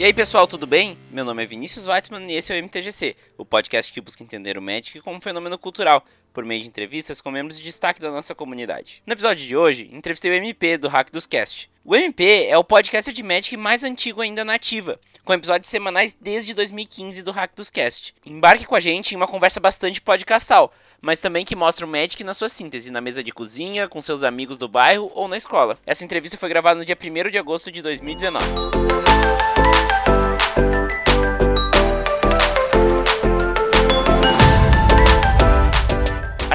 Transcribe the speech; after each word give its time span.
E 0.00 0.04
aí 0.04 0.14
pessoal, 0.14 0.46
tudo 0.46 0.66
bem? 0.66 0.96
Meu 1.10 1.26
nome 1.26 1.42
é 1.42 1.46
Vinícius 1.46 1.86
Weitzman 1.86 2.26
e 2.32 2.34
esse 2.34 2.50
é 2.50 2.58
o 2.58 2.64
MTGC, 2.64 3.14
o 3.36 3.44
podcast 3.44 3.92
que 3.92 4.00
busca 4.00 4.24
entender 4.24 4.56
o 4.56 4.62
Magic 4.62 4.98
como 5.02 5.20
fenômeno 5.20 5.58
cultural, 5.58 6.02
por 6.32 6.42
meio 6.42 6.62
de 6.62 6.68
entrevistas 6.68 7.20
com 7.20 7.30
membros 7.30 7.58
de 7.58 7.64
destaque 7.64 8.00
da 8.00 8.10
nossa 8.10 8.34
comunidade. 8.34 9.02
No 9.06 9.12
episódio 9.12 9.46
de 9.46 9.54
hoje, 9.54 9.90
entrevistei 9.92 10.30
o 10.30 10.34
MP 10.34 10.78
do 10.78 10.88
Hack 10.88 11.10
dos 11.12 11.26
Cast. 11.26 11.70
O 11.84 11.94
MP 11.94 12.46
é 12.46 12.56
o 12.56 12.64
podcast 12.64 13.12
de 13.12 13.22
Magic 13.22 13.54
mais 13.58 13.84
antigo 13.84 14.22
ainda 14.22 14.42
na 14.42 14.54
ativa, 14.54 14.98
com 15.22 15.34
episódios 15.34 15.68
semanais 15.68 16.16
desde 16.18 16.54
2015 16.54 17.20
do 17.20 17.30
Hack 17.30 17.52
dos 17.54 17.68
Cast. 17.68 18.14
Embarque 18.24 18.64
com 18.64 18.74
a 18.74 18.80
gente 18.80 19.12
em 19.12 19.16
uma 19.18 19.28
conversa 19.28 19.60
bastante 19.60 20.00
podcastal, 20.00 20.72
mas 20.98 21.20
também 21.20 21.44
que 21.44 21.54
mostra 21.54 21.84
o 21.84 21.88
Magic 21.88 22.24
na 22.24 22.32
sua 22.32 22.48
síntese, 22.48 22.90
na 22.90 23.02
mesa 23.02 23.22
de 23.22 23.32
cozinha, 23.32 23.86
com 23.86 24.00
seus 24.00 24.24
amigos 24.24 24.56
do 24.56 24.66
bairro 24.66 25.12
ou 25.14 25.28
na 25.28 25.36
escola. 25.36 25.76
Essa 25.84 26.06
entrevista 26.06 26.38
foi 26.38 26.48
gravada 26.48 26.78
no 26.78 26.86
dia 26.86 26.96
1 26.98 27.28
de 27.28 27.36
agosto 27.36 27.70
de 27.70 27.82
2019. 27.82 28.46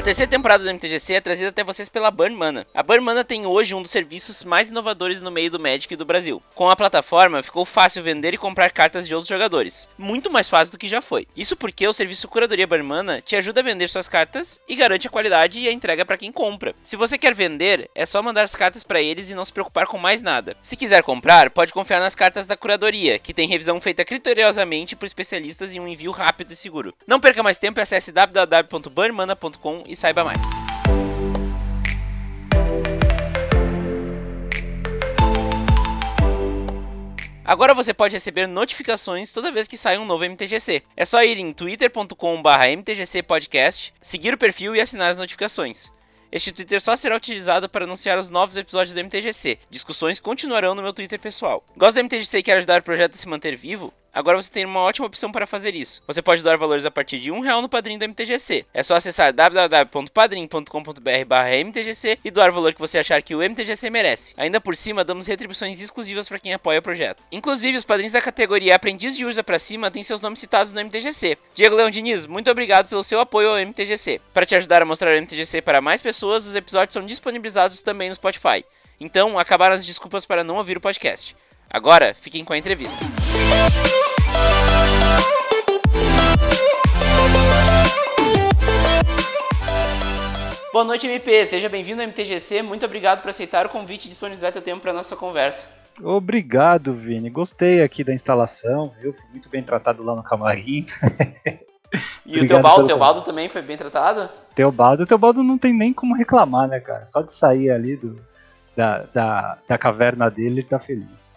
Terceira 0.05 0.29
temporada 0.29 0.63
do 0.63 0.69
MTGC 0.71 1.15
é 1.15 1.19
trazida 1.19 1.49
até 1.49 1.63
vocês 1.63 1.89
pela 1.89 2.11
Burn 2.11 2.35
Mana. 2.35 2.67
A 2.75 2.83
Burn 2.83 3.03
Mana 3.03 3.23
tem 3.23 3.47
hoje 3.47 3.73
um 3.73 3.81
dos 3.81 3.89
serviços 3.89 4.43
mais 4.43 4.69
inovadores 4.69 5.19
no 5.19 5.31
meio 5.31 5.49
do 5.49 5.59
Magic 5.59 5.95
do 5.95 6.05
Brasil. 6.05 6.43
Com 6.53 6.69
a 6.69 6.75
plataforma, 6.75 7.41
ficou 7.41 7.65
fácil 7.65 8.03
vender 8.03 8.31
e 8.31 8.37
comprar 8.37 8.69
cartas 8.69 9.07
de 9.07 9.15
outros 9.15 9.27
jogadores. 9.27 9.89
Muito 9.97 10.29
mais 10.29 10.47
fácil 10.47 10.73
do 10.73 10.77
que 10.77 10.87
já 10.87 11.01
foi. 11.01 11.27
Isso 11.35 11.55
porque 11.55 11.87
o 11.87 11.93
serviço 11.93 12.27
Curadoria 12.27 12.67
Burn 12.67 12.83
Mana 12.83 13.19
te 13.19 13.35
ajuda 13.35 13.61
a 13.61 13.63
vender 13.63 13.87
suas 13.87 14.07
cartas 14.07 14.59
e 14.69 14.75
garante 14.75 15.07
a 15.07 15.09
qualidade 15.09 15.59
e 15.59 15.67
a 15.67 15.71
entrega 15.71 16.05
para 16.05 16.19
quem 16.19 16.31
compra. 16.31 16.75
Se 16.83 16.95
você 16.95 17.17
quer 17.17 17.33
vender, 17.33 17.89
é 17.95 18.05
só 18.05 18.21
mandar 18.21 18.43
as 18.43 18.55
cartas 18.55 18.83
para 18.83 19.01
eles 19.01 19.31
e 19.31 19.35
não 19.35 19.43
se 19.43 19.51
preocupar 19.51 19.87
com 19.87 19.97
mais 19.97 20.21
nada. 20.21 20.55
Se 20.61 20.77
quiser 20.77 21.01
comprar, 21.01 21.49
pode 21.49 21.73
confiar 21.73 21.99
nas 21.99 22.13
cartas 22.13 22.45
da 22.45 22.55
Curadoria, 22.55 23.17
que 23.17 23.33
tem 23.33 23.47
revisão 23.47 23.81
feita 23.81 24.05
criteriosamente 24.05 24.95
por 24.95 25.07
especialistas 25.07 25.73
e 25.73 25.79
um 25.79 25.87
envio 25.87 26.11
rápido 26.11 26.51
e 26.51 26.55
seguro. 26.55 26.93
Não 27.07 27.19
perca 27.19 27.41
mais 27.41 27.57
tempo 27.57 27.79
e 27.79 27.81
acesse 27.81 28.11
www.burnmana.com 28.11 29.94
e 29.95 29.97
saiba 29.97 30.23
mais. 30.23 30.39
Agora 37.43 37.73
você 37.73 37.91
pode 37.93 38.15
receber 38.15 38.47
notificações 38.47 39.31
toda 39.31 39.51
vez 39.51 39.67
que 39.67 39.77
sai 39.77 39.97
um 39.97 40.05
novo 40.05 40.23
MTGC. 40.25 40.83
É 40.97 41.05
só 41.05 41.23
ir 41.23 41.37
em 41.37 41.53
twitter.com/mtgcpodcast, 41.53 43.93
seguir 44.01 44.33
o 44.33 44.37
perfil 44.37 44.75
e 44.75 44.81
assinar 44.81 45.11
as 45.11 45.19
notificações. 45.19 45.93
Este 46.31 46.51
Twitter 46.51 46.81
só 46.81 46.95
será 46.95 47.15
utilizado 47.15 47.69
para 47.69 47.85
anunciar 47.85 48.17
os 48.17 48.31
novos 48.31 48.57
episódios 48.57 48.93
do 48.93 48.99
MTGC. 48.99 49.59
Discussões 49.69 50.19
continuarão 50.19 50.75
no 50.75 50.81
meu 50.81 50.91
Twitter 50.91 51.19
pessoal. 51.19 51.63
Gosta 51.77 52.01
do 52.01 52.05
MTGC 52.05 52.39
e 52.39 52.43
quer 52.43 52.57
ajudar 52.57 52.81
o 52.81 52.83
projeto 52.83 53.13
a 53.13 53.17
se 53.17 53.27
manter 53.27 53.55
vivo? 53.55 53.93
Agora 54.15 54.41
você 54.41 54.49
tem 54.49 54.63
uma 54.63 54.79
ótima 54.79 55.07
opção 55.07 55.29
para 55.29 55.45
fazer 55.45 55.75
isso. 55.75 56.01
Você 56.07 56.21
pode 56.21 56.41
doar 56.41 56.57
valores 56.57 56.85
a 56.85 56.91
partir 56.91 57.19
de 57.19 57.33
um 57.33 57.41
real 57.41 57.61
no 57.61 57.67
padrinho 57.67 57.99
do 57.99 58.05
MTGC. 58.05 58.65
É 58.73 58.81
só 58.81 58.95
acessar 58.95 59.33
www.padrim.com.br/mtgc 59.33 62.19
e 62.23 62.31
doar 62.31 62.49
o 62.49 62.53
valor 62.53 62.73
que 62.73 62.79
você 62.79 62.97
achar 62.97 63.21
que 63.21 63.35
o 63.35 63.43
MTGC 63.43 63.89
merece. 63.89 64.33
Ainda 64.37 64.61
por 64.61 64.77
cima, 64.77 65.03
damos 65.03 65.27
retribuições 65.27 65.81
exclusivas 65.81 66.29
para 66.29 66.39
quem 66.39 66.53
apoia 66.53 66.79
o 66.79 66.81
projeto. 66.81 67.21
Inclusive, 67.29 67.77
os 67.77 67.83
padrinhos 67.83 68.13
da 68.13 68.21
categoria 68.21 68.73
Aprendiz 68.73 69.17
de 69.17 69.25
Urza 69.25 69.43
para 69.43 69.59
cima 69.59 69.91
têm 69.91 70.01
seus 70.01 70.21
nomes 70.21 70.39
citados 70.39 70.71
no 70.71 70.79
MTGC. 70.79 71.37
Diego 71.53 71.75
Leão 71.75 71.89
Diniz, 71.89 72.25
muito 72.25 72.49
obrigado 72.49 72.87
pelo 72.87 73.03
seu 73.03 73.19
apoio 73.19 73.49
ao 73.49 73.59
MTGC. 73.59 74.21
Para 74.33 74.45
te 74.45 74.55
ajudar 74.55 74.81
a 74.81 74.85
mostrar 74.85 75.13
o 75.13 75.21
MTGC 75.21 75.61
para 75.61 75.81
mais 75.81 76.01
pessoas, 76.01 76.47
os 76.47 76.55
episódios 76.55 76.93
são 76.93 77.05
disponibilizados 77.05 77.81
também 77.81 78.07
no 78.07 78.15
Spotify. 78.15 78.63
Então, 78.97 79.37
acabaram 79.37 79.75
as 79.75 79.85
desculpas 79.85 80.25
para 80.25 80.41
não 80.41 80.55
ouvir 80.55 80.77
o 80.77 80.81
podcast. 80.81 81.35
Agora, 81.69 82.15
fiquem 82.17 82.45
com 82.45 82.53
a 82.53 82.57
entrevista. 82.57 83.24
Boa 90.75 90.83
noite, 90.83 91.07
MP. 91.07 91.45
Seja 91.45 91.69
bem-vindo 91.69 92.01
ao 92.01 92.07
MTGC. 92.09 92.61
Muito 92.61 92.85
obrigado 92.85 93.21
por 93.21 93.29
aceitar 93.29 93.65
o 93.65 93.69
convite 93.69 94.05
e 94.05 94.09
disponibilizar 94.09 94.51
seu 94.51 94.61
tempo 94.61 94.81
para 94.81 94.91
nossa 94.91 95.15
conversa. 95.15 95.67
Obrigado, 96.03 96.93
Vini. 96.93 97.29
Gostei 97.29 97.81
aqui 97.81 98.03
da 98.03 98.13
instalação, 98.13 98.93
viu? 98.99 99.13
Fui 99.13 99.23
muito 99.31 99.47
bem 99.47 99.63
tratado 99.63 100.03
lá 100.03 100.13
no 100.15 100.21
camarim. 100.21 100.85
E 102.25 102.39
o 102.39 102.47
Teobaldo, 102.47 102.87
Teobaldo 102.87 103.21
também 103.21 103.47
foi 103.47 103.61
bem 103.61 103.77
tratado? 103.77 104.29
Teobaldo, 104.53 105.03
o 105.03 105.05
Teobaldo 105.05 105.43
não 105.43 105.57
tem 105.57 105.71
nem 105.71 105.93
como 105.93 106.15
reclamar, 106.15 106.67
né, 106.67 106.79
cara? 106.79 107.05
Só 107.05 107.21
de 107.21 107.31
sair 107.31 107.71
ali 107.71 107.95
do, 107.95 108.17
da, 108.75 109.05
da, 109.13 109.57
da 109.67 109.77
caverna 109.77 110.29
dele, 110.29 110.59
ele 110.59 110.63
tá 110.63 110.79
feliz. 110.79 111.34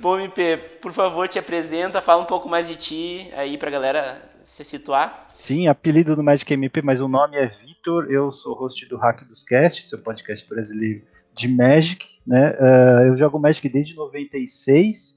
Bom, 0.00 0.18
MP, 0.18 0.56
por 0.80 0.92
favor, 0.92 1.28
te 1.28 1.38
apresenta, 1.38 2.00
fala 2.00 2.22
um 2.22 2.26
pouco 2.26 2.48
mais 2.48 2.66
de 2.66 2.76
ti 2.76 3.30
aí 3.36 3.56
pra 3.56 3.70
galera 3.70 4.20
se 4.42 4.64
situar. 4.64 5.28
Sim, 5.38 5.68
apelido 5.68 6.16
do 6.16 6.22
Magic 6.22 6.52
MP, 6.52 6.82
mas 6.82 7.00
o 7.00 7.08
nome 7.08 7.36
é 7.36 7.46
Vitor, 7.46 8.06
eu 8.10 8.32
sou 8.32 8.54
host 8.54 8.86
do 8.86 8.96
Hack 8.96 9.24
dos 9.24 9.42
Cast, 9.42 9.86
seu 9.86 9.98
podcast 9.98 10.48
brasileiro 10.48 11.02
de 11.34 11.48
Magic, 11.48 12.04
né? 12.26 12.50
Uh, 12.52 13.08
eu 13.08 13.16
jogo 13.16 13.38
Magic 13.38 13.68
desde 13.68 13.94
96, 13.94 15.16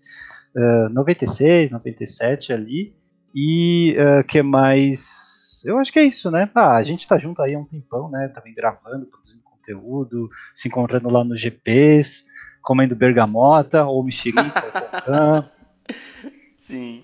uh, 0.56 0.90
96, 0.90 1.72
97 1.72 2.54
ali, 2.54 2.96
e 3.34 3.96
uh, 4.00 4.24
que 4.24 4.42
mais... 4.42 5.64
Eu 5.66 5.80
acho 5.80 5.92
que 5.92 6.00
é 6.00 6.04
isso, 6.04 6.30
né? 6.30 6.50
Ah, 6.54 6.76
a 6.76 6.84
gente 6.84 7.08
tá 7.08 7.18
junto 7.18 7.42
aí 7.42 7.56
há 7.56 7.60
um 7.60 7.66
tempão, 7.66 8.10
né? 8.10 8.28
Também 8.30 8.54
gravando, 8.54 9.08
produzindo 9.08 9.44
conteúdo, 9.44 10.30
se 10.54 10.68
encontrando 10.68 11.10
lá 11.10 11.24
nos 11.24 11.42
GPs, 11.42 12.24
comendo 12.66 12.96
bergamota 12.96 13.86
ou 13.86 14.04
mexerica 14.04 14.66
ou 15.08 15.46
Sim. 16.58 17.04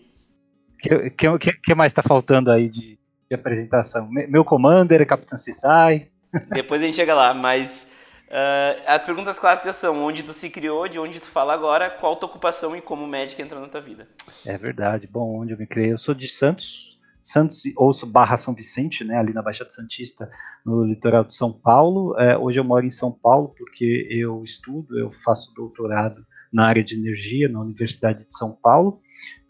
O 0.74 1.10
que, 1.12 1.38
que, 1.38 1.54
que, 1.54 1.76
mais 1.76 1.92
está 1.92 2.02
faltando 2.02 2.52
aí 2.52 2.68
de, 2.68 2.98
de, 3.30 3.36
apresentação? 3.36 4.10
Meu 4.10 4.44
Commander, 4.44 5.06
Capitão 5.06 5.38
Cisai. 5.38 6.08
Depois 6.50 6.82
a 6.82 6.86
gente 6.86 6.96
chega 6.96 7.14
lá, 7.14 7.34
mas 7.36 7.88
uh, 8.28 8.82
as 8.88 9.04
perguntas 9.04 9.38
clássicas 9.38 9.76
são 9.76 10.04
onde 10.04 10.24
tu 10.24 10.34
se 10.34 10.50
criou, 10.50 10.88
de 10.88 10.98
onde 10.98 11.20
tu 11.20 11.28
fala 11.28 11.54
agora, 11.54 11.92
qual 11.92 12.16
tua 12.16 12.28
ocupação 12.28 12.76
e 12.76 12.82
como 12.82 13.06
médico 13.06 13.40
entrou 13.40 13.62
na 13.62 13.68
tua 13.68 13.82
vida. 13.82 14.08
É 14.44 14.58
verdade. 14.58 15.06
Bom, 15.06 15.42
onde 15.42 15.54
eu 15.54 15.58
me 15.58 15.68
criei? 15.68 15.94
Eu 15.94 16.00
sou 16.00 16.16
de 16.16 16.28
Santos, 16.28 16.91
Santos 17.24 17.64
ou 17.76 17.92
barra 18.08 18.38
São 18.38 18.54
Vicente, 18.54 19.04
né, 19.04 19.18
ali 19.18 19.34
na 19.34 19.42
Baixada 19.42 19.70
Santista, 19.70 20.30
no 20.66 20.84
litoral 20.84 21.24
de 21.24 21.34
São 21.34 21.52
Paulo. 21.52 22.18
É, 22.20 22.38
hoje 22.38 22.60
eu 22.60 22.64
moro 22.64 22.86
em 22.86 22.92
São 22.92 23.12
Paulo 23.12 23.54
porque 23.58 24.08
eu 24.10 24.44
estudo, 24.44 24.98
eu 24.98 25.12
faço 25.12 25.54
doutorado 25.54 26.26
na 26.52 26.66
área 26.66 26.84
de 26.84 26.96
energia 26.96 27.48
na 27.48 27.62
Universidade 27.62 28.28
de 28.28 28.36
São 28.36 28.52
Paulo. 28.52 29.00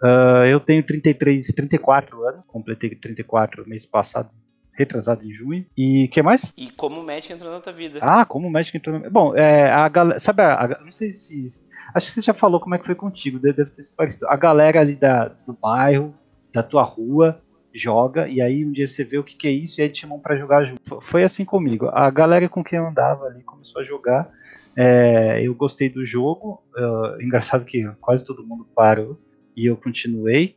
Uh, 0.01 0.45
eu 0.49 0.59
tenho 0.59 0.85
33, 0.85 1.47
34 1.47 2.27
anos, 2.27 2.45
completei 2.45 2.93
34 2.93 3.67
mês 3.67 3.85
passado, 3.85 4.29
retrasado 4.73 5.25
em 5.25 5.33
junho. 5.33 5.65
E 5.75 6.07
que 6.09 6.21
mais? 6.21 6.53
E 6.55 6.69
como 6.69 7.01
médico 7.01 7.33
entrou 7.33 7.51
na 7.51 7.59
tua 7.59 7.73
vida? 7.73 7.99
Ah, 8.01 8.25
como 8.25 8.49
médico 8.49 8.77
entrou 8.77 8.99
na 8.99 9.09
Bom, 9.09 9.35
é, 9.35 9.71
a 9.71 9.87
galera, 9.89 10.19
sabe, 10.19 10.43
a, 10.43 10.65
a, 10.65 10.67
não 10.83 10.91
sei 10.91 11.15
se 11.15 11.47
acho 11.93 12.07
que 12.07 12.13
você 12.13 12.21
já 12.21 12.33
falou 12.33 12.59
como 12.59 12.75
é 12.75 12.77
que 12.77 12.85
foi 12.85 12.95
contigo, 12.95 13.39
deve 13.39 13.65
ter 13.65 13.81
sido 13.81 13.95
parecido. 13.95 14.27
A 14.27 14.35
galera 14.35 14.79
ali 14.79 14.95
da, 14.95 15.29
do 15.29 15.53
bairro, 15.53 16.13
da 16.53 16.61
tua 16.61 16.83
rua, 16.83 17.41
joga, 17.73 18.27
e 18.27 18.41
aí 18.41 18.65
um 18.65 18.71
dia 18.71 18.87
você 18.87 19.03
vê 19.03 19.17
o 19.17 19.23
que, 19.23 19.35
que 19.35 19.47
é 19.47 19.51
isso, 19.51 19.79
e 19.79 19.83
aí 19.83 19.89
te 19.89 20.01
chamam 20.01 20.19
para 20.19 20.37
jogar 20.37 20.65
junto. 20.65 21.01
Foi 21.01 21.23
assim 21.23 21.45
comigo. 21.45 21.87
A 21.93 22.09
galera 22.09 22.47
com 22.49 22.63
quem 22.63 22.77
eu 22.79 22.87
andava 22.87 23.25
ali 23.25 23.41
começou 23.43 23.81
a 23.81 23.83
jogar. 23.83 24.31
É, 24.75 25.41
eu 25.41 25.53
gostei 25.53 25.89
do 25.89 26.05
jogo. 26.05 26.63
Uh, 26.75 27.21
engraçado 27.23 27.65
que 27.65 27.85
quase 27.99 28.25
todo 28.25 28.45
mundo 28.45 28.67
parou 28.75 29.19
e 29.55 29.65
eu 29.65 29.77
continuei. 29.77 30.55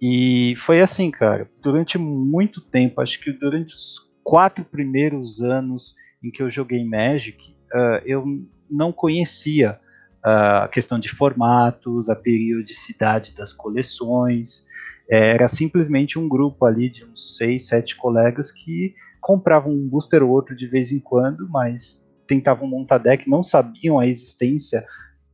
E 0.00 0.54
foi 0.58 0.80
assim, 0.80 1.10
cara, 1.10 1.48
durante 1.62 1.96
muito 1.98 2.60
tempo, 2.60 3.00
acho 3.00 3.20
que 3.20 3.32
durante 3.32 3.74
os 3.74 4.10
quatro 4.22 4.64
primeiros 4.64 5.40
anos 5.42 5.94
em 6.22 6.30
que 6.30 6.42
eu 6.42 6.50
joguei 6.50 6.84
Magic, 6.84 7.54
uh, 7.72 8.02
eu 8.04 8.24
não 8.70 8.92
conhecia 8.92 9.78
a 10.22 10.68
questão 10.68 10.98
de 10.98 11.10
formatos, 11.10 12.08
a 12.08 12.16
periodicidade 12.16 13.34
das 13.34 13.52
coleções, 13.52 14.66
era 15.08 15.48
simplesmente 15.48 16.18
um 16.18 16.28
grupo 16.28 16.64
ali 16.64 16.88
de 16.88 17.04
uns 17.04 17.36
seis, 17.36 17.66
sete 17.66 17.96
colegas 17.96 18.50
que 18.50 18.94
compravam 19.20 19.72
um 19.72 19.88
booster 19.88 20.22
ou 20.22 20.30
outro 20.30 20.54
de 20.54 20.66
vez 20.66 20.92
em 20.92 20.98
quando, 20.98 21.48
mas 21.48 22.02
tentavam 22.26 22.66
montar 22.66 22.98
deck, 22.98 23.28
não 23.28 23.42
sabiam 23.42 23.98
a 23.98 24.06
existência 24.06 24.84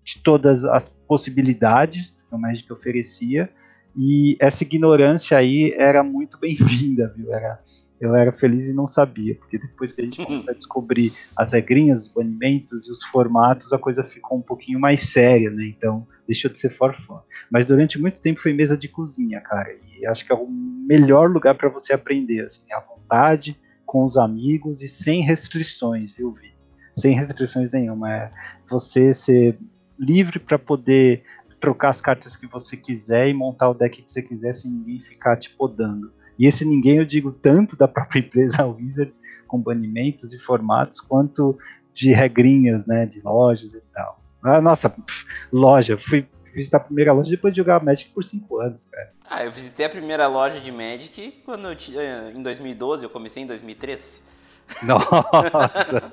de 0.05 0.23
todas 0.23 0.65
as 0.65 0.89
possibilidades 1.07 2.11
que 2.29 2.35
o 2.35 2.39
Magic 2.39 2.73
oferecia, 2.73 3.51
e 3.97 4.37
essa 4.41 4.63
ignorância 4.63 5.37
aí 5.37 5.75
era 5.77 6.03
muito 6.03 6.39
bem-vinda, 6.41 7.13
viu? 7.17 7.33
Era, 7.33 7.61
eu 8.01 8.15
era 8.15 8.33
feliz 8.33 8.67
e 8.67 8.73
não 8.73 8.87
sabia, 8.87 9.35
porque 9.35 9.59
depois 9.59 9.93
que 9.93 10.01
a 10.01 10.05
gente 10.05 10.25
começou 10.25 10.51
a 10.51 10.55
descobrir 10.55 11.13
as 11.37 11.53
regrinhas, 11.53 12.07
os 12.07 12.09
banimentos 12.09 12.89
e 12.89 12.91
os 12.91 13.05
formatos, 13.05 13.73
a 13.73 13.79
coisa 13.79 14.03
ficou 14.03 14.39
um 14.39 14.43
pouquinho 14.43 14.81
mais 14.81 15.01
séria, 15.01 15.51
né? 15.51 15.67
Então, 15.67 16.07
deixou 16.27 16.51
de 16.51 16.59
ser 16.59 16.71
for 16.71 16.95
fun. 16.95 17.19
Mas 17.51 17.67
durante 17.67 18.01
muito 18.01 18.23
tempo 18.23 18.41
foi 18.41 18.55
mesa 18.55 18.77
de 18.77 18.89
cozinha, 18.89 19.41
cara, 19.41 19.69
e 19.99 20.07
acho 20.07 20.25
que 20.25 20.33
é 20.33 20.35
o 20.35 20.49
melhor 20.49 21.31
lugar 21.31 21.55
para 21.55 21.69
você 21.69 21.93
aprender, 21.93 22.41
assim, 22.47 22.63
à 22.73 22.81
vontade, 22.81 23.61
com 23.85 24.05
os 24.05 24.17
amigos 24.17 24.83
e 24.83 24.89
sem 24.89 25.21
restrições, 25.21 26.13
viu, 26.13 26.33
Vi? 26.33 26.55
Sem 26.95 27.15
restrições 27.15 27.71
nenhuma. 27.71 28.11
É 28.11 28.31
você 28.69 29.13
ser 29.13 29.59
livre 29.99 30.39
para 30.39 30.59
poder 30.59 31.23
trocar 31.61 31.91
as 31.91 32.01
cartas 32.01 32.35
que 32.35 32.47
você 32.47 32.77
quiser 32.77 33.29
e 33.29 33.35
montar 33.35 33.69
o 33.69 33.75
deck 33.75 34.03
que 34.03 34.11
você 34.11 34.23
quiser 34.23 34.55
sem 34.55 34.71
ninguém 34.71 35.01
ficar 35.01 35.37
te 35.37 35.51
podando. 35.51 36.11
E 36.41 36.47
esse 36.47 36.65
ninguém 36.65 36.97
eu 36.97 37.05
digo 37.05 37.31
tanto 37.31 37.77
da 37.77 37.87
própria 37.89 38.21
empresa 38.21 38.65
Wizards, 38.67 39.21
com 39.47 39.61
banimentos 39.61 40.33
e 40.33 40.39
formatos, 40.39 40.99
quanto 41.01 41.59
de 41.93 42.13
regrinhas, 42.13 42.87
né, 42.87 43.05
de 43.05 43.21
lojas 43.21 43.75
e 43.75 43.83
tal. 43.93 44.19
Ah, 44.43 44.61
nossa, 44.61 44.89
pff, 44.89 45.27
loja, 45.53 45.99
fui 45.99 46.27
visitar 46.55 46.79
a 46.79 46.81
primeira 46.81 47.13
loja 47.13 47.31
depois 47.31 47.53
de 47.53 47.59
jogar 47.59 47.85
Magic 47.85 48.11
por 48.11 48.25
5 48.25 48.59
anos, 48.59 48.87
cara. 48.87 49.11
Ah, 49.29 49.45
eu 49.45 49.53
visitei 49.53 49.85
a 49.85 49.91
primeira 49.91 50.27
loja 50.27 50.61
de 50.61 50.73
Magic 50.73 51.43
quando 51.45 51.69
eu 51.69 51.77
tinha, 51.77 52.33
em 52.35 52.43
2012, 52.43 53.05
eu 53.05 53.11
comecei 53.11 53.43
em 53.43 53.47
2003. 53.47 54.29
Nossa, 54.83 56.13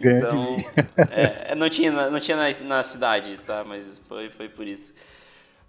Então, 0.00 0.56
é, 1.10 1.54
não 1.54 1.68
tinha, 1.70 1.90
na- 1.92 2.10
não 2.10 2.20
tinha 2.20 2.36
na, 2.36 2.50
na 2.64 2.82
cidade, 2.82 3.38
tá? 3.46 3.64
Mas 3.64 4.00
foi, 4.08 4.28
foi 4.28 4.48
por 4.48 4.66
isso. 4.66 4.92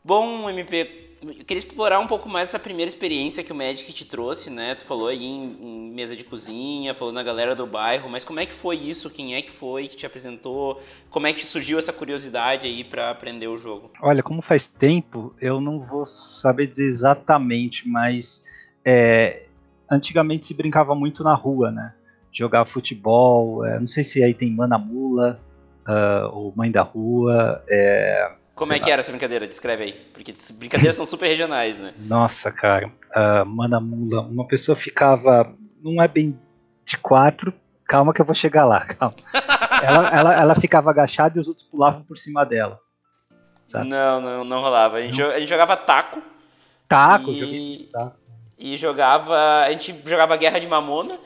Bom, 0.05 0.49
MP, 0.49 1.15
eu 1.21 1.45
queria 1.45 1.59
explorar 1.59 1.97
um 1.99 2.07
pouco 2.07 2.27
mais 2.27 2.49
essa 2.49 2.59
primeira 2.59 2.89
experiência 2.89 3.41
que 3.41 3.53
o 3.53 3.55
Magic 3.55 3.93
te 3.93 4.03
trouxe, 4.03 4.49
né? 4.49 4.75
Tu 4.75 4.83
falou 4.83 5.07
aí 5.07 5.23
em, 5.23 5.57
em 5.61 5.93
mesa 5.93 6.13
de 6.13 6.25
cozinha, 6.25 6.93
falou 6.93 7.13
na 7.13 7.23
galera 7.23 7.55
do 7.55 7.65
bairro, 7.65 8.09
mas 8.09 8.25
como 8.25 8.41
é 8.41 8.45
que 8.45 8.51
foi 8.51 8.75
isso? 8.75 9.09
Quem 9.09 9.35
é 9.35 9.41
que 9.41 9.49
foi 9.49 9.87
que 9.87 9.95
te 9.95 10.05
apresentou? 10.05 10.81
Como 11.09 11.25
é 11.25 11.31
que 11.31 11.45
surgiu 11.45 11.79
essa 11.79 11.93
curiosidade 11.93 12.67
aí 12.67 12.83
pra 12.83 13.11
aprender 13.11 13.47
o 13.47 13.55
jogo? 13.55 13.91
Olha, 14.01 14.21
como 14.21 14.41
faz 14.41 14.67
tempo, 14.67 15.33
eu 15.39 15.61
não 15.61 15.79
vou 15.79 16.05
saber 16.05 16.67
dizer 16.67 16.85
exatamente, 16.85 17.87
mas 17.87 18.43
é, 18.83 19.43
antigamente 19.89 20.47
se 20.47 20.53
brincava 20.53 20.93
muito 20.93 21.23
na 21.23 21.33
rua, 21.33 21.71
né? 21.71 21.93
Jogar 22.29 22.65
futebol, 22.65 23.63
é, 23.65 23.79
não 23.79 23.87
sei 23.87 24.03
se 24.03 24.21
aí 24.21 24.33
tem 24.33 24.51
Mana 24.51 24.77
Mula, 24.77 25.39
ah, 25.85 26.29
ou 26.33 26.51
Mãe 26.55 26.69
da 26.69 26.81
Rua. 26.81 27.63
é, 27.69 28.42
Como 28.55 28.71
sei 28.71 28.77
é 28.77 28.79
que 28.79 28.85
lá. 28.85 28.93
era 28.93 28.99
essa 29.01 29.11
brincadeira? 29.11 29.47
Descreve 29.47 29.83
aí. 29.83 29.93
Porque 30.13 30.33
brincadeiras 30.53 30.95
são 30.95 31.05
super 31.05 31.27
regionais, 31.27 31.77
né? 31.77 31.93
Nossa, 31.97 32.51
cara, 32.51 32.91
ah, 33.13 33.43
Mana 33.45 33.79
Mula, 33.79 34.21
uma 34.21 34.45
pessoa 34.47 34.75
ficava, 34.75 35.53
não 35.83 36.01
é 36.01 36.07
bem 36.07 36.39
de 36.85 36.97
quatro, 36.97 37.53
calma 37.85 38.13
que 38.13 38.21
eu 38.21 38.25
vou 38.25 38.35
chegar 38.35 38.65
lá, 38.65 38.81
calma. 38.85 39.15
Ela, 39.81 40.07
ela, 40.07 40.33
ela 40.35 40.55
ficava 40.55 40.89
agachada 40.91 41.37
e 41.37 41.41
os 41.41 41.47
outros 41.47 41.65
pulavam 41.65 42.03
por 42.03 42.17
cima 42.17 42.45
dela. 42.45 42.79
Sabe? 43.63 43.87
Não, 43.87 44.21
não, 44.21 44.43
não 44.43 44.61
rolava. 44.61 44.97
A 44.97 45.01
gente, 45.01 45.15
jo- 45.15 45.31
a 45.31 45.39
gente 45.39 45.49
jogava 45.49 45.75
taco. 45.75 46.21
Taco, 46.87 47.31
e... 47.31 47.39
joguei 47.39 47.89
taco. 47.91 48.17
E 48.57 48.77
jogava. 48.77 49.35
A 49.63 49.71
gente 49.71 49.95
jogava 50.05 50.37
Guerra 50.37 50.59
de 50.59 50.67
Mamona. 50.67 51.17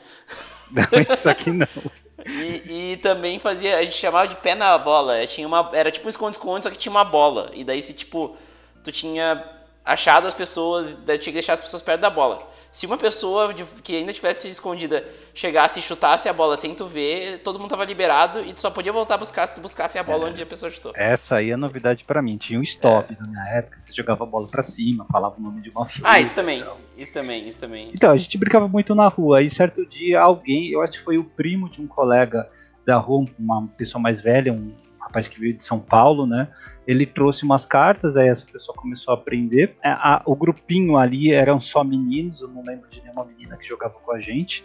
Não, 0.70 1.14
isso 1.14 1.28
aqui 1.28 1.50
não. 1.50 1.66
E, 2.28 2.92
e 2.92 2.96
também 2.98 3.38
fazia. 3.38 3.78
A 3.78 3.82
gente 3.82 3.96
chamava 3.96 4.28
de 4.28 4.36
pé 4.36 4.54
na 4.54 4.76
bola. 4.76 5.26
Tinha 5.26 5.46
uma, 5.46 5.70
era 5.72 5.90
tipo 5.90 6.06
um 6.06 6.10
esconde-esconde, 6.10 6.64
só 6.64 6.70
que 6.70 6.76
tinha 6.76 6.90
uma 6.90 7.04
bola. 7.04 7.50
E 7.54 7.64
daí 7.64 7.82
se 7.82 7.94
tipo. 7.94 8.36
Tu 8.84 8.92
tinha 8.92 9.44
achado 9.84 10.26
as 10.26 10.34
pessoas. 10.34 10.94
Daí 10.98 11.18
tinha 11.18 11.32
que 11.32 11.38
deixar 11.38 11.54
as 11.54 11.60
pessoas 11.60 11.82
perto 11.82 12.00
da 12.02 12.10
bola. 12.10 12.46
Se 12.70 12.86
uma 12.86 12.98
pessoa 12.98 13.52
de- 13.54 13.64
que 13.82 13.96
ainda 13.96 14.12
tivesse 14.12 14.48
escondida 14.48 15.04
chegasse 15.34 15.80
e 15.80 15.82
chutasse 15.82 16.28
a 16.28 16.32
bola 16.32 16.56
sem 16.56 16.74
tu 16.74 16.86
ver, 16.86 17.38
todo 17.38 17.58
mundo 17.58 17.70
tava 17.70 17.84
liberado 17.84 18.40
e 18.44 18.52
tu 18.52 18.60
só 18.60 18.70
podia 18.70 18.92
voltar 18.92 19.14
a 19.14 19.18
buscar 19.18 19.46
se 19.46 19.54
tu 19.54 19.60
buscasse 19.60 19.98
a 19.98 20.02
bola 20.02 20.26
onde 20.28 20.42
a 20.42 20.46
pessoa 20.46 20.70
chutou. 20.70 20.92
Essa 20.94 21.36
aí 21.36 21.50
é 21.50 21.56
novidade 21.56 22.04
pra 22.04 22.20
mim. 22.20 22.36
Tinha 22.36 22.58
um 22.58 22.62
stop 22.62 23.16
na 23.18 23.26
minha 23.26 23.44
época, 23.56 23.80
você 23.80 23.92
jogava 23.92 24.24
a 24.24 24.26
bola 24.26 24.46
pra 24.48 24.62
cima, 24.62 25.06
falava 25.10 25.36
o 25.38 25.40
nome 25.42 25.60
de 25.62 25.70
uma 25.70 25.86
fruta. 25.86 26.08
Ah, 26.08 26.20
isso 26.20 26.34
também. 26.34 26.64
Isso 26.96 27.12
também, 27.14 27.48
isso 27.48 27.58
também. 27.58 27.90
Então, 27.94 28.10
a 28.12 28.16
gente 28.16 28.36
brincava 28.36 28.68
muito 28.68 28.94
na 28.94 29.08
rua. 29.08 29.38
Aí 29.38 29.48
certo 29.48 29.84
dia 29.86 30.20
alguém, 30.20 30.68
eu 30.68 30.82
acho 30.82 30.92
que 30.94 31.00
foi 31.04 31.16
o 31.16 31.24
primo 31.24 31.68
de 31.68 31.80
um 31.80 31.86
colega 31.86 32.48
da 32.84 32.96
rua, 32.98 33.24
uma 33.38 33.66
pessoa 33.76 34.00
mais 34.00 34.20
velha, 34.20 34.52
um 34.52 34.72
rapaz 35.00 35.26
que 35.26 35.40
veio 35.40 35.54
de 35.56 35.64
São 35.64 35.80
Paulo, 35.80 36.26
né? 36.26 36.48
Ele 36.88 37.04
trouxe 37.04 37.44
umas 37.44 37.66
cartas, 37.66 38.16
aí 38.16 38.28
essa 38.28 38.46
pessoa 38.50 38.74
começou 38.74 39.12
a 39.12 39.16
aprender. 39.18 39.76
É, 39.84 39.90
a- 39.90 40.22
o 40.24 40.34
grupinho 40.34 40.96
ali 40.96 41.30
eram 41.32 41.60
só 41.60 41.84
meninos, 41.84 42.40
eu 42.40 42.48
não 42.48 42.64
lembro 42.64 42.88
de 42.88 43.02
nenhuma 43.02 43.26
menina 43.26 43.56
que 43.58 43.68
jogava 43.68 43.94
com 44.02 44.10
a 44.12 44.18
gente. 44.20 44.64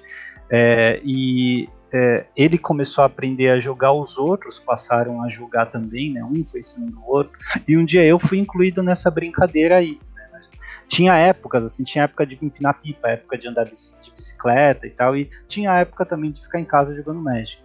É, 0.50 1.02
e 1.04 1.68
é, 1.92 2.26
ele 2.36 2.58
começou 2.58 3.04
a 3.04 3.08
aprender 3.08 3.50
a 3.50 3.60
jogar, 3.60 3.92
os 3.92 4.18
outros 4.18 4.58
passaram 4.58 5.22
a 5.22 5.28
jogar 5.30 5.66
também, 5.68 6.14
né? 6.14 6.24
Um 6.24 6.46
foi 6.46 6.62
ensinando 6.62 6.98
o 7.00 7.12
outro. 7.12 7.38
E 7.68 7.78
um 7.78 7.84
dia 7.84 8.06
eu 8.06 8.18
fui 8.18 8.40
incluído 8.40 8.82
nessa 8.82 9.12
brincadeira 9.12 9.78
aí. 9.78 10.00
né? 10.16 10.40
Tinha 10.88 11.16
épocas, 11.18 11.64
assim, 11.66 11.84
tinha 11.84 12.06
época 12.06 12.26
de 12.26 12.38
empinar 12.42 12.80
pipa, 12.82 13.10
época 13.10 13.38
de 13.38 13.48
andar 13.50 13.66
de 13.66 13.72
bicicleta 14.16 14.88
e 14.88 14.92
tal, 14.92 15.16
e 15.18 15.30
tinha 15.48 15.74
época 15.74 16.06
também 16.06 16.32
de 16.32 16.42
ficar 16.42 16.60
em 16.60 16.66
casa 16.66 16.96
jogando 16.96 17.22
Magic. 17.22 17.62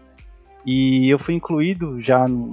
E 0.66 1.08
eu 1.08 1.18
fui 1.18 1.34
incluído 1.34 2.00
já 2.00 2.26
no. 2.26 2.52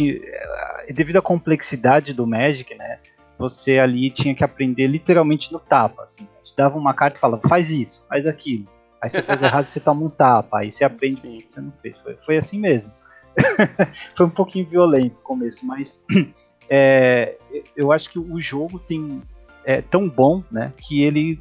Eh, 0.00 0.92
devido 0.92 1.16
à 1.16 1.22
complexidade 1.22 2.12
do 2.12 2.26
Magic, 2.26 2.74
né? 2.74 2.98
Você 3.38 3.78
ali 3.78 4.10
tinha 4.10 4.34
que 4.34 4.42
aprender 4.42 4.86
literalmente 4.86 5.52
no 5.52 5.60
tapa. 5.60 6.02
Assim, 6.02 6.26
te 6.42 6.56
dava 6.56 6.76
uma 6.76 6.92
carta 6.92 7.18
e 7.18 7.20
falava, 7.20 7.48
faz 7.48 7.70
isso, 7.70 8.04
faz 8.08 8.26
aquilo. 8.26 8.66
Aí 9.00 9.08
você 9.08 9.22
faz 9.22 9.42
errado, 9.42 9.64
você 9.64 9.80
toma 9.80 10.04
um 10.04 10.10
tapa. 10.10 10.58
Aí 10.58 10.72
você 10.72 10.84
aprende 10.84 11.20
Sim. 11.20 11.38
que 11.38 11.52
você 11.52 11.60
não 11.60 11.72
fez. 11.80 11.98
Foi, 11.98 12.16
foi 12.24 12.36
assim 12.36 12.58
mesmo. 12.58 12.92
foi 14.16 14.26
um 14.26 14.30
pouquinho 14.30 14.66
violento 14.66 15.14
no 15.14 15.22
começo, 15.22 15.64
mas 15.64 16.04
é, 16.68 17.36
eu 17.76 17.92
acho 17.92 18.10
que 18.10 18.18
o 18.18 18.40
jogo 18.40 18.78
tem 18.78 19.22
é 19.64 19.82
tão 19.82 20.08
bom, 20.08 20.42
né, 20.50 20.72
que 20.78 21.02
ele 21.02 21.38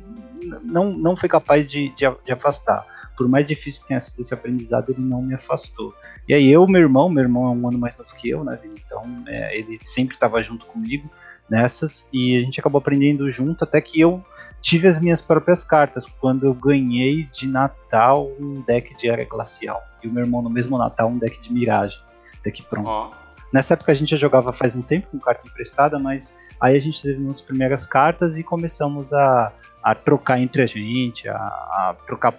não, 0.63 0.91
não 0.91 1.15
foi 1.15 1.29
capaz 1.29 1.65
de, 1.65 1.89
de, 1.95 2.05
de 2.25 2.31
afastar. 2.31 2.85
Por 3.17 3.27
mais 3.27 3.47
difícil 3.47 3.81
que 3.81 3.87
tenha 3.87 3.99
sido 3.99 4.21
esse 4.21 4.33
aprendizado, 4.33 4.91
ele 4.91 5.01
não 5.01 5.21
me 5.21 5.33
afastou. 5.33 5.93
E 6.27 6.33
aí 6.33 6.51
eu, 6.51 6.67
meu 6.67 6.81
irmão, 6.81 7.09
meu 7.09 7.23
irmão 7.23 7.47
é 7.47 7.49
um 7.49 7.67
ano 7.67 7.79
mais 7.79 7.97
novo 7.97 8.13
que 8.15 8.29
eu, 8.29 8.43
né, 8.43 8.59
então 8.63 9.01
é, 9.27 9.57
ele 9.57 9.77
sempre 9.79 10.15
estava 10.15 10.41
junto 10.43 10.65
comigo 10.65 11.09
nessas 11.49 12.07
e 12.11 12.37
a 12.37 12.41
gente 12.41 12.59
acabou 12.59 12.79
aprendendo 12.79 13.29
junto 13.31 13.63
até 13.63 13.79
que 13.79 13.99
eu 13.99 14.21
tive 14.61 14.87
as 14.87 14.99
minhas 14.99 15.21
próprias 15.21 15.63
cartas 15.63 16.05
quando 16.19 16.45
eu 16.45 16.53
ganhei 16.53 17.23
de 17.33 17.47
Natal 17.47 18.29
um 18.39 18.61
deck 18.61 18.97
de 18.97 19.07
Era 19.07 19.23
Glacial 19.23 19.81
e 20.03 20.07
o 20.07 20.11
meu 20.11 20.25
irmão 20.25 20.41
no 20.41 20.49
mesmo 20.49 20.77
Natal 20.77 21.07
um 21.07 21.17
deck 21.17 21.41
de 21.41 21.51
Mirage, 21.51 21.97
deck 22.43 22.63
pronto. 22.63 22.89
Ó. 22.89 23.11
Nessa 23.53 23.75
época 23.75 23.91
a 23.91 23.95
gente 23.95 24.09
já 24.09 24.17
jogava 24.17 24.51
faz 24.51 24.75
um 24.75 24.81
tempo 24.81 25.07
com 25.09 25.19
carta 25.19 25.47
emprestada, 25.47 25.97
mas 25.97 26.33
aí 26.59 26.75
a 26.75 26.79
gente 26.79 27.01
teve 27.01 27.21
umas 27.21 27.39
primeiras 27.39 27.85
cartas 27.85 28.37
e 28.37 28.43
começamos 28.43 29.13
a, 29.13 29.53
a 29.81 29.95
trocar 29.95 30.39
entre 30.39 30.61
a 30.61 30.65
gente, 30.65 31.29
a, 31.29 31.35
a 31.35 31.95
trocar 32.05 32.33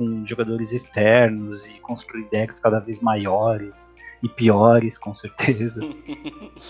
com 0.00 0.26
jogadores 0.26 0.72
externos 0.72 1.66
e 1.66 1.78
construir 1.80 2.26
decks 2.30 2.58
cada 2.58 2.78
vez 2.78 3.02
maiores 3.02 3.86
e 4.22 4.28
piores, 4.30 4.96
com 4.96 5.12
certeza. 5.12 5.80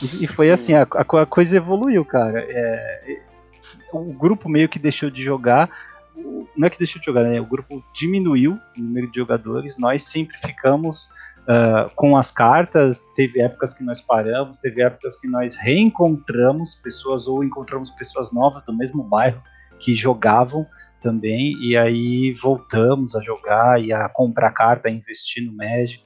E, 0.02 0.24
e 0.24 0.26
foi 0.26 0.46
Sim. 0.46 0.52
assim, 0.52 0.74
a, 0.74 0.82
a 0.82 1.04
co- 1.04 1.18
a 1.18 1.26
coisa 1.26 1.56
evoluiu, 1.56 2.04
cara. 2.04 2.40
É, 2.48 3.12
é, 3.12 3.22
o 3.92 4.12
grupo 4.12 4.48
meio 4.48 4.68
que 4.68 4.78
deixou 4.78 5.10
de 5.10 5.22
jogar. 5.22 5.68
Não 6.56 6.66
é 6.66 6.70
que 6.70 6.78
deixou 6.78 6.98
de 7.00 7.06
jogar, 7.06 7.24
né? 7.24 7.40
O 7.40 7.44
grupo 7.46 7.84
diminuiu 7.94 8.58
o 8.76 8.80
número 8.80 9.10
de 9.10 9.18
jogadores. 9.18 9.76
Nós 9.78 10.04
sempre 10.04 10.36
ficamos 10.38 11.08
ah, 11.46 11.90
com 11.94 12.16
as 12.16 12.30
cartas. 12.30 13.04
Teve 13.14 13.40
épocas 13.40 13.74
que 13.74 13.82
nós 13.84 14.00
paramos, 14.00 14.58
teve 14.58 14.82
épocas 14.82 15.16
que 15.16 15.28
nós 15.28 15.56
reencontramos 15.56 16.74
pessoas 16.76 17.26
ou 17.26 17.44
encontramos 17.44 17.90
pessoas 17.90 18.32
novas 18.32 18.64
do 18.64 18.72
mesmo 18.72 19.02
bairro 19.02 19.42
que 19.80 19.94
jogavam 19.94 20.66
também. 21.00 21.52
E 21.60 21.76
aí 21.76 22.30
voltamos 22.32 23.16
a 23.16 23.20
jogar 23.20 23.82
e 23.82 23.92
a 23.92 24.08
comprar 24.08 24.50
carta, 24.52 24.88
a 24.88 24.92
investir 24.92 25.44
no 25.44 25.52
Magic 25.52 26.02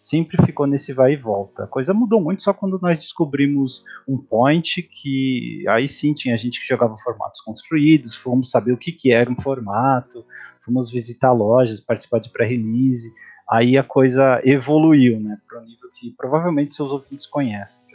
sempre 0.00 0.42
ficou 0.44 0.66
nesse 0.66 0.94
vai 0.94 1.12
e 1.12 1.16
volta. 1.16 1.64
A 1.64 1.66
coisa 1.66 1.92
mudou 1.92 2.18
muito 2.18 2.42
só 2.42 2.54
quando 2.54 2.78
nós 2.80 2.98
descobrimos 2.98 3.84
um 4.08 4.16
point 4.16 4.82
que 4.82 5.64
aí 5.68 5.86
sim 5.86 6.14
tinha 6.14 6.36
gente 6.38 6.60
que 6.60 6.66
jogava 6.66 6.96
formatos 6.98 7.42
construídos, 7.42 8.14
fomos 8.14 8.50
saber 8.50 8.72
o 8.72 8.78
que, 8.78 8.90
que 8.90 9.12
era 9.12 9.30
um 9.30 9.36
formato, 9.36 10.24
fomos 10.64 10.90
visitar 10.90 11.32
lojas, 11.32 11.80
participar 11.80 12.20
de 12.20 12.30
pré-release, 12.30 13.12
aí 13.50 13.76
a 13.76 13.84
coisa 13.84 14.40
evoluiu, 14.44 15.20
né, 15.20 15.38
para 15.46 15.60
um 15.60 15.64
nível 15.64 15.90
que 15.94 16.10
provavelmente 16.12 16.74
seus 16.74 16.90
ouvintes 16.90 17.26
conhecem. 17.26 17.86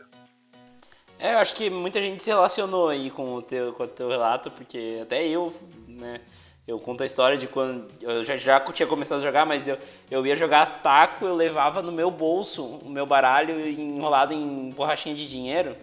É, 1.17 1.35
eu 1.35 1.37
acho 1.37 1.55
que 1.55 1.69
muita 1.69 2.01
gente 2.01 2.21
se 2.21 2.29
relacionou 2.29 2.89
aí 2.89 3.09
com 3.09 3.35
o 3.35 3.41
teu, 3.41 3.71
com 3.71 3.83
o 3.83 3.87
teu 3.87 4.09
relato, 4.09 4.51
porque 4.51 4.99
até 5.01 5.25
eu, 5.25 5.53
né, 5.87 6.19
eu 6.67 6.79
conto 6.79 7.03
a 7.03 7.05
história 7.05 7.37
de 7.37 7.47
quando 7.47 7.85
eu 8.01 8.23
já, 8.23 8.37
já 8.37 8.59
tinha 8.59 8.87
começado 8.87 9.19
a 9.19 9.21
jogar, 9.21 9.45
mas 9.45 9.67
eu, 9.67 9.77
eu 10.09 10.25
ia 10.25 10.35
jogar 10.35 10.81
taco, 10.81 11.25
eu 11.25 11.35
levava 11.35 11.81
no 11.81 11.91
meu 11.91 12.09
bolso 12.09 12.63
o 12.63 12.89
meu 12.89 13.05
baralho 13.05 13.59
enrolado 13.69 14.33
em 14.33 14.69
borrachinha 14.69 15.13
de 15.15 15.27
dinheiro, 15.27 15.75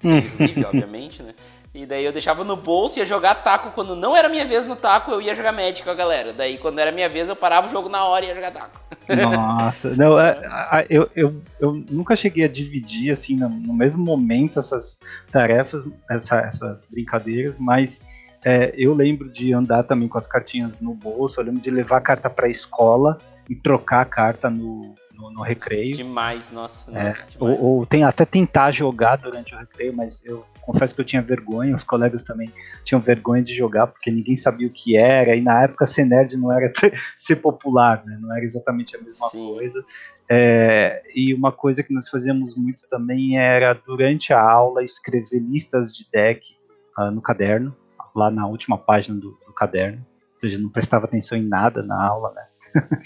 sem 0.00 0.18
sleeve, 0.18 0.64
obviamente, 0.64 1.22
né, 1.22 1.34
e 1.74 1.86
daí 1.86 2.04
eu 2.04 2.12
deixava 2.12 2.42
no 2.44 2.56
bolso, 2.56 2.98
ia 2.98 3.06
jogar 3.06 3.36
taco, 3.36 3.70
quando 3.70 3.94
não 3.96 4.14
era 4.16 4.28
minha 4.28 4.44
vez 4.44 4.66
no 4.66 4.74
taco, 4.76 5.10
eu 5.12 5.22
ia 5.22 5.34
jogar 5.34 5.52
Magic 5.52 5.82
com 5.84 5.90
a 5.90 5.94
galera, 5.94 6.32
daí 6.32 6.58
quando 6.58 6.78
era 6.80 6.90
minha 6.90 7.08
vez 7.08 7.28
eu 7.28 7.36
parava 7.36 7.68
o 7.68 7.70
jogo 7.70 7.88
na 7.88 8.04
hora 8.04 8.24
e 8.24 8.28
ia 8.28 8.34
jogar 8.34 8.50
taco. 8.50 8.80
Nossa, 9.08 9.90
não, 9.96 10.18
é, 10.20 10.86
eu, 10.90 11.08
eu, 11.14 11.40
eu 11.60 11.72
nunca 11.90 12.14
cheguei 12.16 12.44
a 12.44 12.48
dividir 12.48 13.12
assim 13.12 13.36
no, 13.36 13.48
no 13.48 13.72
mesmo 13.72 14.02
momento 14.04 14.58
essas 14.58 14.98
tarefas, 15.30 15.86
essa- 16.10 16.40
essas 16.40 16.84
brincadeiras, 16.90 17.56
mas 17.58 18.00
é, 18.44 18.74
eu 18.76 18.92
lembro 18.92 19.30
de 19.30 19.52
andar 19.52 19.84
também 19.84 20.08
com 20.08 20.18
as 20.18 20.26
cartinhas 20.26 20.80
no 20.80 20.94
bolso, 20.94 21.40
eu 21.40 21.44
lembro 21.44 21.60
de 21.60 21.70
levar 21.70 21.98
a 21.98 22.00
carta 22.00 22.28
para 22.28 22.46
a 22.46 22.50
escola 22.50 23.16
em 23.48 23.54
trocar 23.54 24.00
a 24.00 24.04
carta 24.04 24.50
no, 24.50 24.94
no, 25.14 25.30
no 25.30 25.42
recreio. 25.42 25.96
Demais, 25.96 26.50
nossa. 26.50 26.90
É, 26.90 27.04
nossa 27.04 27.26
ou, 27.38 27.62
ou, 27.62 27.86
tem 27.86 28.02
até 28.02 28.24
tentar 28.24 28.72
jogar 28.72 29.16
durante 29.16 29.54
o 29.54 29.58
recreio, 29.58 29.92
mas 29.94 30.20
eu 30.24 30.44
confesso 30.60 30.94
que 30.94 31.00
eu 31.00 31.04
tinha 31.04 31.22
vergonha, 31.22 31.74
os 31.74 31.84
colegas 31.84 32.22
também 32.22 32.50
tinham 32.84 33.00
vergonha 33.00 33.42
de 33.42 33.54
jogar, 33.54 33.86
porque 33.86 34.10
ninguém 34.10 34.36
sabia 34.36 34.66
o 34.66 34.70
que 34.70 34.96
era, 34.96 35.36
e 35.36 35.40
na 35.40 35.62
época 35.62 35.86
ser 35.86 36.04
nerd 36.04 36.36
não 36.36 36.52
era 36.52 36.72
ser 37.16 37.36
popular, 37.36 38.04
né? 38.04 38.18
não 38.20 38.34
era 38.34 38.44
exatamente 38.44 38.96
a 38.96 39.00
mesma 39.00 39.28
Sim. 39.28 39.54
coisa. 39.54 39.84
É, 40.28 41.02
e 41.14 41.34
uma 41.34 41.52
coisa 41.52 41.82
que 41.82 41.92
nós 41.92 42.08
fazíamos 42.08 42.56
muito 42.56 42.88
também 42.88 43.38
era, 43.38 43.72
durante 43.74 44.32
a 44.32 44.40
aula, 44.40 44.82
escrever 44.82 45.40
listas 45.40 45.94
de 45.94 46.06
deck 46.10 46.56
uh, 46.98 47.10
no 47.10 47.20
caderno, 47.20 47.76
lá 48.14 48.30
na 48.30 48.46
última 48.46 48.78
página 48.78 49.18
do, 49.18 49.38
do 49.46 49.52
caderno, 49.52 50.04
ou 50.34 50.40
seja, 50.40 50.58
não 50.58 50.68
prestava 50.68 51.06
atenção 51.06 51.36
em 51.36 51.46
nada 51.46 51.82
na 51.82 52.02
aula, 52.02 52.32
né? 52.32 52.46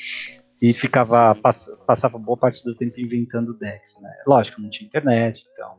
e 0.61 0.73
ficava 0.73 1.35
pass, 1.35 1.71
passava 1.87 2.19
boa 2.19 2.37
parte 2.37 2.65
do 2.65 2.75
tempo 2.75 3.01
inventando 3.01 3.55
decks, 3.55 4.01
né? 4.01 4.11
Lógico, 4.27 4.61
não 4.61 4.71
tinha 4.71 4.87
internet, 4.87 5.45
então 5.53 5.75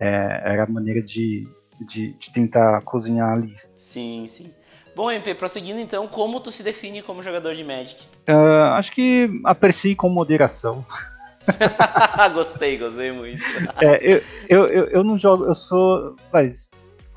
é, 0.00 0.42
era 0.44 0.64
a 0.64 0.68
maneira 0.68 1.02
de, 1.02 1.46
de, 1.86 2.12
de, 2.12 2.32
tentar 2.32 2.80
cozinhar 2.82 3.32
a 3.32 3.36
lista. 3.36 3.72
Sim, 3.76 4.26
sim. 4.28 4.52
Bom, 4.94 5.10
MP, 5.10 5.34
prosseguindo 5.34 5.80
então, 5.80 6.06
como 6.06 6.38
tu 6.40 6.52
se 6.52 6.62
define 6.62 7.02
como 7.02 7.22
jogador 7.22 7.54
de 7.54 7.64
Magic? 7.64 8.00
Uh, 8.28 8.74
acho 8.74 8.92
que 8.92 9.28
aprecie 9.44 9.96
com 9.96 10.08
moderação. 10.08 10.84
gostei, 12.32 12.78
gostei 12.78 13.12
muito. 13.12 13.42
É, 13.80 13.98
eu, 14.00 14.22
eu, 14.48 14.66
eu, 14.66 14.84
eu, 14.86 15.04
não 15.04 15.18
jogo, 15.18 15.44
eu 15.44 15.54
sou. 15.54 16.14
Mas, 16.32 16.70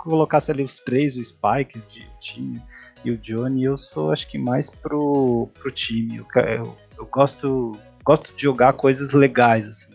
colocasse 0.10 0.52
ali 0.52 0.64
os 0.64 0.80
três, 0.80 1.16
o 1.16 1.24
Spike 1.24 1.80
de 1.92 2.08
time 2.20 2.62
e 3.04 3.12
o 3.12 3.18
Johnny, 3.18 3.64
eu 3.64 3.78
sou 3.78 4.12
acho 4.12 4.28
que 4.28 4.38
mais 4.38 4.70
pro, 4.70 5.50
pro 5.54 5.72
time. 5.72 6.18
Eu, 6.18 6.26
eu, 6.42 6.76
eu 6.98 7.06
gosto, 7.06 7.72
gosto 8.04 8.34
de 8.36 8.42
jogar 8.42 8.74
coisas 8.74 9.14
legais, 9.14 9.68
assim. 9.68 9.94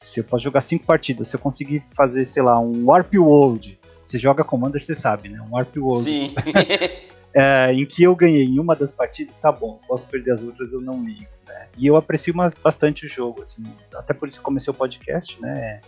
Se 0.00 0.20
eu 0.20 0.24
posso 0.24 0.44
jogar 0.44 0.60
cinco 0.60 0.84
partidas, 0.84 1.28
se 1.28 1.36
eu 1.36 1.40
conseguir 1.40 1.82
fazer, 1.96 2.26
sei 2.26 2.42
lá, 2.42 2.58
um 2.58 2.86
Warp 2.86 3.14
World, 3.14 3.78
você 4.04 4.18
joga 4.18 4.42
Commander, 4.44 4.84
você 4.84 4.94
sabe, 4.94 5.28
né? 5.28 5.40
Um 5.40 5.54
Warp 5.54 5.76
World. 5.76 6.02
Sim. 6.02 6.34
é, 7.32 7.72
em 7.72 7.86
que 7.86 8.02
eu 8.02 8.14
ganhei 8.14 8.44
em 8.44 8.58
uma 8.58 8.74
das 8.74 8.90
partidas, 8.90 9.36
tá 9.36 9.50
bom, 9.50 9.80
posso 9.86 10.06
perder 10.06 10.32
as 10.32 10.42
outras, 10.42 10.72
eu 10.72 10.80
não 10.80 11.04
ligo, 11.04 11.30
né? 11.46 11.68
E 11.78 11.86
eu 11.86 11.96
aprecio 11.96 12.34
bastante 12.62 13.06
o 13.06 13.08
jogo, 13.08 13.42
assim, 13.42 13.62
até 13.94 14.12
por 14.12 14.28
isso 14.28 14.38
que 14.38 14.44
comecei 14.44 14.70
o 14.70 14.74
podcast, 14.74 15.40
né? 15.40 15.80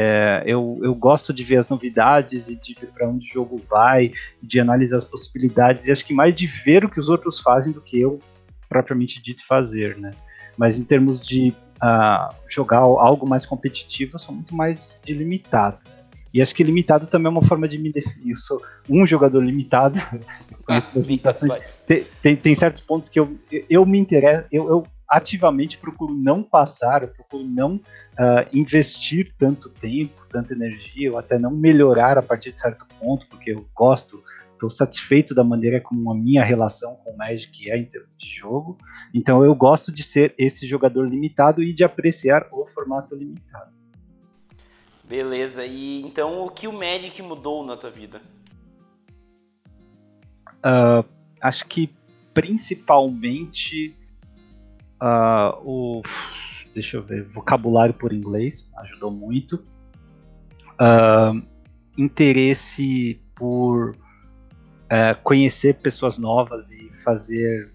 É, 0.00 0.44
eu, 0.46 0.78
eu 0.80 0.94
gosto 0.94 1.34
de 1.34 1.42
ver 1.42 1.56
as 1.56 1.68
novidades 1.68 2.48
e 2.48 2.54
de 2.54 2.72
ver 2.72 2.86
para 2.86 3.08
onde 3.08 3.28
o 3.28 3.32
jogo 3.32 3.60
vai, 3.68 4.12
de 4.40 4.60
analisar 4.60 4.98
as 4.98 5.02
possibilidades, 5.02 5.86
e 5.86 5.90
acho 5.90 6.04
que 6.04 6.14
mais 6.14 6.36
de 6.36 6.46
ver 6.46 6.84
o 6.84 6.88
que 6.88 7.00
os 7.00 7.08
outros 7.08 7.40
fazem 7.40 7.72
do 7.72 7.80
que 7.80 8.00
eu 8.00 8.20
propriamente 8.68 9.20
dito 9.20 9.44
fazer, 9.44 9.98
né? 9.98 10.12
Mas 10.56 10.78
em 10.78 10.84
termos 10.84 11.20
de 11.20 11.52
uh, 11.82 12.32
jogar 12.48 12.78
algo 12.78 13.28
mais 13.28 13.44
competitivo, 13.44 14.14
eu 14.14 14.18
sou 14.20 14.32
muito 14.32 14.54
mais 14.54 14.96
de 15.04 15.12
limitado. 15.12 15.78
E 16.32 16.40
acho 16.40 16.54
que 16.54 16.62
limitado 16.62 17.08
também 17.08 17.26
é 17.26 17.30
uma 17.30 17.42
forma 17.42 17.66
de 17.66 17.76
me 17.76 17.90
definir. 17.90 18.30
Eu 18.30 18.36
sou 18.36 18.62
um 18.88 19.04
jogador 19.04 19.42
limitado. 19.44 20.00
Ah, 20.70 20.82
tem, 21.86 22.06
tem, 22.20 22.36
tem, 22.36 22.54
certos 22.54 22.82
pontos 22.82 23.08
que 23.08 23.18
eu, 23.18 23.38
eu 23.70 23.86
me 23.86 23.98
interesso, 23.98 24.44
eu, 24.52 24.68
eu 24.68 24.86
ativamente 25.08 25.78
procuro 25.78 26.14
não 26.14 26.42
passar, 26.42 27.02
eu 27.02 27.08
procuro 27.08 27.44
não 27.44 27.76
uh, 27.76 28.48
investir 28.52 29.32
tanto 29.38 29.70
tempo, 29.70 30.26
tanta 30.30 30.52
energia, 30.52 31.10
ou 31.10 31.18
até 31.18 31.38
não 31.38 31.50
melhorar 31.50 32.18
a 32.18 32.22
partir 32.22 32.52
de 32.52 32.60
certo 32.60 32.86
ponto, 33.00 33.26
porque 33.28 33.52
eu 33.52 33.66
gosto 33.74 34.22
estou 34.58 34.70
satisfeito 34.70 35.34
da 35.34 35.44
maneira 35.44 35.80
como 35.80 36.10
a 36.10 36.14
minha 36.14 36.44
relação 36.44 36.96
com 36.96 37.12
o 37.12 37.16
Magic 37.16 37.70
é 37.70 37.78
em 37.78 37.84
termos 37.84 38.10
de 38.18 38.28
jogo. 38.28 38.76
Então 39.14 39.44
eu 39.44 39.54
gosto 39.54 39.92
de 39.92 40.02
ser 40.02 40.34
esse 40.36 40.66
jogador 40.66 41.08
limitado 41.08 41.62
e 41.62 41.72
de 41.72 41.84
apreciar 41.84 42.48
o 42.52 42.66
formato 42.66 43.14
limitado. 43.14 43.72
Beleza. 45.04 45.64
E 45.64 46.02
então 46.02 46.44
o 46.44 46.50
que 46.50 46.66
o 46.66 46.72
Magic 46.72 47.22
mudou 47.22 47.64
na 47.64 47.76
tua 47.76 47.90
vida? 47.90 48.20
Uh, 50.58 51.08
acho 51.40 51.64
que 51.66 51.90
principalmente 52.34 53.94
uh, 55.00 55.58
o 55.64 56.02
deixa 56.74 56.96
eu 56.96 57.02
ver 57.02 57.24
vocabulário 57.24 57.94
por 57.94 58.12
inglês 58.12 58.70
ajudou 58.76 59.10
muito. 59.10 59.62
Uh, 60.74 61.42
interesse 61.96 63.20
por 63.34 63.96
é, 64.88 65.14
conhecer 65.14 65.74
pessoas 65.74 66.18
novas 66.18 66.70
e 66.70 66.90
fazer, 67.04 67.70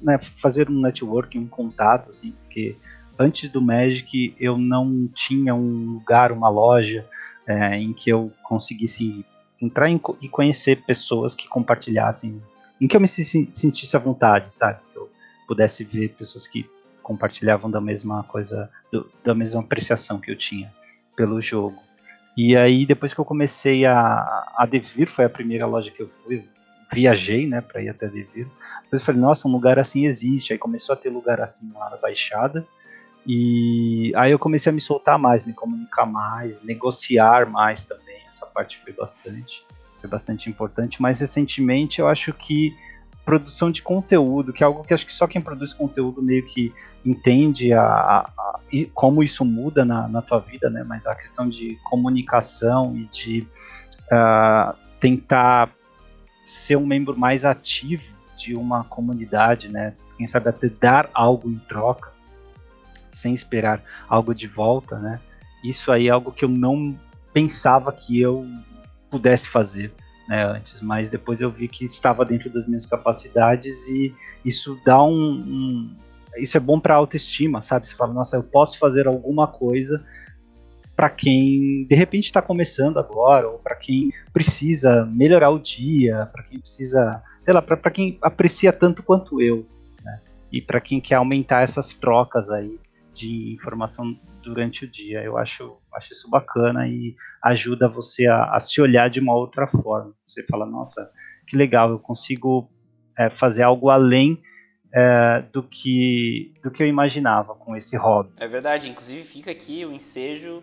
né, 0.00 0.18
fazer 0.40 0.70
um 0.70 0.80
networking, 0.80 1.40
um 1.40 1.46
contato, 1.46 2.10
assim, 2.10 2.32
porque 2.42 2.76
antes 3.18 3.50
do 3.50 3.60
Magic 3.60 4.34
eu 4.38 4.56
não 4.56 5.08
tinha 5.12 5.54
um 5.54 5.94
lugar, 5.94 6.32
uma 6.32 6.48
loja 6.48 7.06
é, 7.46 7.76
em 7.76 7.92
que 7.92 8.10
eu 8.10 8.32
conseguisse 8.42 9.24
entrar 9.60 9.90
em, 9.90 10.00
e 10.20 10.28
conhecer 10.28 10.82
pessoas 10.84 11.34
que 11.34 11.48
compartilhassem, 11.48 12.40
em 12.80 12.88
que 12.88 12.96
eu 12.96 13.00
me 13.00 13.08
sentisse 13.08 13.96
à 13.96 14.00
vontade, 14.00 14.48
sabe? 14.56 14.80
Pudesse 15.46 15.84
ver 15.84 16.10
pessoas 16.10 16.46
que 16.46 16.68
compartilhavam 17.02 17.70
da 17.70 17.80
mesma 17.80 18.22
coisa, 18.24 18.70
do, 18.90 19.10
da 19.22 19.34
mesma 19.34 19.60
apreciação 19.60 20.18
que 20.18 20.30
eu 20.30 20.36
tinha 20.36 20.72
pelo 21.14 21.40
jogo. 21.40 21.80
E 22.36 22.56
aí, 22.56 22.84
depois 22.84 23.14
que 23.14 23.20
eu 23.20 23.24
comecei 23.24 23.84
a, 23.84 24.52
a 24.56 24.66
Devir, 24.66 25.08
foi 25.08 25.24
a 25.24 25.30
primeira 25.30 25.66
loja 25.66 25.90
que 25.90 26.02
eu 26.02 26.08
fui, 26.08 26.44
viajei, 26.92 27.46
né, 27.46 27.60
para 27.60 27.80
ir 27.82 27.88
até 27.88 28.08
Devir. 28.08 28.48
Depois 28.84 29.00
eu 29.02 29.06
falei, 29.06 29.20
nossa, 29.20 29.46
um 29.46 29.52
lugar 29.52 29.78
assim 29.78 30.06
existe. 30.06 30.52
Aí 30.52 30.58
começou 30.58 30.94
a 30.94 30.96
ter 30.96 31.10
lugar 31.10 31.40
assim 31.40 31.70
lá 31.72 31.90
na 31.90 31.96
Baixada. 31.96 32.66
E 33.26 34.12
aí 34.16 34.32
eu 34.32 34.38
comecei 34.38 34.70
a 34.70 34.72
me 34.72 34.80
soltar 34.80 35.18
mais, 35.18 35.44
me 35.44 35.52
comunicar 35.52 36.06
mais, 36.06 36.60
negociar 36.62 37.48
mais 37.48 37.84
também. 37.84 38.18
Essa 38.28 38.46
parte 38.46 38.80
foi 38.82 38.92
bastante, 38.92 39.62
foi 40.00 40.10
bastante 40.10 40.50
importante. 40.50 41.00
Mas 41.00 41.20
recentemente 41.20 42.00
eu 42.00 42.08
acho 42.08 42.32
que 42.32 42.74
produção 43.24 43.70
de 43.70 43.82
conteúdo, 43.82 44.52
que 44.52 44.62
é 44.62 44.66
algo 44.66 44.84
que 44.84 44.92
acho 44.92 45.06
que 45.06 45.12
só 45.12 45.26
quem 45.26 45.40
produz 45.40 45.72
conteúdo 45.72 46.22
meio 46.22 46.44
que 46.44 46.72
entende 47.04 47.72
a, 47.72 47.82
a, 47.82 48.18
a 48.20 48.60
como 48.92 49.22
isso 49.22 49.44
muda 49.44 49.84
na, 49.84 50.06
na 50.08 50.20
tua 50.20 50.40
vida, 50.40 50.68
né? 50.68 50.84
Mas 50.86 51.06
a 51.06 51.14
questão 51.14 51.48
de 51.48 51.78
comunicação 51.84 52.96
e 52.96 53.04
de 53.06 53.46
uh, 54.12 54.76
tentar 55.00 55.70
ser 56.44 56.76
um 56.76 56.86
membro 56.86 57.16
mais 57.16 57.44
ativo 57.44 58.04
de 58.36 58.54
uma 58.54 58.84
comunidade, 58.84 59.68
né? 59.68 59.94
Quem 60.16 60.26
sabe 60.26 60.50
até 60.50 60.68
dar 60.68 61.08
algo 61.14 61.48
em 61.50 61.58
troca, 61.58 62.12
sem 63.08 63.32
esperar 63.32 63.82
algo 64.08 64.34
de 64.34 64.46
volta, 64.46 64.98
né? 64.98 65.18
Isso 65.64 65.90
aí 65.90 66.08
é 66.08 66.10
algo 66.10 66.30
que 66.30 66.44
eu 66.44 66.48
não 66.48 66.98
pensava 67.32 67.90
que 67.90 68.20
eu 68.20 68.46
pudesse 69.10 69.48
fazer 69.48 69.92
né, 70.28 70.44
antes, 70.44 70.80
mas 70.80 71.10
depois 71.10 71.40
eu 71.40 71.50
vi 71.50 71.68
que 71.68 71.84
estava 71.84 72.24
dentro 72.24 72.50
das 72.50 72.66
minhas 72.66 72.86
capacidades 72.86 73.86
e 73.88 74.14
isso 74.44 74.78
dá 74.84 75.02
um, 75.02 75.12
um 75.12 75.94
isso 76.36 76.56
é 76.56 76.60
bom 76.60 76.80
para 76.80 76.96
autoestima, 76.96 77.62
sabe? 77.62 77.86
Você 77.86 77.94
fala, 77.94 78.12
nossa, 78.12 78.36
eu 78.36 78.42
posso 78.42 78.78
fazer 78.78 79.06
alguma 79.06 79.46
coisa 79.46 80.04
para 80.96 81.10
quem 81.10 81.84
de 81.88 81.94
repente 81.94 82.26
está 82.26 82.40
começando 82.40 82.98
agora, 82.98 83.48
ou 83.48 83.58
para 83.58 83.74
quem 83.74 84.12
precisa 84.32 85.04
melhorar 85.12 85.50
o 85.50 85.58
dia, 85.58 86.28
para 86.32 86.42
quem 86.42 86.58
precisa, 86.58 87.22
sei 87.40 87.52
lá, 87.52 87.60
para 87.60 87.90
quem 87.90 88.18
aprecia 88.22 88.72
tanto 88.72 89.02
quanto 89.02 89.40
eu, 89.40 89.66
né? 90.04 90.20
E 90.52 90.60
para 90.60 90.80
quem 90.80 91.00
quer 91.00 91.16
aumentar 91.16 91.62
essas 91.62 91.92
trocas 91.92 92.50
aí 92.50 92.78
de 93.12 93.54
informação 93.54 94.16
durante 94.44 94.84
o 94.84 94.90
dia. 94.90 95.22
Eu 95.22 95.36
acho, 95.36 95.76
acho 95.94 96.12
isso 96.12 96.28
bacana 96.28 96.86
e 96.86 97.16
ajuda 97.42 97.88
você 97.88 98.26
a, 98.26 98.54
a 98.54 98.60
se 98.60 98.80
olhar 98.80 99.08
de 99.10 99.20
uma 99.20 99.34
outra 99.34 99.66
forma. 99.66 100.12
Você 100.26 100.42
fala, 100.44 100.66
nossa, 100.66 101.10
que 101.46 101.56
legal, 101.56 101.90
eu 101.90 101.98
consigo 101.98 102.70
é, 103.18 103.30
fazer 103.30 103.62
algo 103.62 103.90
além 103.90 104.40
é, 104.92 105.44
do, 105.52 105.62
que, 105.62 106.52
do 106.62 106.70
que 106.70 106.82
eu 106.82 106.86
imaginava 106.86 107.54
com 107.54 107.76
esse 107.76 107.96
hobby. 107.96 108.30
É 108.36 108.46
verdade, 108.46 108.90
inclusive 108.90 109.22
fica 109.24 109.50
aqui 109.50 109.84
o 109.84 109.92
ensejo. 109.92 110.62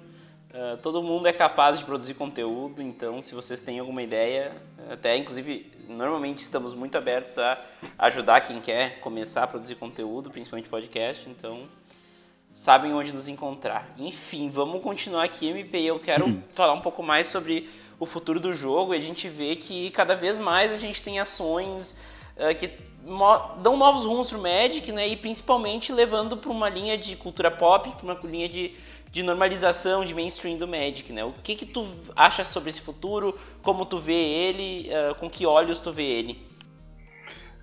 Uh, 0.53 0.75
todo 0.81 1.01
mundo 1.01 1.27
é 1.27 1.31
capaz 1.31 1.79
de 1.79 1.85
produzir 1.85 2.13
conteúdo, 2.13 2.81
então 2.81 3.21
se 3.21 3.33
vocês 3.33 3.61
têm 3.61 3.79
alguma 3.79 4.03
ideia, 4.03 4.51
até 4.89 5.15
inclusive 5.15 5.71
normalmente 5.87 6.39
estamos 6.39 6.73
muito 6.73 6.97
abertos 6.97 7.37
a 7.37 7.57
ajudar 7.97 8.41
quem 8.41 8.59
quer 8.59 8.99
começar 8.99 9.43
a 9.43 9.47
produzir 9.47 9.75
conteúdo, 9.75 10.29
principalmente 10.29 10.67
podcast, 10.67 11.29
então 11.29 11.69
sabem 12.53 12.93
onde 12.93 13.13
nos 13.13 13.27
encontrar. 13.27 13.87
Enfim, 13.97 14.49
vamos 14.49 14.81
continuar 14.81 15.23
aqui, 15.23 15.47
MP. 15.47 15.79
Eu 15.79 15.99
quero 15.99 16.25
uhum. 16.25 16.41
falar 16.53 16.73
um 16.73 16.81
pouco 16.81 17.01
mais 17.01 17.27
sobre 17.27 17.69
o 17.99 18.05
futuro 18.05 18.39
do 18.39 18.53
jogo 18.53 18.93
e 18.93 18.97
a 18.97 19.01
gente 19.01 19.29
vê 19.29 19.55
que 19.55 19.89
cada 19.91 20.15
vez 20.15 20.37
mais 20.37 20.73
a 20.73 20.77
gente 20.77 21.03
tem 21.03 21.19
ações 21.19 21.99
uh, 22.35 22.55
que 22.57 22.71
dão 23.61 23.77
novos 23.77 24.05
rumos 24.05 24.29
pro 24.29 24.41
Magic, 24.41 24.91
né? 24.91 25.07
E 25.07 25.15
principalmente 25.15 25.91
levando 25.91 26.37
para 26.37 26.51
uma 26.51 26.69
linha 26.69 26.97
de 26.97 27.15
cultura 27.15 27.49
pop, 27.49 27.89
para 27.89 28.03
uma 28.03 28.19
linha 28.23 28.47
de, 28.47 28.73
de 29.11 29.23
normalização, 29.23 30.05
de 30.05 30.13
mainstream 30.13 30.57
do 30.57 30.67
Magic, 30.67 31.11
né? 31.11 31.23
O 31.23 31.31
que 31.31 31.55
que 31.55 31.65
tu 31.65 31.87
acha 32.15 32.43
sobre 32.43 32.69
esse 32.69 32.81
futuro? 32.81 33.37
Como 33.61 33.85
tu 33.85 33.99
vê 33.99 34.13
ele? 34.13 34.89
Uh, 34.89 35.15
com 35.15 35.29
que 35.29 35.45
olhos 35.45 35.79
tu 35.79 35.91
vê 35.91 36.03
ele? 36.03 36.45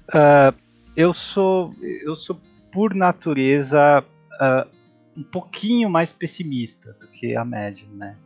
Uh, 0.09 0.55
eu 0.97 1.13
sou 1.13 1.75
eu 1.83 2.17
sou 2.17 2.41
por 2.73 2.95
natureza, 2.95 4.05
uh, 4.35 4.78
um 5.19 5.25
pouquinho 5.25 5.91
mais 5.91 6.13
pessimista 6.13 6.93
do 7.01 7.09
que 7.09 7.35
a 7.35 7.45
média, 7.45 7.87
né? 7.93 8.17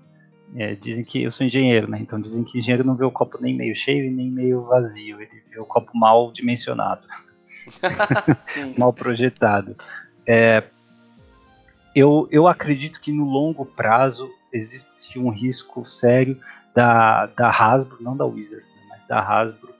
É, 0.54 0.74
dizem 0.74 1.02
que 1.02 1.22
eu 1.22 1.32
sou 1.32 1.46
engenheiro, 1.46 1.90
né? 1.90 1.98
Então 1.98 2.20
dizem 2.20 2.44
que 2.44 2.58
engenheiro 2.58 2.84
não 2.84 2.94
vê 2.94 3.04
o 3.06 3.10
copo 3.10 3.38
nem 3.40 3.56
meio 3.56 3.74
cheio 3.74 4.04
e 4.04 4.10
nem 4.10 4.30
meio 4.30 4.64
vazio, 4.64 5.18
ele 5.20 5.42
vê 5.50 5.58
o 5.58 5.64
copo 5.64 5.96
mal 5.96 6.30
dimensionado, 6.30 7.06
mal 8.76 8.92
projetado. 8.92 9.74
É, 10.26 10.62
eu, 11.94 12.28
eu 12.30 12.46
acredito 12.46 13.00
que 13.00 13.10
no 13.10 13.24
longo 13.24 13.64
prazo 13.64 14.30
existe 14.52 15.18
um 15.18 15.30
risco 15.30 15.86
sério 15.86 16.38
da, 16.74 17.26
da 17.26 17.48
Hasbro, 17.48 17.96
não 18.02 18.14
da 18.14 18.26
Wizards, 18.26 18.68
né, 18.74 18.82
mas 18.90 19.06
da 19.06 19.20
Hasbro, 19.20 19.74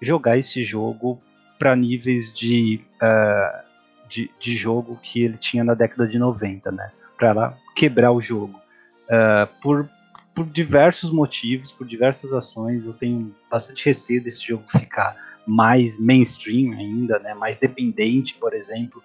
jogar 0.00 0.36
esse 0.36 0.64
jogo 0.64 1.20
para 1.58 1.76
níveis 1.76 2.32
de, 2.34 2.80
uh, 2.96 3.65
de, 4.08 4.30
de, 4.38 4.56
jogo 4.56 4.98
que 5.02 5.22
ele 5.22 5.36
tinha 5.36 5.64
na 5.64 5.74
década 5.74 6.06
de 6.06 6.18
90, 6.18 6.70
né? 6.72 6.90
Para 7.18 7.54
quebrar 7.74 8.12
o 8.12 8.20
jogo. 8.20 8.60
Uh, 9.04 9.46
por, 9.60 9.88
por 10.34 10.46
diversos 10.46 11.10
motivos, 11.10 11.72
por 11.72 11.86
diversas 11.86 12.32
ações, 12.32 12.84
eu 12.84 12.92
tenho 12.92 13.34
bastante 13.50 13.84
receio 13.86 14.22
desse 14.22 14.46
jogo 14.46 14.64
ficar 14.68 15.16
mais 15.46 15.98
mainstream 15.98 16.72
ainda, 16.72 17.18
né? 17.20 17.32
mais 17.34 17.56
dependente, 17.56 18.34
por 18.34 18.52
exemplo, 18.52 19.00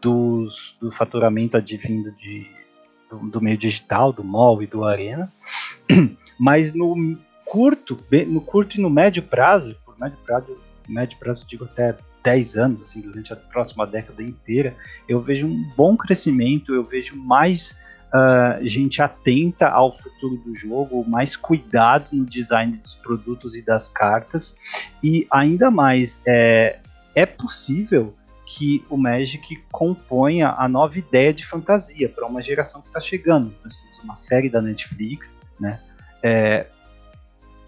dos, 0.00 0.76
do 0.80 0.90
faturamento 0.90 1.56
advindo 1.56 2.12
de, 2.12 2.46
do, 3.10 3.18
do 3.30 3.40
meio 3.40 3.56
digital, 3.56 4.12
do 4.12 4.22
mall 4.22 4.62
e 4.62 4.66
do 4.66 4.84
arena. 4.84 5.32
Mas 6.38 6.74
no 6.74 7.18
curto, 7.46 7.98
no 8.28 8.40
curto 8.42 8.76
e 8.76 8.80
no 8.80 8.90
médio 8.90 9.22
prazo, 9.22 9.74
por 9.84 9.98
médio 9.98 10.18
prazo, 10.24 10.58
médio 10.86 11.18
prazo 11.18 11.46
digo 11.48 11.64
até 11.64 11.96
10 12.26 12.56
anos, 12.56 12.82
assim, 12.82 13.00
durante 13.00 13.32
a 13.32 13.36
próxima 13.36 13.86
década 13.86 14.20
inteira, 14.20 14.74
eu 15.08 15.20
vejo 15.20 15.46
um 15.46 15.62
bom 15.76 15.96
crescimento, 15.96 16.74
eu 16.74 16.82
vejo 16.82 17.14
mais 17.14 17.70
uh, 18.08 18.66
gente 18.66 19.00
atenta 19.00 19.68
ao 19.68 19.92
futuro 19.92 20.36
do 20.38 20.52
jogo, 20.52 21.08
mais 21.08 21.36
cuidado 21.36 22.08
no 22.10 22.24
design 22.24 22.78
dos 22.78 22.96
produtos 22.96 23.54
e 23.54 23.62
das 23.62 23.88
cartas, 23.88 24.56
e 25.04 25.24
ainda 25.30 25.70
mais, 25.70 26.20
é, 26.26 26.80
é 27.14 27.24
possível 27.24 28.12
que 28.44 28.84
o 28.90 28.96
Magic 28.96 29.62
componha 29.70 30.52
a 30.58 30.68
nova 30.68 30.98
ideia 30.98 31.32
de 31.32 31.46
fantasia 31.46 32.08
para 32.08 32.26
uma 32.26 32.42
geração 32.42 32.80
que 32.80 32.88
está 32.88 32.98
chegando. 32.98 33.54
Nós 33.64 33.80
temos 33.80 33.98
uma 34.02 34.16
série 34.16 34.50
da 34.50 34.60
Netflix, 34.60 35.40
né? 35.60 35.80
É, 36.22 36.66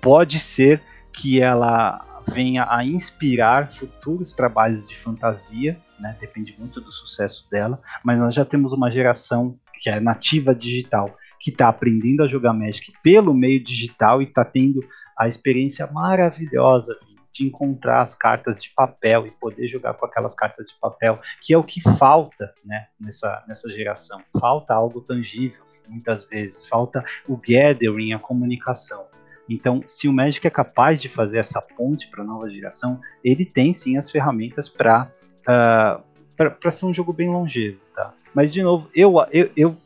pode 0.00 0.41
ser 0.41 0.81
que 1.12 1.41
ela 1.41 2.17
venha 2.32 2.66
a 2.68 2.85
inspirar 2.85 3.73
futuros 3.73 4.32
trabalhos 4.32 4.88
de 4.88 4.97
fantasia, 4.97 5.78
né? 5.99 6.16
Depende 6.20 6.54
muito 6.58 6.80
do 6.80 6.92
sucesso 6.92 7.49
dela, 7.50 7.80
mas 8.04 8.18
nós 8.18 8.35
já 8.35 8.44
temos 8.44 8.73
uma 8.73 8.90
geração 8.90 9.58
que 9.80 9.88
é 9.88 10.00
nativa 10.00 10.54
digital 10.54 11.16
que 11.40 11.50
está 11.50 11.68
aprendendo 11.68 12.23
a 12.23 12.28
jogar 12.28 12.52
Magic 12.52 12.92
pelo 13.02 13.32
meio 13.32 13.62
digital 13.62 14.20
e 14.20 14.25
está 14.25 14.44
tendo 14.44 14.80
a 15.16 15.28
experiência 15.28 15.87
maravilhosa 15.87 16.97
de 17.32 17.47
encontrar 17.47 18.02
as 18.02 18.14
cartas 18.14 18.61
de 18.61 18.70
papel 18.75 19.26
e 19.26 19.30
poder 19.30 19.68
jogar 19.68 19.94
com 19.94 20.04
aquelas 20.04 20.35
cartas 20.35 20.68
de 20.68 20.75
papel, 20.80 21.20
que 21.40 21.54
é 21.54 21.58
o 21.58 21.62
que 21.62 21.80
falta 21.97 22.52
né, 22.64 22.88
nessa, 23.00 23.44
nessa 23.47 23.70
geração. 23.70 24.20
Falta 24.40 24.75
algo 24.75 25.00
tangível, 25.00 25.62
muitas 25.88 26.25
vezes, 26.25 26.66
falta 26.66 27.04
o 27.28 27.37
gathering, 27.37 28.12
a 28.12 28.18
comunicação. 28.18 29.06
Então, 29.49 29.83
se 29.87 30.09
o 30.09 30.12
Magic 30.12 30.47
é 30.47 30.50
capaz 30.50 31.01
de 31.01 31.09
fazer 31.09 31.38
essa 31.38 31.61
ponte 31.61 32.09
para 32.09 32.22
a 32.22 32.27
nova 32.27 32.51
geração, 32.51 33.01
ele 33.25 33.44
tem 33.44 33.72
sim 33.72 33.96
as 33.96 34.11
ferramentas 34.11 34.68
para 34.68 35.11
uh, 35.42 36.03
para 36.37 36.70
ser 36.70 36.87
um 36.87 36.94
jogo 36.94 37.12
bem 37.12 37.29
longevo, 37.29 37.81
tá? 37.94 38.14
Mas 38.33 38.53
de 38.53 38.62
novo, 38.62 38.88
eu, 38.94 39.14
eu, 39.33 39.51
eu 39.57 39.77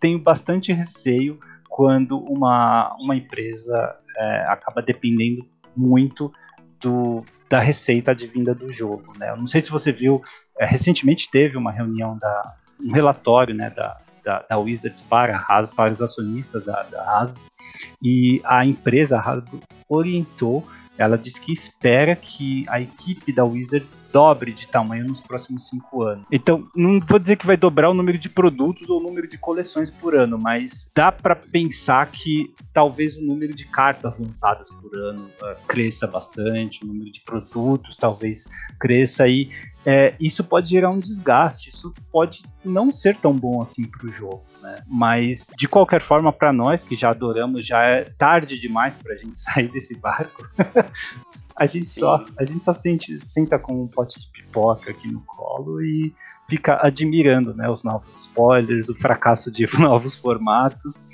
tenho 0.00 0.18
bastante 0.18 0.72
receio 0.72 1.38
quando 1.68 2.18
uma, 2.18 2.94
uma 2.98 3.14
empresa 3.14 3.96
é, 4.16 4.44
acaba 4.48 4.82
dependendo 4.82 5.46
muito 5.76 6.32
do, 6.80 7.24
da 7.48 7.60
receita 7.60 8.10
advinda 8.10 8.54
do 8.54 8.72
jogo. 8.72 9.12
Né? 9.16 9.30
Eu 9.30 9.36
não 9.36 9.46
sei 9.46 9.60
se 9.60 9.70
você 9.70 9.92
viu, 9.92 10.20
é, 10.58 10.66
recentemente 10.66 11.30
teve 11.30 11.56
uma 11.56 11.70
reunião, 11.70 12.18
da, 12.18 12.56
um 12.82 12.92
relatório 12.92 13.54
né, 13.54 13.70
da, 13.70 13.98
da, 14.24 14.44
da 14.50 14.58
Wizards 14.58 15.00
para, 15.02 15.38
para 15.76 15.92
os 15.92 16.02
acionistas 16.02 16.64
da, 16.64 16.82
da 16.82 17.18
Hasbro, 17.18 17.40
e 18.02 18.40
a 18.44 18.64
empresa 18.64 19.18
a 19.18 19.20
Hasbro 19.20 19.60
orientou 19.88 20.66
ela 20.98 21.16
diz 21.16 21.38
que 21.38 21.52
espera 21.52 22.14
que 22.14 22.64
a 22.68 22.80
equipe 22.80 23.32
da 23.32 23.44
Wizards 23.44 23.98
dobre 24.12 24.52
de 24.52 24.68
tamanho 24.68 25.06
nos 25.06 25.20
próximos 25.20 25.66
cinco 25.68 26.02
anos. 26.02 26.26
Então, 26.30 26.68
não 26.76 27.00
vou 27.00 27.18
dizer 27.18 27.36
que 27.36 27.46
vai 27.46 27.56
dobrar 27.56 27.88
o 27.88 27.94
número 27.94 28.18
de 28.18 28.28
produtos 28.28 28.88
ou 28.90 29.00
o 29.00 29.02
número 29.02 29.26
de 29.26 29.38
coleções 29.38 29.90
por 29.90 30.14
ano, 30.14 30.38
mas 30.38 30.90
dá 30.94 31.10
para 31.10 31.34
pensar 31.34 32.10
que 32.10 32.54
talvez 32.74 33.16
o 33.16 33.22
número 33.22 33.54
de 33.54 33.64
cartas 33.64 34.18
lançadas 34.18 34.68
por 34.68 34.94
ano 34.94 35.28
uh, 35.42 35.66
cresça 35.66 36.06
bastante, 36.06 36.84
o 36.84 36.86
número 36.86 37.10
de 37.10 37.20
produtos 37.22 37.96
talvez 37.96 38.46
cresça 38.78 39.26
e 39.26 39.50
é, 39.84 40.14
isso 40.20 40.44
pode 40.44 40.70
gerar 40.70 40.90
um 40.90 40.98
desgaste, 40.98 41.70
isso 41.70 41.92
pode 42.10 42.44
não 42.64 42.92
ser 42.92 43.16
tão 43.16 43.32
bom 43.32 43.60
assim 43.60 43.84
para 43.84 44.06
o 44.06 44.12
jogo, 44.12 44.42
né? 44.62 44.82
Mas 44.86 45.48
de 45.56 45.66
qualquer 45.66 46.00
forma, 46.00 46.32
para 46.32 46.52
nós 46.52 46.84
que 46.84 46.94
já 46.94 47.10
adoramos, 47.10 47.66
já 47.66 47.82
é 47.82 48.04
tarde 48.04 48.60
demais 48.60 48.96
para 48.96 49.14
a 49.14 49.16
gente 49.16 49.38
sair 49.40 49.68
desse 49.68 49.96
barco. 49.96 50.48
a 51.56 51.66
gente 51.66 51.86
Sim. 51.86 52.00
só 52.00 52.24
a 52.38 52.44
gente 52.44 52.64
só 52.64 52.72
sente, 52.72 53.18
senta 53.26 53.58
com 53.58 53.82
um 53.82 53.88
pote 53.88 54.20
de 54.20 54.28
pipoca 54.28 54.90
aqui 54.90 55.10
no 55.10 55.20
colo 55.22 55.82
e 55.82 56.14
fica 56.48 56.78
admirando, 56.86 57.54
né, 57.54 57.68
os 57.68 57.82
novos 57.82 58.20
spoilers, 58.20 58.88
o 58.88 58.94
fracasso 58.94 59.50
de 59.50 59.66
novos 59.78 60.14
formatos 60.14 61.04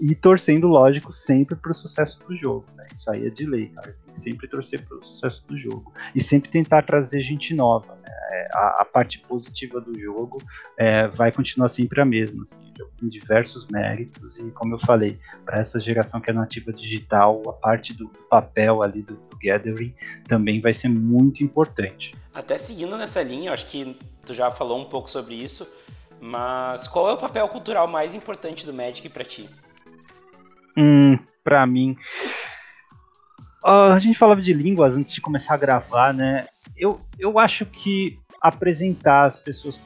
e 0.00 0.14
torcendo, 0.14 0.66
lógico, 0.66 1.12
sempre 1.12 1.56
para 1.56 1.70
o 1.70 1.74
sucesso 1.74 2.22
do 2.26 2.36
jogo. 2.36 2.66
Né? 2.76 2.86
Isso 2.92 3.10
aí 3.10 3.26
é 3.26 3.30
de 3.30 3.46
lei, 3.46 3.68
cara. 3.68 3.96
Tem 4.04 4.14
que 4.14 4.20
sempre 4.20 4.48
torcer 4.48 4.82
para 4.82 4.96
o 4.96 5.02
sucesso 5.02 5.44
do 5.46 5.56
jogo. 5.56 5.92
E 6.14 6.22
sempre 6.22 6.50
tentar 6.50 6.82
trazer 6.82 7.22
gente 7.22 7.54
nova. 7.54 7.94
Né? 8.02 8.10
É, 8.30 8.48
a, 8.52 8.82
a, 8.82 8.84
parte 8.84 9.20
positiva 9.20 9.80
do 9.80 9.98
jogo 9.98 10.38
é, 10.76 11.06
vai 11.08 11.32
continuar 11.32 11.68
sempre 11.68 12.00
a 12.00 12.04
mesma. 12.04 12.42
Assim, 12.42 12.60
tem 12.98 13.08
diversos 13.08 13.66
méritos. 13.68 14.38
E, 14.38 14.50
como 14.50 14.74
eu 14.74 14.78
falei, 14.78 15.18
para 15.44 15.60
essa 15.60 15.80
geração 15.80 16.20
que 16.20 16.30
é 16.30 16.32
nativa 16.32 16.72
digital, 16.72 17.42
a 17.48 17.52
parte 17.52 17.92
do 17.94 18.08
papel 18.28 18.82
ali 18.82 19.02
do, 19.02 19.14
do 19.14 19.38
Gathering 19.42 19.94
também 20.26 20.60
vai 20.60 20.74
ser 20.74 20.88
muito 20.88 21.42
importante. 21.42 22.14
Até 22.34 22.58
seguindo 22.58 22.96
nessa 22.96 23.22
linha, 23.22 23.52
acho 23.52 23.66
que 23.66 23.96
tu 24.24 24.34
já 24.34 24.50
falou 24.50 24.80
um 24.80 24.84
pouco 24.84 25.08
sobre 25.08 25.34
isso. 25.34 25.66
Mas 26.20 26.88
qual 26.88 27.08
é 27.10 27.12
o 27.12 27.16
papel 27.16 27.46
cultural 27.48 27.86
mais 27.86 28.14
importante 28.14 28.64
do 28.64 28.72
Magic 28.72 29.08
para 29.08 29.24
ti? 29.24 29.48
Hum, 30.76 31.18
pra 31.42 31.66
mim. 31.66 31.96
Uh, 33.64 33.92
a 33.92 33.98
gente 33.98 34.18
falava 34.18 34.40
de 34.40 34.52
línguas 34.52 34.96
antes 34.96 35.12
de 35.12 35.20
começar 35.20 35.54
a 35.54 35.56
gravar, 35.56 36.12
né? 36.12 36.46
Eu, 36.76 37.00
eu 37.18 37.38
acho 37.38 37.64
que 37.66 38.18
apresentar 38.40 39.24
as 39.24 39.34
pessoas 39.34 39.80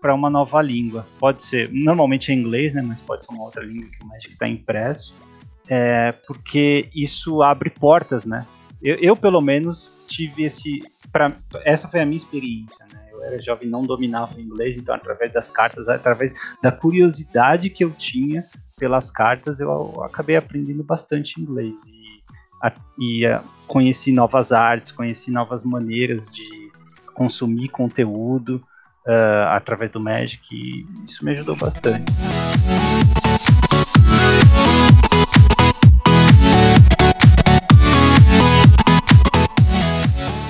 para 0.00 0.14
uma 0.14 0.30
nova 0.30 0.62
língua. 0.62 1.06
Pode 1.18 1.44
ser, 1.44 1.70
normalmente 1.70 2.30
é 2.30 2.34
inglês, 2.34 2.72
né? 2.72 2.80
Mas 2.80 3.00
pode 3.00 3.24
ser 3.24 3.32
uma 3.32 3.44
outra 3.44 3.62
língua 3.62 3.88
que 3.90 4.04
o 4.04 4.06
Magic 4.06 4.32
está 4.32 4.48
impresso. 4.48 5.14
É, 5.68 6.12
porque 6.26 6.88
isso 6.94 7.42
abre 7.42 7.70
portas, 7.70 8.24
né? 8.24 8.46
Eu, 8.82 8.96
eu, 8.96 9.16
pelo 9.16 9.40
menos, 9.40 9.90
tive 10.06 10.44
esse. 10.44 10.82
Pra, 11.10 11.32
essa 11.64 11.88
foi 11.88 12.00
a 12.00 12.06
minha 12.06 12.18
experiência, 12.18 12.84
né? 12.92 13.08
Eu 13.10 13.22
era 13.22 13.42
jovem, 13.42 13.68
não 13.68 13.82
dominava 13.82 14.36
o 14.36 14.40
inglês, 14.40 14.76
então, 14.76 14.94
através 14.94 15.32
das 15.32 15.50
cartas, 15.50 15.88
através 15.88 16.34
da 16.62 16.70
curiosidade 16.70 17.70
que 17.70 17.84
eu 17.84 17.90
tinha 17.90 18.44
pelas 18.76 19.08
cartas, 19.10 19.60
eu 19.60 20.02
acabei 20.02 20.36
aprendendo 20.36 20.82
bastante 20.82 21.40
inglês 21.40 21.80
e, 21.86 22.22
a, 22.60 22.72
e 22.98 23.26
a, 23.26 23.40
conheci 23.68 24.10
novas 24.10 24.50
artes, 24.50 24.90
conheci 24.90 25.30
novas 25.30 25.64
maneiras 25.64 26.28
de 26.32 26.72
consumir 27.14 27.68
conteúdo 27.68 28.56
uh, 29.06 29.48
através 29.50 29.92
do 29.92 30.00
Magic 30.00 30.42
e 30.52 30.84
isso 31.04 31.24
me 31.24 31.30
ajudou 31.30 31.54
bastante. 31.54 32.12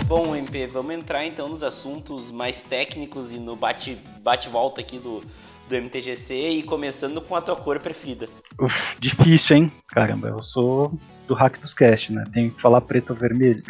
Bom, 0.06 0.34
MP, 0.34 0.66
vamos 0.66 0.94
entrar 0.94 1.26
então 1.26 1.50
nos 1.50 1.62
assuntos 1.62 2.30
mais 2.30 2.62
técnicos 2.62 3.32
e 3.32 3.38
no 3.38 3.54
bate-volta 3.54 4.80
bate 4.80 4.80
aqui 4.80 4.98
do, 4.98 5.22
do 5.68 5.76
MTGC 5.76 6.34
e 6.50 6.62
começando 6.62 7.20
com 7.20 7.34
a 7.34 7.40
tua 7.40 7.56
cor 7.56 7.78
preferida. 7.78 8.28
Uf, 8.60 8.96
difícil, 8.98 9.56
hein? 9.56 9.72
Caramba, 9.88 10.28
eu 10.28 10.42
sou 10.42 10.98
do 11.26 11.34
hack 11.34 11.58
dos 11.58 11.72
cast, 11.72 12.12
né? 12.12 12.24
Tem 12.32 12.50
que 12.50 12.60
falar 12.60 12.80
preto 12.80 13.10
ou 13.10 13.16
vermelho. 13.16 13.62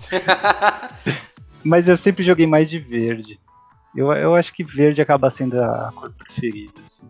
Mas 1.64 1.88
eu 1.88 1.96
sempre 1.96 2.24
joguei 2.24 2.46
mais 2.46 2.68
de 2.68 2.78
verde. 2.78 3.38
Eu, 3.96 4.12
eu 4.12 4.34
acho 4.34 4.52
que 4.52 4.62
verde 4.62 5.02
acaba 5.02 5.30
sendo 5.30 5.62
a 5.62 5.92
cor 5.94 6.12
preferida, 6.12 6.80
assim. 6.84 7.08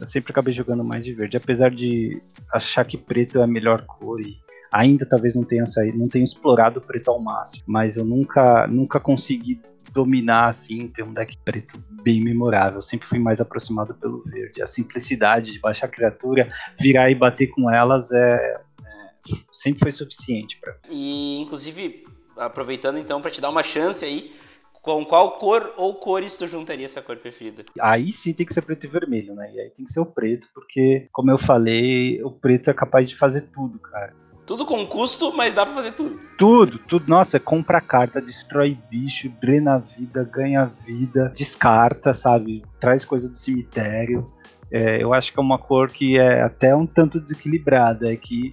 Eu 0.00 0.06
sempre 0.06 0.32
acabei 0.32 0.54
jogando 0.54 0.82
mais 0.82 1.04
de 1.04 1.12
verde, 1.12 1.36
apesar 1.36 1.70
de 1.70 2.22
achar 2.50 2.86
que 2.86 2.96
preto 2.96 3.38
é 3.38 3.42
a 3.42 3.46
melhor 3.46 3.82
cor 3.82 4.18
e 4.20 4.38
Ainda 4.72 5.04
talvez 5.04 5.34
não 5.34 5.44
tenha 5.44 5.66
saído, 5.66 5.98
não 5.98 6.08
tenha 6.08 6.24
explorado 6.24 6.78
o 6.78 6.82
preto 6.82 7.10
ao 7.10 7.20
máximo, 7.20 7.64
mas 7.66 7.96
eu 7.96 8.04
nunca, 8.04 8.66
nunca 8.66 9.00
consegui 9.00 9.60
dominar 9.92 10.48
assim, 10.48 10.86
ter 10.88 11.02
um 11.02 11.12
deck 11.12 11.36
preto 11.44 11.82
bem 12.02 12.22
memorável. 12.22 12.78
Eu 12.78 12.82
sempre 12.82 13.08
fui 13.08 13.18
mais 13.18 13.40
aproximado 13.40 13.94
pelo 13.94 14.22
verde. 14.24 14.62
A 14.62 14.66
simplicidade 14.66 15.52
de 15.52 15.58
baixar 15.58 15.86
a 15.86 15.90
criatura, 15.90 16.48
virar 16.78 17.10
e 17.10 17.14
bater 17.14 17.48
com 17.48 17.70
elas 17.70 18.12
é, 18.12 18.60
é 18.84 19.10
sempre 19.50 19.80
foi 19.80 19.92
suficiente 19.92 20.58
para. 20.60 20.76
E 20.88 21.40
inclusive 21.40 22.04
aproveitando 22.36 22.98
então 22.98 23.20
para 23.20 23.30
te 23.30 23.40
dar 23.40 23.50
uma 23.50 23.62
chance 23.62 24.04
aí, 24.04 24.32
com 24.80 25.04
qual 25.04 25.38
cor 25.38 25.74
ou 25.76 25.94
cores 25.94 26.36
tu 26.36 26.46
juntaria 26.46 26.86
essa 26.86 27.02
cor 27.02 27.16
preferida? 27.16 27.64
Aí 27.78 28.12
sim 28.12 28.32
tem 28.32 28.46
que 28.46 28.54
ser 28.54 28.62
preto 28.62 28.84
e 28.84 28.88
vermelho, 28.88 29.34
né? 29.34 29.52
E 29.52 29.60
aí 29.60 29.70
tem 29.70 29.84
que 29.84 29.92
ser 29.92 30.00
o 30.00 30.06
preto, 30.06 30.48
porque, 30.54 31.08
como 31.12 31.30
eu 31.30 31.38
falei, 31.38 32.22
o 32.22 32.30
preto 32.30 32.70
é 32.70 32.74
capaz 32.74 33.08
de 33.08 33.16
fazer 33.16 33.42
tudo, 33.52 33.78
cara. 33.78 34.14
Tudo 34.50 34.66
com 34.66 34.84
custo, 34.84 35.32
mas 35.32 35.54
dá 35.54 35.64
pra 35.64 35.76
fazer 35.76 35.92
tudo. 35.92 36.18
Tudo, 36.36 36.76
tudo. 36.80 37.08
Nossa, 37.08 37.38
compra 37.38 37.80
carta, 37.80 38.20
destrói 38.20 38.76
bicho, 38.90 39.30
drena 39.40 39.78
vida, 39.78 40.24
ganha 40.24 40.64
vida, 40.64 41.32
descarta, 41.36 42.12
sabe? 42.12 42.64
Traz 42.80 43.04
coisa 43.04 43.28
do 43.28 43.38
cemitério. 43.38 44.24
É, 44.68 45.00
eu 45.00 45.14
acho 45.14 45.32
que 45.32 45.38
é 45.38 45.40
uma 45.40 45.56
cor 45.56 45.88
que 45.88 46.18
é 46.18 46.42
até 46.42 46.74
um 46.74 46.84
tanto 46.84 47.20
desequilibrada. 47.20 48.12
É 48.12 48.16
que, 48.16 48.52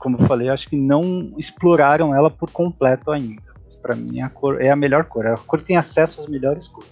como 0.00 0.16
eu 0.18 0.26
falei, 0.26 0.48
acho 0.48 0.68
que 0.68 0.74
não 0.74 1.32
exploraram 1.38 2.12
ela 2.12 2.28
por 2.28 2.50
completo 2.50 3.12
ainda 3.12 3.50
para 3.80 3.94
mim 3.94 4.20
a 4.20 4.28
cor 4.28 4.60
é 4.60 4.68
a 4.68 4.76
melhor 4.76 5.04
cor. 5.04 5.26
A 5.26 5.36
cor 5.36 5.62
tem 5.62 5.76
acesso 5.76 6.20
às 6.20 6.26
melhores 6.26 6.68
cores. 6.68 6.90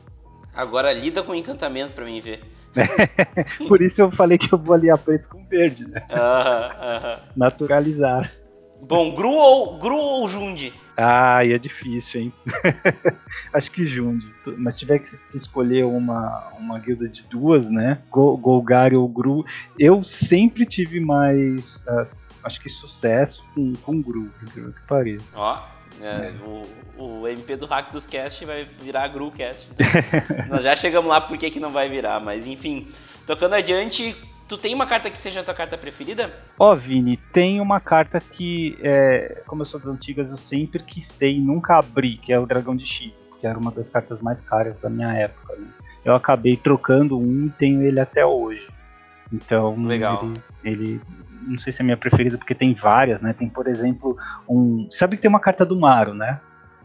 Agora 0.59 0.93
lida 0.93 1.23
com 1.23 1.33
encantamento 1.33 1.93
para 1.93 2.05
mim 2.05 2.21
ver. 2.21 2.43
Por 3.69 3.81
isso 3.81 4.03
eu 4.03 4.11
falei 4.11 4.37
que 4.37 4.53
eu 4.53 4.59
vou 4.59 4.75
aliar 4.75 4.99
preto 4.99 5.29
com 5.29 5.47
verde, 5.47 5.87
né? 5.87 6.03
Uh 6.11 6.17
-huh, 6.17 6.71
uh 6.71 7.05
-huh. 7.05 7.19
Naturalizar. 7.37 8.33
Bom, 8.83 9.15
Gru 9.15 9.31
ou, 9.31 9.79
Gru 9.79 9.95
ou 9.95 10.29
Jundi? 10.29 10.73
Ah, 10.97 11.47
é 11.47 11.57
difícil, 11.59 12.23
hein? 12.23 12.33
Acho 13.55 13.71
que 13.71 13.87
Jundi. 13.87 14.27
Mas 14.57 14.75
se 14.75 14.81
tiver 14.81 14.99
que 14.99 15.17
escolher 15.33 15.85
uma, 15.85 16.53
uma 16.59 16.77
guilda 16.81 17.09
de 17.09 17.23
duas, 17.23 17.71
né? 17.71 18.03
Golgari 18.11 18.97
ou 18.97 19.07
Gru, 19.07 19.47
eu 19.79 20.03
sempre 20.03 20.67
tive 20.67 20.99
mais, 20.99 21.81
acho 22.43 22.61
que 22.61 22.69
sucesso 22.69 23.45
com, 23.55 23.75
com 23.75 24.03
Gru, 24.03 24.29
que 24.53 24.61
pareça. 24.89 25.29
Ó, 25.37 25.61
é. 26.03 26.33
O, 26.45 27.21
o 27.21 27.29
MP 27.29 27.57
do 27.57 27.67
Hack 27.67 27.93
dos 27.93 28.07
Cast 28.07 28.45
vai 28.45 28.65
virar 28.65 29.09
GruCast. 29.09 29.69
Então, 29.73 30.47
nós 30.51 30.63
já 30.63 30.75
chegamos 30.75 31.09
lá, 31.09 31.21
por 31.21 31.37
que, 31.37 31.51
que 31.51 31.61
não 31.61 31.71
vai 31.71 31.89
virar? 31.89 32.21
Mas 32.21 32.47
enfim, 32.47 32.89
tocando 33.27 33.55
adiante, 33.55 34.17
tu 34.49 34.57
tem 34.57 34.75
uma 34.75 34.87
carta 34.87 35.11
que 35.11 35.19
seja 35.19 35.41
a 35.41 35.45
tua 35.45 35.55
carta 35.55 35.77
preferida? 35.77 36.33
Ó, 36.59 36.73
oh, 36.73 36.77
Vini, 36.77 37.17
tem 37.33 37.61
uma 37.61 37.79
carta 37.79 38.21
que, 38.21 38.77
é, 38.83 39.43
como 39.47 39.63
eu 39.63 39.67
sou 39.67 39.79
das 39.79 39.89
antigas, 39.89 40.31
eu 40.31 40.37
sempre 40.37 40.83
quis 40.83 41.11
ter 41.11 41.31
e 41.31 41.41
nunca 41.41 41.79
abri, 41.79 42.17
que 42.17 42.33
é 42.33 42.39
o 42.39 42.47
Dragão 42.47 42.77
de 42.77 42.87
Chifre, 42.87 43.17
que 43.41 43.47
era 43.47 43.59
uma 43.59 43.71
das 43.71 43.91
cartas 43.91 44.23
mais 44.23 44.41
caras 44.41 44.77
da 44.81 44.89
minha 44.89 45.13
época. 45.13 45.55
Né? 45.55 45.67
Eu 46.05 46.15
acabei 46.15 46.57
trocando 46.57 47.19
um 47.19 47.47
e 47.47 47.51
tenho 47.51 47.83
ele 47.83 48.01
até 48.01 48.25
hoje. 48.25 48.67
Então, 49.33 49.77
Legal. 49.85 50.33
ele, 50.65 50.83
ele 50.83 51.01
não 51.47 51.59
sei 51.59 51.73
se 51.73 51.81
é 51.81 51.83
a 51.83 51.85
minha 51.85 51.97
preferida, 51.97 52.39
porque 52.39 52.55
tem 52.55 52.75
várias, 52.75 53.23
né? 53.23 53.33
Tem, 53.33 53.49
por 53.49 53.67
exemplo, 53.67 54.17
um. 54.49 54.89
Sabe 54.91 55.17
que 55.17 55.23
tem 55.23 55.29
uma 55.29 55.41
carta 55.41 55.65
do 55.65 55.79
Maro, 55.79 56.15
né? 56.15 56.41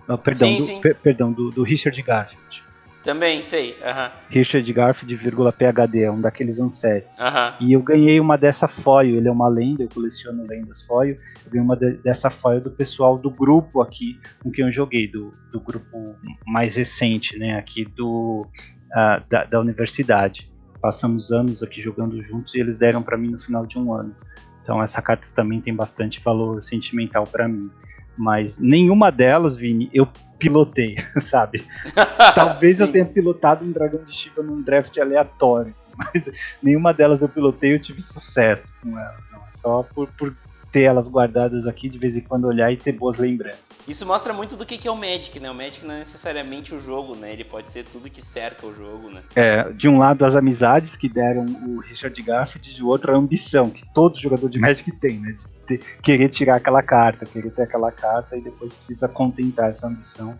Não, 0.07 0.17
perdão, 0.17 0.47
sim, 0.47 0.55
do, 0.57 0.61
sim. 0.63 0.81
Per, 0.81 0.95
perdão, 0.95 1.31
do, 1.31 1.49
do, 1.49 1.63
Richard 1.63 1.99
Garfield. 2.01 2.63
Também, 3.03 3.41
sei. 3.41 3.71
Uh 3.81 3.85
-huh. 3.85 4.11
Richard 4.29 4.73
Garfield, 4.73 5.15
vírgula 5.15 5.51
PHD, 5.51 6.03
é 6.03 6.11
um 6.11 6.21
daqueles 6.21 6.59
ansets. 6.59 7.19
Uh 7.19 7.23
-huh. 7.23 7.55
E 7.59 7.73
eu 7.73 7.81
ganhei 7.81 8.19
uma 8.19 8.37
dessa 8.37 8.67
foil, 8.67 9.17
ele 9.17 9.27
é 9.27 9.31
uma 9.31 9.47
lenda, 9.49 9.83
eu 9.83 9.89
coleciono 9.89 10.43
lendas 10.47 10.81
foil. 10.81 11.15
Eu 11.45 11.51
ganhei 11.51 11.65
uma 11.65 11.75
de, 11.75 11.97
dessa 11.97 12.29
foil 12.29 12.61
do 12.61 12.71
pessoal 12.71 13.17
do 13.17 13.29
grupo 13.29 13.81
aqui 13.81 14.19
com 14.41 14.51
quem 14.51 14.65
eu 14.65 14.71
joguei, 14.71 15.07
do, 15.07 15.31
do 15.51 15.59
grupo 15.59 16.15
mais 16.45 16.75
recente, 16.75 17.37
né? 17.37 17.57
Aqui 17.57 17.85
do, 17.85 18.47
uh, 18.95 19.29
da, 19.29 19.43
da 19.43 19.59
universidade. 19.59 20.52
Passamos 20.83 21.31
anos 21.31 21.63
aqui 21.63 21.81
jogando 21.81 22.21
juntos 22.21 22.53
e 22.53 22.59
eles 22.59 22.77
deram 22.77 23.01
para 23.01 23.17
mim 23.17 23.29
no 23.29 23.39
final 23.39 23.65
de 23.65 23.79
um 23.79 23.93
ano. 23.93 24.13
Então 24.61 24.83
essa 24.83 25.01
carta 25.01 25.25
também 25.33 25.61
tem 25.61 25.73
bastante 25.73 26.21
valor 26.21 26.61
sentimental 26.61 27.25
para 27.25 27.47
mim. 27.47 27.71
Mas 28.17 28.57
nenhuma 28.57 29.09
delas, 29.09 29.55
Vini, 29.55 29.89
eu 29.93 30.05
pilotei, 30.37 30.95
sabe? 31.21 31.63
Talvez 32.35 32.81
eu 32.81 32.91
tenha 32.91 33.05
pilotado 33.05 33.63
um 33.63 33.71
dragão 33.71 34.03
de 34.03 34.13
Shiva 34.13 34.43
num 34.43 34.61
draft 34.61 34.97
aleatório, 34.97 35.71
assim, 35.73 35.89
mas 35.95 36.29
nenhuma 36.61 36.93
delas 36.93 37.21
eu 37.21 37.29
pilotei 37.29 37.71
e 37.71 37.73
eu 37.75 37.79
tive 37.79 38.01
sucesso 38.01 38.75
com 38.83 38.99
ela. 38.99 39.17
Não, 39.31 39.39
é 39.39 39.51
só 39.51 39.83
por, 39.83 40.09
por 40.17 40.35
ter 40.73 40.81
elas 40.81 41.07
guardadas 41.07 41.67
aqui 41.67 41.87
de 41.87 41.99
vez 41.99 42.17
em 42.17 42.21
quando 42.21 42.45
olhar 42.45 42.73
e 42.73 42.75
ter 42.75 42.91
boas 42.91 43.19
lembranças. 43.19 43.77
Isso 43.87 44.07
mostra 44.07 44.33
muito 44.33 44.57
do 44.57 44.65
que 44.65 44.87
é 44.87 44.91
o 44.91 44.95
Magic, 44.95 45.39
né? 45.39 45.51
O 45.51 45.53
Magic 45.53 45.85
não 45.85 45.93
é 45.93 45.99
necessariamente 45.99 46.73
o 46.73 46.81
jogo, 46.81 47.15
né? 47.15 47.31
Ele 47.31 47.43
pode 47.43 47.71
ser 47.71 47.85
tudo 47.85 48.09
que 48.09 48.23
cerca 48.23 48.65
o 48.65 48.73
jogo, 48.73 49.11
né? 49.11 49.21
É, 49.35 49.71
de 49.71 49.87
um 49.87 49.99
lado 49.99 50.25
as 50.25 50.35
amizades 50.35 50.95
que 50.95 51.07
deram 51.07 51.45
o 51.45 51.79
Richard 51.79 52.19
Garfield, 52.19 52.73
de 52.73 52.83
outro 52.83 53.13
a 53.13 53.15
ambição 53.15 53.69
que 53.69 53.85
todo 53.93 54.19
jogador 54.19 54.49
de 54.49 54.57
Magic 54.57 54.91
tem, 54.93 55.19
né? 55.19 55.33
De 55.33 55.47
ter, 55.67 55.85
querer 56.01 56.29
tirar 56.29 56.55
aquela 56.55 56.81
carta, 56.81 57.23
querer 57.27 57.51
ter 57.51 57.61
aquela 57.61 57.91
carta 57.91 58.35
e 58.35 58.41
depois 58.41 58.73
precisa 58.73 59.07
contentar 59.07 59.69
essa 59.69 59.85
ambição 59.85 60.35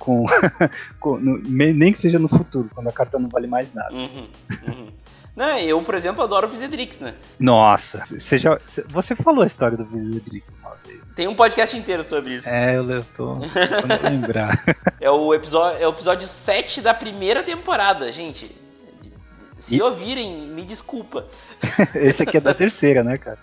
com, 0.00 0.26
com 0.98 1.16
no, 1.16 1.38
nem 1.38 1.92
que 1.92 1.98
seja 1.98 2.18
no 2.18 2.28
futuro, 2.28 2.68
quando 2.74 2.88
a 2.88 2.92
carta 2.92 3.20
não 3.20 3.28
vale 3.28 3.46
mais 3.46 3.72
nada. 3.72 3.94
Uhum, 3.94 4.28
uhum. 4.66 4.86
Não, 5.36 5.58
eu, 5.58 5.82
por 5.82 5.94
exemplo, 5.94 6.24
adoro 6.24 6.46
o 6.46 6.50
Visedrix, 6.50 6.98
né? 6.98 7.14
Nossa, 7.38 8.02
você, 8.08 8.38
já, 8.38 8.58
você 8.88 9.14
falou 9.14 9.44
a 9.44 9.46
história 9.46 9.76
do 9.76 9.84
Visedrix 9.84 10.46
uma 10.58 10.74
vez. 10.76 10.98
Tem 11.14 11.28
um 11.28 11.34
podcast 11.34 11.76
inteiro 11.76 12.02
sobre 12.02 12.36
isso. 12.36 12.48
É, 12.48 12.76
eu 12.76 13.04
tô 13.14 13.38
tentando 13.40 14.02
lembrar. 14.02 14.64
É 14.98 15.10
o, 15.10 15.32
episódio, 15.34 15.80
é 15.80 15.86
o 15.86 15.90
episódio 15.90 16.26
7 16.26 16.80
da 16.80 16.92
primeira 16.92 17.42
temporada, 17.42 18.10
gente. 18.10 18.50
Se 19.58 19.76
e... 19.76 19.82
ouvirem, 19.82 20.48
me 20.48 20.64
desculpa. 20.64 21.26
Esse 21.94 22.24
aqui 22.24 22.38
é 22.38 22.40
da 22.40 22.52
terceira, 22.52 23.04
né, 23.04 23.16
cara? 23.16 23.38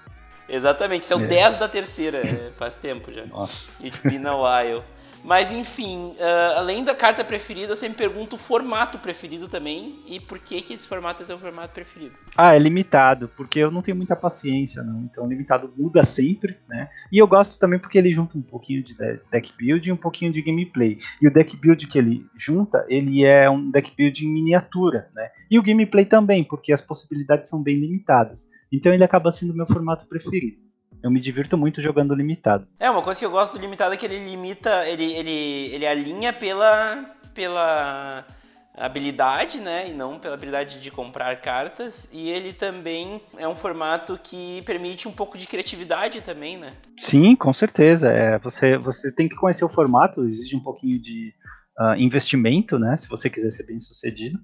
Exatamente, 0.50 1.04
esse 1.04 1.14
é 1.14 1.16
o 1.16 1.24
é. 1.24 1.28
10 1.28 1.56
da 1.58 1.70
terceira, 1.70 2.18
é, 2.18 2.52
faz 2.58 2.76
tempo 2.76 3.14
já. 3.14 3.26
Nossa. 3.26 3.72
It's 3.82 4.02
been 4.02 4.26
a 4.28 4.36
while. 4.36 4.84
Mas 5.24 5.52
enfim, 5.52 6.12
uh, 6.20 6.58
além 6.58 6.84
da 6.84 6.94
carta 6.94 7.24
preferida, 7.24 7.72
eu 7.72 7.76
sempre 7.76 7.98
pergunto 7.98 8.36
o 8.36 8.40
formato 8.40 9.00
preferido 9.00 9.48
também 9.48 10.00
e 10.06 10.20
por 10.20 10.38
que 10.38 10.62
que 10.62 10.74
esse 10.74 10.86
formato 10.86 11.24
é 11.24 11.26
teu 11.26 11.40
formato 11.40 11.74
preferido. 11.74 12.18
Ah, 12.36 12.56
é 12.56 12.60
limitado, 12.60 13.30
porque 13.30 13.60
eu 13.60 13.72
não 13.72 13.82
tenho 13.82 13.96
muita 13.96 14.16
paciência, 14.16 14.84
não. 14.84 15.04
Então, 15.04 15.26
limitado 15.26 15.72
muda 15.78 16.04
sempre, 16.04 16.58
né? 16.68 16.90
E 17.12 17.18
eu 17.18 17.28
gosto 17.28 17.58
também 17.58 17.80
porque 17.80 17.98
ele 17.98 18.12
junta 18.12 18.38
um 18.38 18.42
pouquinho 18.42 18.84
de 18.84 18.94
deck 19.32 19.54
build 19.58 19.88
e 19.88 19.92
um 19.92 19.98
pouquinho 19.98 20.34
de 20.34 20.42
gameplay. 20.42 20.98
E 21.22 21.28
o 21.28 21.32
deck 21.32 21.56
build 21.56 21.88
que 21.88 21.98
ele 21.98 22.26
junta, 22.36 22.86
ele 22.90 23.24
é 23.24 23.50
um 23.50 23.72
deck 23.72 23.94
build 23.96 24.26
em 24.26 24.30
miniatura, 24.30 25.10
né? 25.16 25.30
E 25.50 25.58
o 25.58 25.64
gameplay 25.64 26.04
também, 26.04 26.44
porque 26.44 26.74
as 26.74 26.82
possibilidades 26.82 27.50
são 27.50 27.64
bem 27.64 27.80
limitadas. 27.80 28.50
Então, 28.72 28.94
ele 28.94 29.04
acaba 29.04 29.32
sendo 29.32 29.54
meu 29.54 29.68
formato 29.68 30.06
preferido 30.08 30.64
eu 31.04 31.12
me 31.12 31.20
divirto 31.20 31.58
muito 31.58 31.82
jogando 31.82 32.16
limitado. 32.16 32.66
É, 32.80 32.90
uma 32.90 33.02
coisa 33.02 33.20
que 33.20 33.26
eu 33.26 33.32
gosto 33.32 33.58
do 33.58 33.62
limitado 33.62 33.94
é 33.94 33.98
que 33.98 34.06
ele 34.06 34.18
limita, 34.18 34.88
ele, 34.88 35.12
ele, 35.12 35.70
ele 35.74 35.86
alinha 35.86 36.32
pela, 36.32 37.14
pela 37.34 38.26
habilidade, 38.74 39.60
né, 39.60 39.90
e 39.90 39.94
não 39.94 40.18
pela 40.18 40.36
habilidade 40.36 40.80
de 40.80 40.90
comprar 40.90 41.36
cartas, 41.42 42.10
e 42.14 42.30
ele 42.30 42.54
também 42.54 43.22
é 43.38 43.46
um 43.46 43.56
formato 43.56 44.18
que 44.24 44.62
permite 44.62 45.06
um 45.08 45.12
pouco 45.12 45.38
de 45.38 45.46
criatividade 45.46 46.22
também, 46.22 46.58
né? 46.58 46.72
Sim, 46.98 47.36
com 47.36 47.52
certeza. 47.52 48.10
É, 48.10 48.40
você, 48.40 48.78
você 48.78 49.12
tem 49.12 49.28
que 49.28 49.36
conhecer 49.36 49.66
o 49.66 49.70
formato, 49.70 50.24
exige 50.24 50.56
um 50.56 50.64
pouquinho 50.64 51.02
de 51.02 51.34
uh, 51.80 51.96
investimento, 51.98 52.80
né, 52.80 52.96
se 52.96 53.10
você 53.10 53.30
quiser 53.30 53.52
ser 53.52 53.66
bem 53.66 53.80
sucedido 53.80 54.40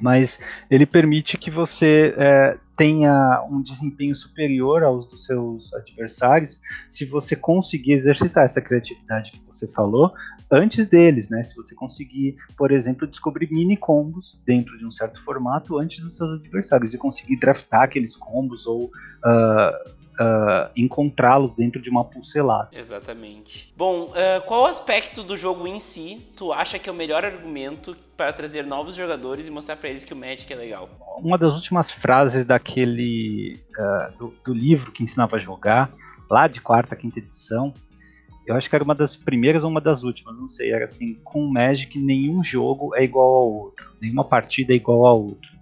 mas 0.00 0.38
ele 0.70 0.84
permite 0.84 1.38
que 1.38 1.50
você 1.50 2.14
é, 2.18 2.58
tenha 2.76 3.44
um 3.50 3.62
desempenho 3.62 4.14
superior 4.14 4.82
aos 4.82 5.06
dos 5.08 5.24
seus 5.24 5.72
adversários 5.72 6.60
se 6.88 7.04
você 7.04 7.34
conseguir 7.34 7.92
exercitar 7.92 8.44
essa 8.44 8.60
criatividade 8.60 9.32
que 9.32 9.40
você 9.46 9.66
falou 9.66 10.12
antes 10.50 10.86
deles, 10.86 11.28
né? 11.28 11.42
Se 11.42 11.56
você 11.56 11.74
conseguir, 11.74 12.36
por 12.56 12.70
exemplo, 12.70 13.06
descobrir 13.06 13.50
mini 13.50 13.76
combos 13.76 14.40
dentro 14.44 14.78
de 14.78 14.86
um 14.86 14.90
certo 14.90 15.20
formato 15.22 15.78
antes 15.78 16.02
dos 16.02 16.16
seus 16.16 16.38
adversários 16.38 16.94
e 16.94 16.98
conseguir 16.98 17.36
draftar 17.36 17.82
aqueles 17.82 18.14
combos 18.14 18.66
ou 18.66 18.84
uh, 18.84 19.90
uh, 20.20 20.70
encontrá-los 20.76 21.54
dentro 21.54 21.80
de 21.80 21.90
uma 21.90 22.04
pulselada. 22.04 22.70
Exatamente. 22.72 23.72
Bom, 23.76 24.10
uh, 24.10 24.40
qual 24.46 24.66
aspecto 24.66 25.22
do 25.22 25.36
jogo 25.36 25.66
em 25.66 25.78
si 25.78 26.26
tu 26.36 26.52
acha 26.52 26.78
que 26.78 26.88
é 26.88 26.92
o 26.92 26.94
melhor 26.94 27.24
argumento 27.24 27.96
para 28.16 28.32
trazer 28.32 28.64
novos 28.64 28.94
jogadores 28.94 29.46
e 29.46 29.50
mostrar 29.50 29.76
para 29.76 29.90
eles 29.90 30.04
que 30.04 30.12
o 30.12 30.16
Magic 30.16 30.50
é 30.52 30.56
legal? 30.56 30.88
Uma 31.18 31.38
das 31.38 31.54
últimas 31.54 31.90
frases 31.90 32.44
daquele 32.44 33.60
uh, 33.78 34.18
do, 34.18 34.34
do 34.44 34.54
livro 34.54 34.92
que 34.92 35.02
ensinava 35.02 35.36
a 35.36 35.38
jogar, 35.38 35.90
lá 36.30 36.46
de 36.48 36.60
quarta, 36.60 36.96
quinta 36.96 37.18
edição, 37.18 37.72
eu 38.46 38.54
acho 38.54 38.70
que 38.70 38.76
era 38.76 38.84
uma 38.84 38.94
das 38.94 39.16
primeiras 39.16 39.64
ou 39.64 39.70
uma 39.70 39.80
das 39.80 40.04
últimas, 40.04 40.36
não 40.38 40.48
sei. 40.48 40.70
Era 40.70 40.84
assim: 40.84 41.14
com 41.24 41.44
o 41.44 41.52
Magic, 41.52 41.98
nenhum 41.98 42.44
jogo 42.44 42.94
é 42.94 43.02
igual 43.02 43.26
ao 43.26 43.52
outro, 43.52 43.92
nenhuma 44.00 44.24
partida 44.24 44.72
é 44.72 44.76
igual 44.76 45.04
ao 45.04 45.20
outro. 45.20 45.55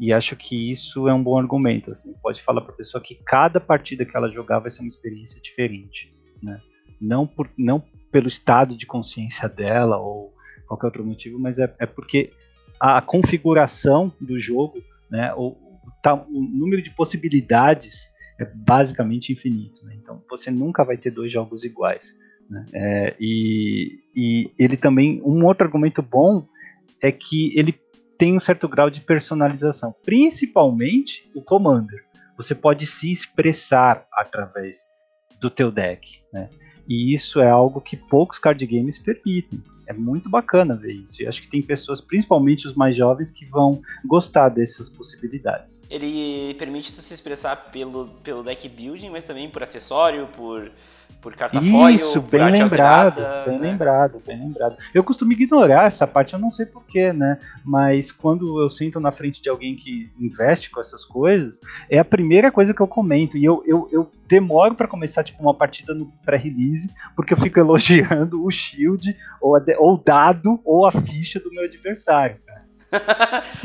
E 0.00 0.14
acho 0.14 0.34
que 0.34 0.70
isso 0.70 1.06
é 1.06 1.12
um 1.12 1.22
bom 1.22 1.38
argumento. 1.38 1.92
Assim, 1.92 2.14
pode 2.22 2.42
falar 2.42 2.62
para 2.62 2.72
a 2.72 2.76
pessoa 2.76 3.02
que 3.02 3.16
cada 3.16 3.60
partida 3.60 4.06
que 4.06 4.16
ela 4.16 4.30
jogar 4.30 4.58
vai 4.58 4.70
ser 4.70 4.80
uma 4.80 4.88
experiência 4.88 5.38
diferente, 5.42 6.10
né? 6.42 6.58
Não 6.98 7.26
por 7.26 7.50
não 7.56 7.84
pelo 8.10 8.26
estado 8.26 8.74
de 8.74 8.86
consciência 8.86 9.46
dela 9.46 9.98
ou 9.98 10.34
qualquer 10.66 10.86
outro 10.86 11.04
motivo, 11.04 11.38
mas 11.38 11.58
é, 11.58 11.72
é 11.78 11.84
porque 11.84 12.32
a 12.80 13.02
configuração 13.02 14.10
do 14.18 14.38
jogo, 14.38 14.82
né, 15.10 15.34
o, 15.34 15.54
tá, 16.02 16.14
o 16.14 16.40
número 16.40 16.80
de 16.80 16.90
possibilidades 16.90 18.08
é 18.38 18.44
basicamente 18.44 19.32
infinito. 19.32 19.84
Né? 19.84 19.96
Então 20.00 20.22
você 20.30 20.50
nunca 20.50 20.82
vai 20.82 20.96
ter 20.96 21.10
dois 21.10 21.30
jogos 21.30 21.62
iguais. 21.62 22.16
Né? 22.48 22.64
É, 22.72 23.16
e, 23.20 24.00
e 24.16 24.50
ele 24.58 24.78
também, 24.78 25.20
um 25.22 25.44
outro 25.44 25.66
argumento 25.66 26.00
bom 26.00 26.46
é 27.02 27.12
que 27.12 27.56
ele 27.58 27.78
tem 28.20 28.36
um 28.36 28.40
certo 28.40 28.68
grau 28.68 28.90
de 28.90 29.00
personalização, 29.00 29.94
principalmente 30.04 31.26
o 31.34 31.42
Commander. 31.42 32.04
Você 32.36 32.54
pode 32.54 32.86
se 32.86 33.10
expressar 33.10 34.06
através 34.12 34.86
do 35.40 35.48
teu 35.48 35.72
deck, 35.72 36.22
né? 36.30 36.50
E 36.86 37.14
isso 37.14 37.40
é 37.40 37.48
algo 37.48 37.80
que 37.80 37.96
poucos 37.96 38.38
card 38.38 38.66
games 38.66 38.98
permitem. 38.98 39.62
É 39.86 39.94
muito 39.94 40.28
bacana 40.28 40.76
ver 40.76 40.92
isso. 40.92 41.22
E 41.22 41.26
acho 41.26 41.40
que 41.40 41.48
tem 41.48 41.62
pessoas, 41.62 42.02
principalmente 42.02 42.68
os 42.68 42.74
mais 42.74 42.94
jovens, 42.94 43.30
que 43.30 43.46
vão 43.46 43.80
gostar 44.04 44.50
dessas 44.50 44.90
possibilidades. 44.90 45.82
Ele 45.88 46.54
permite 46.58 46.92
tu 46.92 47.00
se 47.00 47.14
expressar 47.14 47.56
pelo, 47.72 48.08
pelo 48.22 48.42
deck 48.42 48.68
building, 48.68 49.08
mas 49.08 49.24
também 49.24 49.48
por 49.48 49.62
acessório, 49.62 50.26
por 50.28 50.70
por 51.20 51.34
Isso, 51.90 52.20
bem 52.22 52.50
lembrado, 52.50 53.20
alterada, 53.20 53.50
bem 53.50 53.58
né? 53.58 53.70
lembrado, 53.70 54.22
bem 54.26 54.38
lembrado. 54.38 54.76
Eu 54.94 55.04
costumo 55.04 55.32
ignorar 55.32 55.86
essa 55.86 56.06
parte, 56.06 56.32
eu 56.32 56.40
não 56.40 56.50
sei 56.50 56.64
porquê, 56.64 57.12
né? 57.12 57.38
Mas 57.64 58.10
quando 58.10 58.60
eu 58.60 58.70
sinto 58.70 58.98
na 58.98 59.12
frente 59.12 59.42
de 59.42 59.48
alguém 59.48 59.76
que 59.76 60.10
investe 60.18 60.70
com 60.70 60.80
essas 60.80 61.04
coisas, 61.04 61.60
é 61.88 61.98
a 61.98 62.04
primeira 62.04 62.50
coisa 62.50 62.72
que 62.72 62.80
eu 62.80 62.88
comento. 62.88 63.36
E 63.36 63.44
eu, 63.44 63.62
eu, 63.66 63.88
eu 63.92 64.10
demoro 64.26 64.74
para 64.74 64.88
começar 64.88 65.22
tipo 65.22 65.42
uma 65.42 65.52
partida 65.52 65.92
no 65.92 66.06
pré-release, 66.24 66.90
porque 67.14 67.34
eu 67.34 67.38
fico 67.38 67.58
elogiando 67.60 68.44
o 68.44 68.50
shield, 68.50 69.14
ou, 69.40 69.56
ou 69.78 69.94
o 69.94 70.02
dado, 70.02 70.60
ou 70.64 70.86
a 70.86 70.92
ficha 70.92 71.38
do 71.38 71.50
meu 71.50 71.64
adversário, 71.64 72.36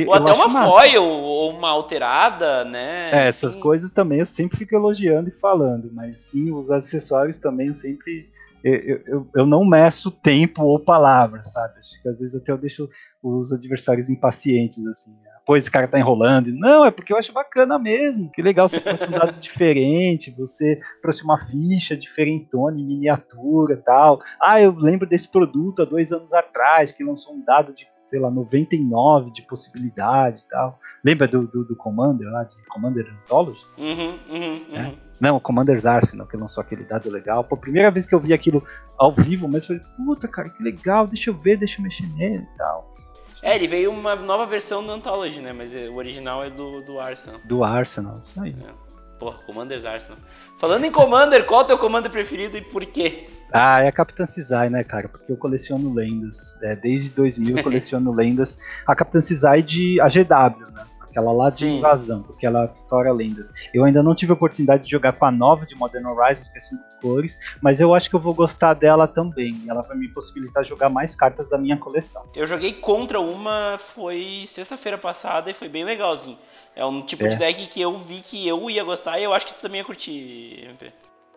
ou 0.05 0.13
até 0.13 0.33
uma 0.33 0.49
foil, 0.49 1.03
ou 1.03 1.51
uma 1.51 1.69
alterada, 1.69 2.63
né? 2.65 3.11
É, 3.11 3.27
essas 3.27 3.53
sim. 3.53 3.59
coisas 3.59 3.91
também 3.91 4.19
eu 4.19 4.25
sempre 4.25 4.57
fico 4.57 4.75
elogiando 4.75 5.29
e 5.29 5.39
falando, 5.39 5.91
mas 5.93 6.19
sim, 6.19 6.51
os 6.51 6.71
acessórios 6.71 7.39
também 7.39 7.67
eu 7.67 7.75
sempre. 7.75 8.33
Eu, 8.63 9.01
eu, 9.05 9.29
eu 9.35 9.45
não 9.45 9.63
meço 9.63 10.09
tempo 10.09 10.63
ou 10.63 10.79
palavras, 10.79 11.51
sabe? 11.51 11.77
Acho 11.79 12.01
que 12.01 12.09
às 12.09 12.19
vezes 12.19 12.35
até 12.35 12.51
eu 12.51 12.57
deixo 12.57 12.89
os 13.21 13.51
adversários 13.53 14.09
impacientes, 14.09 14.85
assim. 14.87 15.15
Pô, 15.45 15.55
esse 15.55 15.69
cara 15.69 15.87
tá 15.87 15.99
enrolando. 15.99 16.51
Não, 16.51 16.83
é 16.83 16.89
porque 16.89 17.13
eu 17.13 17.17
acho 17.17 17.31
bacana 17.31 17.77
mesmo. 17.77 18.31
Que 18.31 18.41
legal 18.41 18.67
você 18.67 18.79
trouxe 18.79 19.07
um 19.07 19.11
dado 19.11 19.33
diferente, 19.39 20.33
você 20.35 20.79
trouxe 21.03 21.23
uma 21.23 21.37
ficha 21.45 21.95
diferentona 21.95 22.75
miniatura 22.75 23.79
tal. 23.85 24.19
Ah, 24.41 24.59
eu 24.59 24.71
lembro 24.75 25.07
desse 25.07 25.27
produto 25.29 25.83
há 25.83 25.85
dois 25.85 26.11
anos 26.11 26.33
atrás, 26.33 26.91
que 26.91 27.03
lançou 27.03 27.35
um 27.35 27.45
dado 27.45 27.73
de 27.73 27.85
sei 28.15 28.21
lá, 28.21 28.31
99 28.31 29.29
de 29.31 29.41
possibilidade 29.41 30.39
e 30.39 30.49
tal. 30.49 30.79
Lembra 31.03 31.27
do, 31.27 31.45
do, 31.45 31.65
do 31.65 31.75
Commander 31.75 32.31
lá, 32.31 32.43
de 32.43 32.55
Commander 32.69 33.05
Anthology? 33.23 33.59
Uhum, 33.77 34.17
uhum, 34.29 34.65
é? 34.71 34.83
uhum. 34.83 34.97
Não, 35.19 35.37
Commander's 35.37 35.85
Arsenal, 35.85 36.25
que 36.25 36.37
lançou 36.37 36.61
aquele 36.61 36.85
dado 36.85 37.09
legal. 37.09 37.43
Pô, 37.43 37.57
primeira 37.57 37.91
vez 37.91 38.05
que 38.05 38.15
eu 38.15 38.19
vi 38.21 38.33
aquilo 38.33 38.63
ao 38.97 39.11
vivo, 39.11 39.49
mas 39.49 39.69
eu 39.69 39.79
falei, 39.79 39.83
puta, 39.97 40.29
cara, 40.29 40.49
que 40.49 40.63
legal, 40.63 41.05
deixa 41.07 41.29
eu 41.29 41.33
ver, 41.33 41.57
deixa 41.57 41.79
eu 41.79 41.83
mexer 41.83 42.07
nele 42.13 42.43
e 42.53 42.57
tal. 42.57 42.95
É, 43.41 43.55
ele 43.55 43.67
veio 43.67 43.91
uma 43.91 44.15
nova 44.15 44.45
versão 44.45 44.81
do 44.81 44.91
Anthology, 44.93 45.41
né? 45.41 45.51
Mas 45.51 45.73
o 45.73 45.95
original 45.95 46.41
é 46.41 46.49
do, 46.49 46.81
do 46.81 46.99
Arsenal. 46.99 47.41
Do 47.43 47.63
Arsenal, 47.65 48.19
isso 48.19 48.41
aí. 48.41 48.55
É. 48.65 48.84
Porra, 49.19 49.37
Commander's 49.45 49.85
Arsenal. 49.85 50.17
Falando 50.57 50.85
em 50.85 50.91
Commander, 50.91 51.45
qual 51.45 51.61
é 51.61 51.63
o 51.63 51.67
teu 51.67 51.77
Commander 51.77 52.11
preferido 52.11 52.57
e 52.57 52.61
por 52.61 52.85
quê? 52.85 53.27
Ah, 53.51 53.81
é 53.81 53.87
a 53.87 53.91
Capitã 53.91 54.25
Cisai, 54.25 54.69
né, 54.69 54.83
cara? 54.83 55.07
Porque 55.07 55.31
eu 55.31 55.37
coleciono 55.37 55.93
lendas. 55.93 56.53
É, 56.61 56.75
desde 56.75 57.09
2000 57.09 57.57
eu 57.57 57.63
coleciono 57.63 58.11
lendas. 58.11 58.57
A 58.85 58.95
Capitã 58.95 59.21
Cisai 59.21 59.61
de 59.61 59.99
AGW, 60.01 60.71
né? 60.71 60.85
Aquela 61.01 61.31
lá 61.31 61.49
de 61.49 61.59
Sim. 61.59 61.77
invasão, 61.77 62.23
porque 62.23 62.45
ela 62.45 62.67
tutora 62.67 63.13
lendas. 63.13 63.53
Eu 63.73 63.85
ainda 63.85 64.03
não 64.03 64.13
tive 64.13 64.33
a 64.33 64.35
oportunidade 64.35 64.83
de 64.83 64.91
jogar 64.91 65.13
com 65.13 65.23
a 65.23 65.31
nova 65.31 65.65
de 65.65 65.73
Modern 65.73 66.05
Horizons, 66.07 66.49
que 66.49 66.57
é 66.57 66.61
cinco 66.61 66.83
cores, 67.01 67.39
mas 67.61 67.79
eu 67.79 67.93
acho 67.93 68.09
que 68.09 68.17
eu 68.17 68.19
vou 68.19 68.33
gostar 68.33 68.73
dela 68.73 69.07
também. 69.07 69.63
Ela 69.65 69.81
vai 69.81 69.95
me 69.95 70.09
possibilitar 70.09 70.65
jogar 70.65 70.89
mais 70.89 71.15
cartas 71.15 71.47
da 71.47 71.57
minha 71.57 71.77
coleção. 71.77 72.25
Eu 72.35 72.45
joguei 72.45 72.73
contra 72.73 73.21
uma, 73.21 73.77
foi 73.79 74.43
sexta-feira 74.45 74.97
passada 74.97 75.49
e 75.49 75.53
foi 75.53 75.69
bem 75.69 75.85
legalzinho. 75.85 76.37
É 76.75 76.85
um 76.85 77.01
tipo 77.01 77.25
é. 77.25 77.29
de 77.29 77.37
deck 77.37 77.67
que 77.67 77.81
eu 77.81 77.95
vi 77.97 78.21
que 78.21 78.47
eu 78.47 78.69
ia 78.69 78.83
gostar 78.83 79.17
e 79.19 79.23
eu 79.23 79.33
acho 79.33 79.45
que 79.45 79.53
tu 79.53 79.61
também 79.61 79.79
ia 79.79 79.85
curtir, 79.85 80.65
MP. 80.65 80.91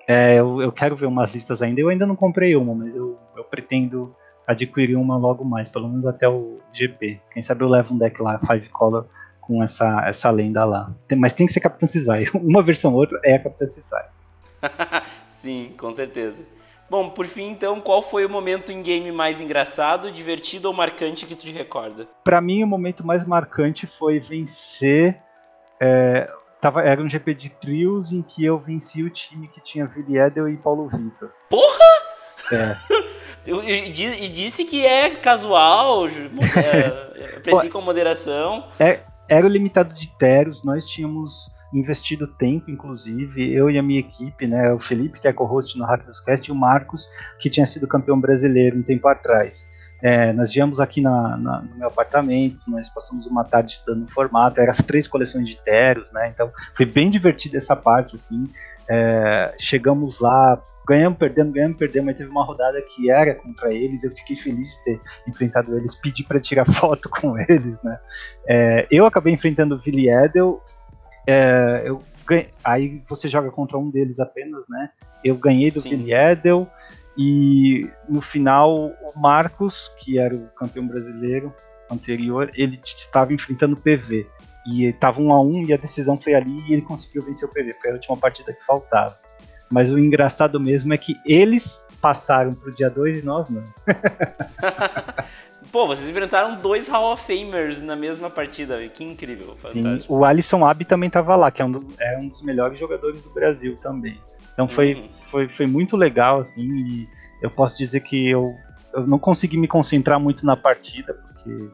É, 0.09 0.37
eu, 0.37 0.63
eu 0.63 0.73
quero 0.73 0.97
ver 0.97 1.07
umas 1.07 1.33
listas 1.33 1.63
ainda. 1.63 1.81
Eu 1.81 1.91
ainda 1.91 2.07
não 2.07 2.17
comprei 2.17 2.57
uma, 2.57 2.75
mas 2.75 2.97
eu, 2.97 3.19
eu 3.37 3.45
pretendo 3.45 4.17
adquirir 4.47 4.97
uma 4.97 5.17
logo 5.17 5.45
mais, 5.45 5.69
pelo 5.69 5.89
menos 5.89 6.07
até 6.07 6.27
o 6.27 6.59
GP. 6.73 7.21
Quem 7.33 7.43
sabe 7.43 7.63
eu 7.63 7.69
levo 7.69 7.95
um 7.95 7.99
deck 7.99 8.21
lá, 8.23 8.41
Five 8.41 8.71
Color, 8.71 9.07
com 9.41 9.63
essa, 9.63 10.03
essa 10.09 10.31
lenda 10.31 10.65
lá. 10.65 10.91
Tem, 11.07 11.17
mas 11.17 11.35
tem 11.35 11.47
que 11.47 11.53
ser 11.53 11.61
Capitã 11.61 11.87
Cisai. 11.87 12.25
Uma 12.35 12.63
versão 12.63 12.95
ou 12.95 13.01
outra 13.01 13.21
é 13.23 13.35
a 13.35 13.39
Capitã 13.39 13.67
Cisai. 13.67 14.07
Sim, 15.29 15.75
com 15.77 15.93
certeza. 15.93 16.43
Bom, 16.91 17.11
por 17.11 17.27
fim, 17.27 17.51
então, 17.51 17.79
qual 17.83 18.01
foi 18.01 18.25
o 18.25 18.31
momento 18.31 18.73
em 18.73 18.81
game 18.81 19.13
mais 19.13 19.43
engraçado, 19.43 20.11
divertido 20.11 20.69
ou 20.69 20.75
marcante 20.75 21.27
que 21.27 21.35
tu 21.35 21.43
te 21.43 21.53
recorda? 21.53 22.09
Para 22.25 22.41
mim, 22.41 22.65
o 22.65 22.67
momento 22.67 23.07
mais 23.07 23.27
marcante 23.27 23.87
foi 23.87 24.19
vencer 24.19 25.21
é, 25.81 26.31
Tava, 26.61 26.83
era 26.83 27.01
um 27.01 27.09
GP 27.09 27.35
de 27.35 27.51
trios 27.51 28.11
em 28.11 28.21
que 28.21 28.45
eu 28.45 28.59
venci 28.59 29.03
o 29.03 29.11
time 29.11 29.47
que 29.47 29.61
tinha 29.61 29.87
Vili 29.87 30.19
Edel 30.19 30.49
e 30.49 30.57
Paulo 30.57 30.89
Vitor. 30.89 31.31
Porra! 31.49 31.79
É. 32.53 32.77
e, 33.47 34.29
disse 34.29 34.65
que 34.65 34.85
é 34.85 35.11
casual, 35.11 36.09
é, 36.09 37.37
aprecia 37.39 37.71
com 37.71 37.81
moderação. 37.81 38.67
É, 38.81 39.01
era 39.29 39.47
o 39.47 39.49
limitado 39.49 39.95
de 39.95 40.09
teros, 40.19 40.65
nós 40.65 40.85
tínhamos 40.89 41.49
investido 41.73 42.27
tempo, 42.27 42.71
inclusive, 42.71 43.53
eu 43.53 43.71
e 43.71 43.79
a 43.79 43.83
minha 43.83 44.01
equipe, 44.01 44.47
né, 44.47 44.73
o 44.73 44.79
Felipe, 44.79 45.21
que 45.21 45.29
é 45.29 45.33
co-host 45.33 45.79
no 45.79 45.85
Hackers 45.85 46.19
Cast, 46.21 46.49
e 46.49 46.53
o 46.53 46.57
Marcos, 46.57 47.09
que 47.39 47.51
tinha 47.51 47.67
sido 47.67 47.87
campeão 47.87 48.19
brasileiro 48.19 48.79
um 48.79 48.83
tempo 48.83 49.07
atrás. 49.07 49.69
É, 50.03 50.33
nós 50.33 50.53
viemos 50.53 50.81
aqui 50.81 51.01
na, 51.01 51.37
na, 51.37 51.61
no 51.63 51.77
meu 51.77 51.89
apartamento, 51.89 52.59
nós 52.69 52.89
passamos 52.89 53.27
uma 53.27 53.45
tarde 53.45 53.73
estudando 53.73 54.05
o 54.05 54.09
formato, 54.09 54.61
eram 54.61 54.71
as 54.71 54.79
três 54.79 55.09
coleções 55.09 55.49
de 55.49 55.61
teros, 55.63 56.13
né? 56.13 56.29
Então 56.29 56.51
foi 56.75 56.87
bem 56.87 57.11
divertido 57.11 57.57
essa 57.57 57.75
parte, 57.75 58.17
assim. 58.17 58.49
É, 58.89 59.55
chegamos 59.59 60.21
lá, 60.21 60.63
ganhamos, 60.87 61.19
perdemos, 61.19 61.53
ganhamos, 61.53 61.77
perdemos, 61.77 62.07
mas 62.07 62.17
teve 62.17 62.31
uma 62.31 62.45
rodada 62.45 62.81
que 62.81 63.11
era 63.11 63.35
contra 63.35 63.73
eles, 63.75 64.03
eu 64.05 64.11
fiquei 64.13 64.37
feliz 64.37 64.67
de 64.67 64.85
ter 64.85 65.01
enfrentado 65.27 65.77
eles, 65.77 65.95
pedi 65.95 66.25
para 66.25 66.41
tirar 66.41 66.65
foto 66.73 67.11
com 67.11 67.39
eles, 67.39 67.83
né? 67.83 67.99
É, 68.47 68.87
eu 68.91 69.05
acabei 69.05 69.35
enfrentando 69.35 69.75
o 69.75 69.79
Vili 69.79 70.09
Edel, 70.09 70.63
é, 71.27 71.83
eu 71.85 72.03
ganhei, 72.27 72.49
aí 72.65 73.03
você 73.07 73.29
joga 73.29 73.51
contra 73.51 73.77
um 73.77 73.91
deles 73.91 74.19
apenas, 74.19 74.65
né? 74.69 74.89
Eu 75.23 75.37
ganhei 75.37 75.71
do 75.71 75.83
Vili 75.83 76.15
Edel, 76.15 76.67
e 77.19 77.91
no 78.09 78.21
final, 78.21 78.93
o 79.03 79.19
Marcos, 79.19 79.91
que 79.99 80.21
era 80.21 80.33
o 80.33 80.47
campeão 80.51 80.87
brasileiro 80.87 81.53
anterior, 81.91 82.49
ele 82.55 82.81
estava 82.85 83.35
enfrentando 83.35 83.75
o 83.75 83.81
PV. 83.81 84.25
E 84.67 84.85
estava 84.85 85.21
um 85.21 85.33
a 85.33 85.41
um 85.41 85.65
e 85.65 85.73
a 85.73 85.77
decisão 85.77 86.17
foi 86.17 86.35
ali 86.35 86.63
e 86.69 86.75
ele 86.75 86.83
conseguiu 86.83 87.23
vencer 87.23 87.49
o 87.49 87.53
PV. 87.53 87.75
Foi 87.81 87.91
a 87.91 87.95
última 87.95 88.17
partida 88.17 88.53
que 88.53 88.65
faltava. 88.65 89.19
Mas 89.69 89.91
o 89.91 89.99
engraçado 89.99 90.61
mesmo 90.61 90.95
é 90.95 90.97
que 90.97 91.17
eles 91.27 91.83
passaram 92.01 92.53
pro 92.53 92.71
dia 92.71 92.89
2 92.89 93.23
e 93.23 93.27
nós 93.27 93.51
não. 93.51 93.65
Pô, 95.73 95.87
vocês 95.87 96.09
enfrentaram 96.09 96.61
dois 96.61 96.87
Hall 96.87 97.13
of 97.13 97.27
Famers 97.27 97.83
na 97.83 97.97
mesma 97.97 98.31
partida, 98.31 98.87
que 98.89 99.05
incrível, 99.05 99.57
fantástico. 99.57 100.01
Sim, 100.01 100.07
o 100.09 100.25
Alisson 100.25 100.65
Abi 100.65 100.85
também 100.85 101.09
estava 101.09 101.37
lá, 101.37 101.51
que 101.51 101.61
é 101.61 101.65
um, 101.65 101.73
do, 101.73 101.87
é 101.99 102.19
um 102.19 102.29
dos 102.29 102.43
melhores 102.43 102.79
jogadores 102.79 103.21
do 103.21 103.31
Brasil 103.31 103.77
também. 103.77 104.19
Então 104.59 104.67
foi, 104.69 104.95
uhum. 104.95 105.09
foi, 105.31 105.49
foi 105.49 105.67
muito 105.69 105.97
legal, 105.97 106.41
assim, 106.41 106.69
e 106.69 107.09
eu 107.41 107.49
posso 107.49 107.79
dizer 107.79 108.01
que 108.01 108.29
eu, 108.29 108.57
eu 108.93 109.07
não 109.07 109.17
consegui 109.17 109.57
me 109.57 109.69
concentrar 109.69 110.19
muito 110.19 110.45
na 110.45 110.57
partida, 110.57 111.15
porque 111.15 111.71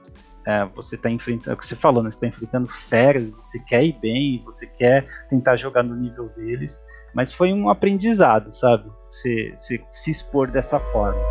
é, 0.46 0.66
você 0.66 0.96
está 0.96 1.08
enfrentando, 1.08 1.52
é 1.52 1.54
o 1.54 1.56
que 1.56 1.66
você 1.66 1.76
falou, 1.76 2.02
né? 2.02 2.10
Você 2.10 2.16
está 2.16 2.26
enfrentando 2.26 2.68
feras, 2.68 3.30
você 3.30 3.58
quer 3.58 3.82
ir 3.86 3.98
bem, 4.02 4.42
você 4.44 4.66
quer 4.66 5.06
tentar 5.30 5.56
jogar 5.56 5.82
no 5.82 5.96
nível 5.96 6.28
deles, 6.36 6.84
mas 7.14 7.32
foi 7.32 7.54
um 7.54 7.70
aprendizado, 7.70 8.54
sabe? 8.54 8.84
Se, 9.08 9.52
se, 9.54 9.82
se 9.90 10.10
expor 10.10 10.50
dessa 10.50 10.78
forma. 10.78 11.22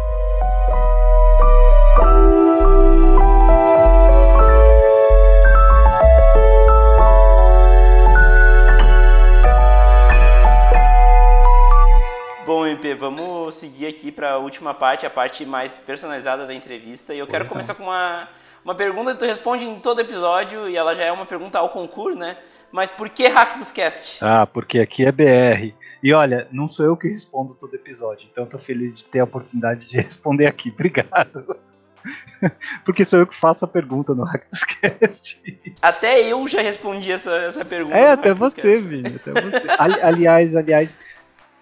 MP, 12.73 12.95
vamos 12.95 13.55
seguir 13.55 13.87
aqui 13.87 14.11
para 14.11 14.31
a 14.31 14.37
última 14.37 14.73
parte, 14.73 15.05
a 15.05 15.09
parte 15.09 15.45
mais 15.45 15.77
personalizada 15.77 16.45
da 16.45 16.53
entrevista. 16.53 17.13
E 17.13 17.19
eu 17.19 17.27
quero 17.27 17.45
começar 17.45 17.75
com 17.75 17.83
uma, 17.83 18.27
Uma 18.65 18.75
pergunta 18.75 19.13
que 19.13 19.19
tu 19.19 19.25
responde 19.25 19.65
em 19.65 19.79
todo 19.79 20.01
episódio 20.01 20.67
e 20.67 20.75
ela 20.75 20.95
já 20.95 21.03
é 21.03 21.11
uma 21.11 21.25
pergunta 21.25 21.59
ao 21.59 21.69
concurso, 21.69 22.17
né? 22.17 22.37
Mas 22.71 22.89
por 22.89 23.09
que 23.09 23.27
Hack 23.27 23.57
dos 23.57 23.71
Cast? 23.71 24.17
Ah, 24.23 24.47
porque 24.47 24.79
aqui 24.79 25.05
é 25.05 25.11
BR. 25.11 25.75
E 26.01 26.11
olha, 26.11 26.47
não 26.51 26.67
sou 26.67 26.85
eu 26.85 26.97
que 26.97 27.07
respondo 27.07 27.53
todo 27.53 27.73
episódio, 27.75 28.27
então 28.29 28.45
tô 28.45 28.57
feliz 28.57 28.93
de 28.95 29.05
ter 29.05 29.19
a 29.19 29.23
oportunidade 29.23 29.87
de 29.87 29.95
responder 30.01 30.47
aqui. 30.47 30.69
Obrigado. 30.69 31.55
Porque 32.83 33.05
sou 33.05 33.19
eu 33.19 33.27
que 33.27 33.35
faço 33.35 33.63
a 33.63 33.67
pergunta 33.67 34.13
no 34.13 34.23
Hackcast. 34.23 35.41
Até 35.81 36.21
eu 36.21 36.45
já 36.47 36.61
respondi 36.61 37.11
essa, 37.11 37.31
essa 37.37 37.63
pergunta. 37.63 37.95
É, 37.95 38.11
até 38.11 38.33
você, 38.33 38.81
Vini. 38.81 39.15
Até 39.15 39.31
você. 39.31 39.63
Ali, 39.77 40.01
aliás, 40.01 40.55
aliás, 40.55 40.99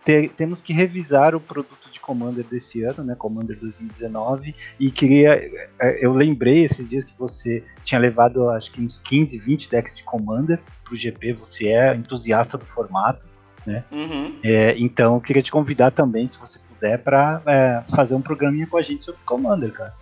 te, 0.06 0.30
temos 0.30 0.62
que 0.62 0.74
revisar 0.74 1.36
o 1.36 1.40
produto 1.40 1.90
de 1.92 2.00
Commander 2.00 2.46
desse 2.46 2.84
ano, 2.84 3.04
né? 3.04 3.16
Commander 3.16 3.58
2019. 3.58 4.56
E 4.80 4.92
queria. 4.92 5.34
É, 5.80 6.06
eu 6.06 6.14
lembrei 6.14 6.66
esses 6.66 6.88
dias 6.88 7.04
que 7.04 7.14
você 7.18 7.64
tinha 7.84 8.00
levado 8.00 8.50
acho 8.50 8.72
que 8.72 8.82
uns 8.82 9.00
15, 9.00 9.38
20 9.38 9.70
decks 9.70 9.96
de 9.96 10.04
Commander 10.04 10.60
pro 10.84 10.96
GP. 10.96 11.34
Você 11.34 11.68
é 11.68 11.96
entusiasta 11.96 12.58
do 12.58 12.66
formato 12.66 13.32
né? 13.66 13.84
Uhum. 13.92 14.40
É, 14.44 14.76
então, 14.78 15.16
eu 15.16 15.22
queria 15.22 15.42
te 15.42 15.52
convidar 15.52 15.92
também, 15.92 16.28
se 16.28 16.38
você 16.38 16.60
puder, 16.60 16.98
para 17.00 17.42
é, 17.46 17.84
fazer 17.96 18.16
um 18.16 18.22
programinha 18.22 18.68
com 18.68 18.78
a 18.78 18.82
gente 18.82 19.04
sobre 19.04 19.22
Commander, 19.26 19.72
cara. 19.72 19.94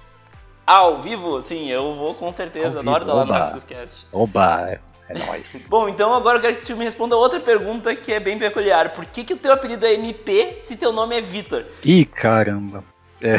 Ao 0.65 1.01
vivo? 1.01 1.41
Sim, 1.41 1.67
eu 1.67 1.95
vou 1.95 2.13
com 2.13 2.31
certeza. 2.31 2.79
Adoro 2.79 3.01
estar 3.01 3.13
lá 3.13 3.25
no 3.25 3.31
Rapidoscast. 3.31 4.05
Oba, 4.11 4.79
é, 5.09 5.25
nóis. 5.25 5.65
Bom, 5.69 5.89
então 5.89 6.13
agora 6.13 6.37
eu 6.37 6.41
quero 6.41 6.57
que 6.57 6.65
tu 6.65 6.77
me 6.77 6.85
responda 6.85 7.15
outra 7.15 7.39
pergunta 7.39 7.95
que 7.95 8.13
é 8.13 8.19
bem 8.19 8.37
peculiar. 8.37 8.93
Por 8.93 9.05
que, 9.05 9.23
que 9.23 9.33
o 9.33 9.37
teu 9.37 9.51
apelido 9.51 9.85
é 9.85 9.93
MP 9.93 10.57
se 10.61 10.77
teu 10.77 10.93
nome 10.93 11.17
é 11.17 11.21
Vitor? 11.21 11.65
Ih, 11.83 12.05
caramba. 12.05 12.83
É, 13.21 13.35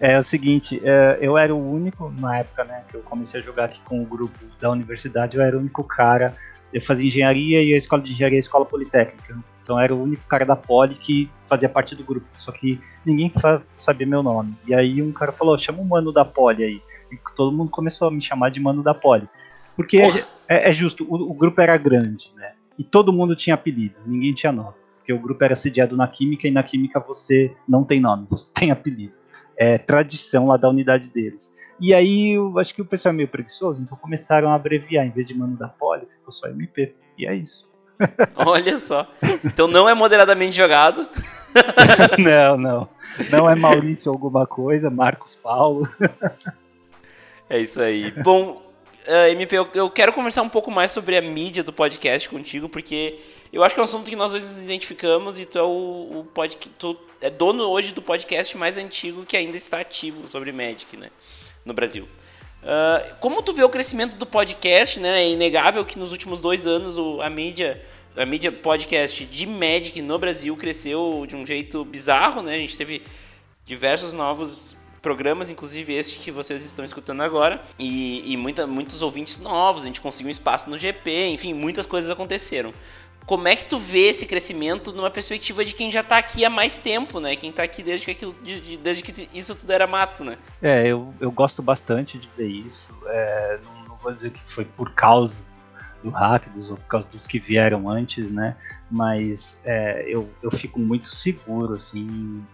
é 0.14 0.18
o 0.18 0.24
seguinte, 0.24 0.80
é, 0.84 1.18
eu 1.20 1.38
era 1.38 1.54
o 1.54 1.72
único, 1.72 2.12
na 2.18 2.38
época 2.38 2.64
né, 2.64 2.82
que 2.88 2.96
eu 2.96 3.02
comecei 3.02 3.38
a 3.38 3.42
jogar 3.42 3.66
aqui 3.66 3.80
com 3.84 4.02
o 4.02 4.04
grupo 4.04 4.36
da 4.60 4.70
universidade, 4.70 5.36
eu 5.36 5.42
era 5.42 5.56
o 5.56 5.60
único 5.60 5.84
cara 5.84 6.36
eu 6.72 6.80
fazia 6.80 7.06
engenharia 7.06 7.62
e 7.62 7.74
a 7.74 7.76
escola 7.76 8.02
de 8.02 8.12
engenharia 8.12 8.38
é 8.38 8.40
a 8.40 8.40
escola 8.40 8.64
politécnica. 8.64 9.36
Então 9.62 9.78
era 9.78 9.94
o 9.94 10.02
único 10.02 10.26
cara 10.26 10.44
da 10.44 10.56
poli 10.56 10.94
que 10.94 11.30
fazia 11.46 11.68
parte 11.68 11.94
do 11.94 12.02
grupo, 12.02 12.26
só 12.38 12.50
que 12.50 12.80
ninguém 13.04 13.32
sabia 13.78 14.06
meu 14.06 14.22
nome. 14.22 14.56
E 14.66 14.74
aí 14.74 15.02
um 15.02 15.12
cara 15.12 15.30
falou, 15.30 15.56
chama 15.58 15.80
o 15.80 15.84
mano 15.84 16.12
da 16.12 16.24
poli 16.24 16.64
aí. 16.64 16.82
E 17.12 17.18
todo 17.36 17.52
mundo 17.52 17.70
começou 17.70 18.08
a 18.08 18.10
me 18.10 18.22
chamar 18.22 18.50
de 18.50 18.58
mano 18.58 18.82
da 18.82 18.94
poli. 18.94 19.28
Porque 19.76 19.98
é, 19.98 20.24
é, 20.48 20.70
é, 20.70 20.72
justo, 20.72 21.04
o, 21.08 21.30
o, 21.30 21.34
grupo 21.34 21.60
era 21.60 21.76
grande, 21.76 22.30
né? 22.36 22.52
E 22.78 22.84
todo 22.84 23.12
mundo 23.12 23.36
tinha 23.36 23.54
apelido, 23.54 23.96
ninguém 24.06 24.34
tinha 24.34 24.52
nome. 24.52 24.74
Porque 24.98 25.12
o 25.12 25.18
grupo 25.18 25.42
era 25.42 25.56
sediado 25.56 25.96
na 25.96 26.06
química 26.06 26.46
e 26.46 26.50
na 26.50 26.62
química 26.62 27.00
você 27.00 27.54
não 27.68 27.84
tem 27.84 28.00
nome, 28.00 28.26
você 28.28 28.52
tem 28.54 28.70
apelido. 28.70 29.14
É 29.56 29.78
tradição 29.78 30.46
lá 30.46 30.56
da 30.56 30.68
unidade 30.68 31.08
deles. 31.08 31.52
E 31.78 31.92
aí, 31.94 32.32
eu 32.32 32.58
acho 32.58 32.74
que 32.74 32.82
o 32.82 32.86
pessoal 32.86 33.12
é 33.12 33.16
meio 33.16 33.28
preguiçoso, 33.28 33.82
então 33.82 33.96
começaram 33.98 34.50
a 34.50 34.54
abreviar, 34.54 35.06
em 35.06 35.10
vez 35.10 35.26
de 35.26 35.34
mano 35.34 35.56
da 35.56 35.68
poli, 35.68 36.06
ficou 36.06 36.32
só 36.32 36.48
MP. 36.48 36.94
E 37.18 37.26
é 37.26 37.34
isso. 37.34 37.70
Olha 38.34 38.78
só. 38.78 39.06
Então 39.44 39.68
não 39.68 39.88
é 39.88 39.94
moderadamente 39.94 40.56
jogado. 40.56 41.06
não, 42.18 42.56
não. 42.56 42.88
Não 43.30 43.50
é 43.50 43.54
Maurício 43.54 44.10
alguma 44.10 44.46
coisa, 44.46 44.90
Marcos 44.90 45.34
Paulo. 45.34 45.88
é 47.48 47.58
isso 47.58 47.80
aí. 47.80 48.10
Bom, 48.22 48.61
uh, 49.08 49.30
MP, 49.30 49.56
eu, 49.56 49.68
eu, 49.74 49.90
quero 49.90 50.12
conversar 50.12 50.42
um 50.42 50.48
pouco 50.48 50.70
mais 50.70 50.92
sobre 50.92 51.16
a 51.16 51.22
mídia 51.22 51.62
do 51.62 51.72
podcast 51.72 52.28
contigo, 52.28 52.68
porque 52.68 53.20
eu 53.52 53.62
acho 53.62 53.74
que 53.74 53.80
é 53.80 53.82
um 53.82 53.84
assunto 53.84 54.08
que 54.08 54.16
nós 54.16 54.32
dois 54.32 54.42
nos 54.44 54.62
identificamos 54.62 55.38
e 55.38 55.46
tu 55.46 55.58
é 55.58 55.62
o, 55.62 56.26
o 56.26 56.96
é 57.20 57.30
dono 57.30 57.64
hoje 57.64 57.92
do 57.92 58.02
podcast 58.02 58.56
mais 58.56 58.78
antigo 58.78 59.24
que 59.24 59.36
ainda 59.36 59.56
está 59.56 59.80
ativo 59.80 60.26
sobre 60.26 60.50
Magic, 60.52 60.96
né? 60.96 61.10
no 61.64 61.72
Brasil. 61.72 62.08
Uh, 62.62 63.14
como 63.18 63.42
tu 63.42 63.52
vê 63.52 63.64
o 63.64 63.68
crescimento 63.68 64.16
do 64.16 64.26
podcast, 64.26 65.00
né? 65.00 65.22
É 65.22 65.30
inegável 65.30 65.84
que 65.84 65.98
nos 65.98 66.12
últimos 66.12 66.40
dois 66.40 66.66
anos 66.66 66.96
o, 66.96 67.20
a 67.20 67.28
mídia 67.28 67.82
a 68.14 68.26
mídia 68.26 68.52
podcast 68.52 69.24
de 69.24 69.46
Magic 69.46 70.02
no 70.02 70.18
Brasil 70.18 70.54
cresceu 70.54 71.24
de 71.26 71.34
um 71.34 71.46
jeito 71.46 71.82
bizarro, 71.84 72.42
né? 72.42 72.54
A 72.54 72.58
gente 72.58 72.76
teve 72.76 73.02
diversos 73.64 74.12
novos 74.12 74.76
programas, 75.02 75.50
inclusive 75.50 75.92
este 75.92 76.20
que 76.20 76.30
vocês 76.30 76.64
estão 76.64 76.84
escutando 76.84 77.20
agora, 77.22 77.60
e, 77.78 78.32
e 78.32 78.36
muita, 78.36 78.66
muitos 78.66 79.02
ouvintes 79.02 79.40
novos, 79.40 79.82
a 79.82 79.86
gente 79.86 80.00
conseguiu 80.00 80.28
um 80.28 80.30
espaço 80.30 80.70
no 80.70 80.78
GP, 80.78 81.28
enfim, 81.28 81.52
muitas 81.52 81.84
coisas 81.84 82.08
aconteceram 82.08 82.72
como 83.26 83.48
é 83.48 83.56
que 83.56 83.64
tu 83.64 83.78
vê 83.78 84.08
esse 84.08 84.26
crescimento 84.26 84.92
numa 84.92 85.10
perspectiva 85.10 85.64
de 85.64 85.74
quem 85.74 85.90
já 85.92 86.00
está 86.00 86.18
aqui 86.18 86.44
há 86.44 86.50
mais 86.50 86.76
tempo, 86.76 87.20
né? 87.20 87.36
Quem 87.36 87.50
está 87.50 87.62
aqui 87.62 87.82
desde 87.82 88.06
que, 88.06 88.10
aquilo, 88.10 88.34
desde 88.82 89.02
que 89.02 89.28
isso 89.32 89.54
tudo 89.54 89.70
era 89.72 89.86
mato, 89.86 90.24
né? 90.24 90.36
É, 90.60 90.86
eu, 90.86 91.14
eu 91.20 91.30
gosto 91.30 91.62
bastante 91.62 92.18
de 92.18 92.28
ver 92.36 92.48
isso. 92.48 92.92
É, 93.06 93.58
não, 93.64 93.84
não, 93.88 93.96
vou 93.96 94.12
dizer 94.12 94.30
que 94.30 94.40
foi 94.46 94.64
por 94.64 94.92
causa 94.92 95.36
do 96.02 96.10
hack, 96.10 96.48
dos, 96.48 96.70
ou 96.70 96.76
por 96.76 96.86
causa 96.86 97.08
dos 97.08 97.26
que 97.26 97.38
vieram 97.38 97.88
antes, 97.88 98.30
né? 98.30 98.56
Mas 98.90 99.56
é, 99.64 100.04
eu, 100.06 100.28
eu 100.42 100.50
fico 100.50 100.80
muito 100.80 101.14
seguro, 101.14 101.74
assim, 101.74 102.44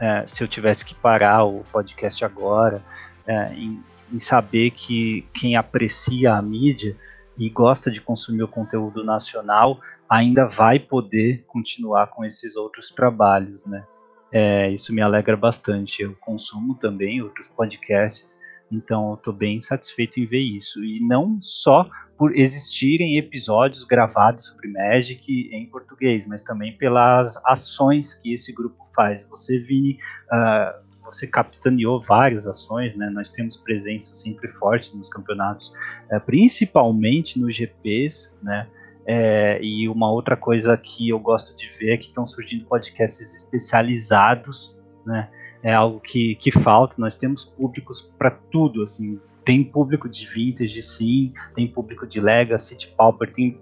é, 0.00 0.26
se 0.26 0.42
eu 0.42 0.48
tivesse 0.48 0.84
que 0.84 0.94
parar 0.94 1.44
o 1.44 1.62
podcast 1.70 2.24
agora, 2.24 2.82
é, 3.26 3.52
em, 3.52 3.84
em 4.10 4.18
saber 4.18 4.70
que 4.70 5.26
quem 5.34 5.56
aprecia 5.56 6.34
a 6.34 6.42
mídia 6.42 6.96
e 7.36 7.48
gosta 7.48 7.90
de 7.90 8.00
consumir 8.00 8.42
o 8.42 8.48
conteúdo 8.48 9.04
nacional 9.04 9.80
ainda 10.08 10.46
vai 10.46 10.78
poder 10.78 11.44
continuar 11.46 12.08
com 12.08 12.24
esses 12.24 12.56
outros 12.56 12.90
trabalhos, 12.90 13.64
né? 13.66 13.84
É, 14.32 14.70
isso 14.70 14.92
me 14.92 15.02
alegra 15.02 15.36
bastante. 15.36 16.02
Eu 16.02 16.14
consumo 16.20 16.74
também 16.74 17.22
outros 17.22 17.48
podcasts, 17.48 18.38
então 18.70 19.10
eu 19.10 19.14
estou 19.14 19.32
bem 19.32 19.60
satisfeito 19.62 20.20
em 20.20 20.26
ver 20.26 20.40
isso. 20.40 20.82
E 20.84 21.00
não 21.00 21.38
só 21.42 21.88
por 22.16 22.36
existirem 22.36 23.16
episódios 23.18 23.84
gravados 23.84 24.46
sobre 24.46 24.68
Magic 24.68 25.48
em 25.52 25.66
português, 25.66 26.26
mas 26.26 26.42
também 26.42 26.76
pelas 26.76 27.36
ações 27.46 28.14
que 28.14 28.34
esse 28.34 28.52
grupo 28.52 28.86
faz. 28.94 29.26
Você, 29.28 29.58
Vini, 29.58 29.98
uh, 30.30 30.90
você 31.10 31.26
capitaneou 31.26 32.00
várias 32.00 32.46
ações, 32.46 32.94
né? 32.94 33.10
Nós 33.10 33.30
temos 33.30 33.56
presença 33.56 34.14
sempre 34.14 34.48
forte 34.48 34.96
nos 34.96 35.08
campeonatos, 35.08 35.72
é, 36.10 36.18
principalmente 36.18 37.38
nos 37.38 37.56
GPs, 37.56 38.30
né? 38.42 38.68
É, 39.06 39.58
e 39.62 39.88
uma 39.88 40.10
outra 40.10 40.36
coisa 40.36 40.76
que 40.76 41.08
eu 41.08 41.18
gosto 41.18 41.56
de 41.56 41.68
ver 41.78 41.94
é 41.94 41.96
que 41.96 42.06
estão 42.06 42.26
surgindo 42.26 42.64
podcasts 42.66 43.34
especializados, 43.34 44.76
né? 45.04 45.28
É 45.62 45.72
algo 45.72 46.00
que, 46.00 46.34
que 46.36 46.50
falta. 46.50 46.94
Nós 46.98 47.16
temos 47.16 47.44
públicos 47.44 48.00
para 48.18 48.30
tudo, 48.30 48.82
assim. 48.82 49.20
Tem 49.44 49.62
público 49.64 50.08
de 50.08 50.26
vintage, 50.26 50.82
sim. 50.82 51.32
Tem 51.54 51.66
público 51.66 52.06
de 52.06 52.20
legacy, 52.20 52.76
de 52.76 52.88
pauper, 52.88 53.32
tem 53.32 53.60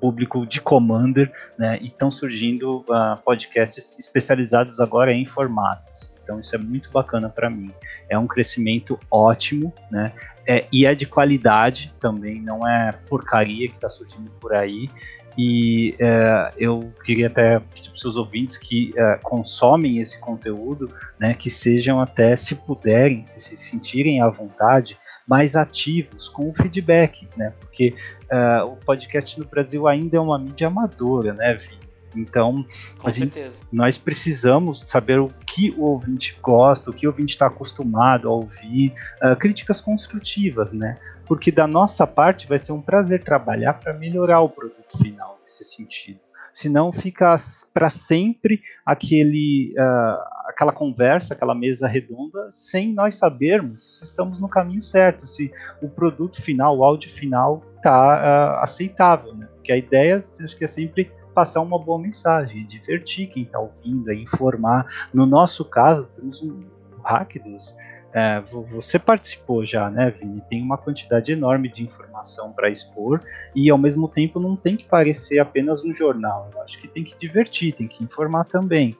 público 0.00 0.46
de 0.46 0.60
Commander, 0.60 1.30
né? 1.58 1.78
E 1.80 1.88
estão 1.88 2.10
surgindo 2.10 2.78
uh, 2.80 3.16
podcasts 3.24 3.98
especializados 3.98 4.80
agora 4.80 5.12
em 5.12 5.26
formatos. 5.26 6.10
Então 6.22 6.38
isso 6.38 6.54
é 6.54 6.58
muito 6.58 6.90
bacana 6.90 7.28
para 7.28 7.50
mim. 7.50 7.70
É 8.08 8.16
um 8.16 8.26
crescimento 8.26 8.98
ótimo, 9.10 9.72
né? 9.90 10.12
É, 10.46 10.64
e 10.72 10.86
é 10.86 10.94
de 10.94 11.04
qualidade 11.04 11.92
também, 11.98 12.40
não 12.40 12.66
é 12.66 12.92
porcaria 13.08 13.68
que 13.68 13.74
está 13.74 13.88
surgindo 13.88 14.30
por 14.40 14.54
aí. 14.54 14.88
E 15.36 15.94
é, 15.98 16.50
eu 16.58 16.92
queria 17.04 17.28
até 17.28 17.58
pedir 17.60 17.88
para 17.88 17.94
os 17.94 18.00
seus 18.00 18.16
ouvintes 18.16 18.56
que 18.56 18.92
é, 18.96 19.18
consomem 19.22 19.98
esse 19.98 20.18
conteúdo, 20.18 20.88
né, 21.18 21.34
que 21.34 21.48
sejam 21.48 22.00
até, 22.00 22.34
se 22.36 22.54
puderem, 22.54 23.24
se 23.24 23.40
se 23.40 23.56
sentirem 23.56 24.20
à 24.20 24.28
vontade, 24.28 24.96
mais 25.26 25.54
ativos 25.54 26.28
com 26.28 26.50
o 26.50 26.54
feedback, 26.54 27.28
né? 27.36 27.52
Porque 27.60 27.94
é, 28.28 28.62
o 28.62 28.76
podcast 28.76 29.38
no 29.38 29.46
Brasil 29.46 29.86
ainda 29.86 30.16
é 30.16 30.20
uma 30.20 30.38
mídia 30.38 30.66
amadora, 30.66 31.32
né, 31.32 31.54
Vi? 31.54 31.79
Então, 32.16 32.64
Com 32.98 33.12
certeza. 33.12 33.64
nós 33.72 33.96
precisamos 33.98 34.82
saber 34.86 35.20
o 35.20 35.28
que 35.46 35.70
o 35.76 35.82
ouvinte 35.82 36.36
gosta, 36.42 36.90
o 36.90 36.92
que 36.92 37.06
o 37.06 37.10
ouvinte 37.10 37.34
está 37.34 37.46
acostumado 37.46 38.28
a 38.28 38.32
ouvir, 38.32 38.92
uh, 39.22 39.36
críticas 39.36 39.80
construtivas, 39.80 40.72
né? 40.72 40.96
Porque 41.26 41.52
da 41.52 41.66
nossa 41.66 42.06
parte 42.06 42.48
vai 42.48 42.58
ser 42.58 42.72
um 42.72 42.82
prazer 42.82 43.22
trabalhar 43.22 43.74
para 43.74 43.94
melhorar 43.94 44.40
o 44.40 44.48
produto 44.48 44.98
final 44.98 45.38
nesse 45.42 45.64
sentido. 45.64 46.18
Senão 46.52 46.90
fica 46.90 47.36
para 47.72 47.88
sempre 47.88 48.60
aquele, 48.84 49.72
uh, 49.78 50.48
aquela 50.48 50.72
conversa, 50.72 51.32
aquela 51.34 51.54
mesa 51.54 51.86
redonda, 51.86 52.48
sem 52.50 52.92
nós 52.92 53.14
sabermos 53.14 53.98
se 53.98 54.04
estamos 54.04 54.40
no 54.40 54.48
caminho 54.48 54.82
certo, 54.82 55.26
se 55.26 55.52
o 55.80 55.88
produto 55.88 56.42
final, 56.42 56.76
o 56.76 56.84
áudio 56.84 57.10
final 57.10 57.62
está 57.76 58.58
uh, 58.58 58.62
aceitável, 58.62 59.34
né? 59.34 59.46
Porque 59.54 59.72
a 59.72 59.76
ideia, 59.76 60.18
acho 60.18 60.56
que 60.56 60.64
é 60.64 60.66
sempre 60.66 61.10
passar 61.40 61.62
uma 61.62 61.78
boa 61.78 61.98
mensagem, 61.98 62.66
divertir 62.66 63.26
quem 63.28 63.44
está 63.44 63.58
ouvindo, 63.58 64.12
informar. 64.12 64.84
No 65.12 65.24
nosso 65.24 65.64
caso, 65.64 66.06
temos 66.14 66.42
um 66.42 66.62
hack 67.02 67.38
dos. 67.42 67.74
É, 68.12 68.42
você 68.70 68.98
participou 68.98 69.64
já, 69.64 69.88
né, 69.88 70.10
Vini? 70.10 70.42
Tem 70.50 70.60
uma 70.60 70.76
quantidade 70.76 71.32
enorme 71.32 71.70
de 71.70 71.82
informação 71.82 72.52
para 72.52 72.68
expor 72.68 73.22
e, 73.54 73.70
ao 73.70 73.78
mesmo 73.78 74.06
tempo, 74.06 74.38
não 74.38 74.54
tem 74.54 74.76
que 74.76 74.84
parecer 74.84 75.38
apenas 75.38 75.82
um 75.82 75.94
jornal. 75.94 76.50
Eu 76.52 76.60
acho 76.60 76.78
que 76.78 76.88
tem 76.88 77.04
que 77.04 77.18
divertir, 77.18 77.72
tem 77.72 77.88
que 77.88 78.04
informar 78.04 78.44
também. 78.44 78.94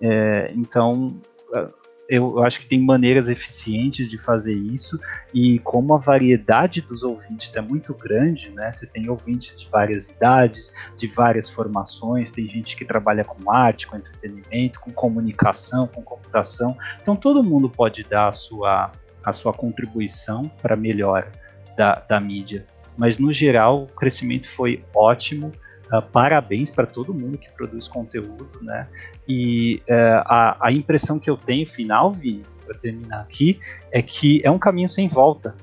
É, 0.00 0.50
então, 0.54 1.20
eu, 2.08 2.42
acho 2.42 2.60
que 2.60 2.66
tem 2.66 2.80
maneiras 2.80 3.28
eficientes 3.28 4.08
de 4.10 4.18
fazer 4.18 4.52
isso 4.52 4.98
e 5.32 5.58
como 5.60 5.94
a 5.94 5.98
variedade 5.98 6.80
dos 6.80 7.02
ouvintes 7.02 7.54
é 7.56 7.60
muito 7.60 7.94
grande, 7.94 8.50
né? 8.50 8.70
Você 8.70 8.86
tem 8.86 9.08
ouvintes 9.08 9.56
de 9.56 9.68
várias 9.68 10.10
idades, 10.10 10.72
de 10.96 11.06
várias 11.06 11.48
formações, 11.48 12.30
tem 12.30 12.46
gente 12.48 12.76
que 12.76 12.84
trabalha 12.84 13.24
com 13.24 13.50
arte, 13.50 13.86
com 13.86 13.96
entretenimento, 13.96 14.80
com 14.80 14.92
comunicação, 14.92 15.86
com 15.86 16.02
computação. 16.02 16.76
Então 17.00 17.16
todo 17.16 17.42
mundo 17.42 17.70
pode 17.70 18.02
dar 18.02 18.28
a 18.28 18.32
sua, 18.32 18.92
a 19.24 19.32
sua 19.32 19.52
contribuição 19.52 20.50
para 20.60 20.74
a 20.74 20.76
melhora 20.76 21.30
da, 21.76 21.94
da 21.94 22.20
mídia. 22.20 22.66
Mas 22.96 23.18
no 23.18 23.32
geral 23.32 23.84
o 23.84 23.86
crescimento 23.86 24.48
foi 24.50 24.84
ótimo. 24.94 25.52
Uh, 25.92 26.00
parabéns 26.00 26.70
para 26.70 26.86
todo 26.86 27.12
mundo 27.12 27.36
que 27.36 27.50
produz 27.52 27.86
conteúdo, 27.86 28.48
né? 28.62 28.88
E 29.28 29.82
uh, 29.88 30.22
a, 30.24 30.68
a, 30.68 30.72
impressão 30.72 31.18
que 31.18 31.30
eu 31.30 31.36
tenho 31.36 31.66
final, 31.66 32.12
Vi, 32.12 32.42
para 32.64 32.76
terminar 32.76 33.20
aqui, 33.20 33.60
é 33.90 34.02
que 34.02 34.40
é 34.44 34.50
um 34.50 34.58
caminho 34.58 34.88
sem 34.88 35.08
volta. 35.08 35.54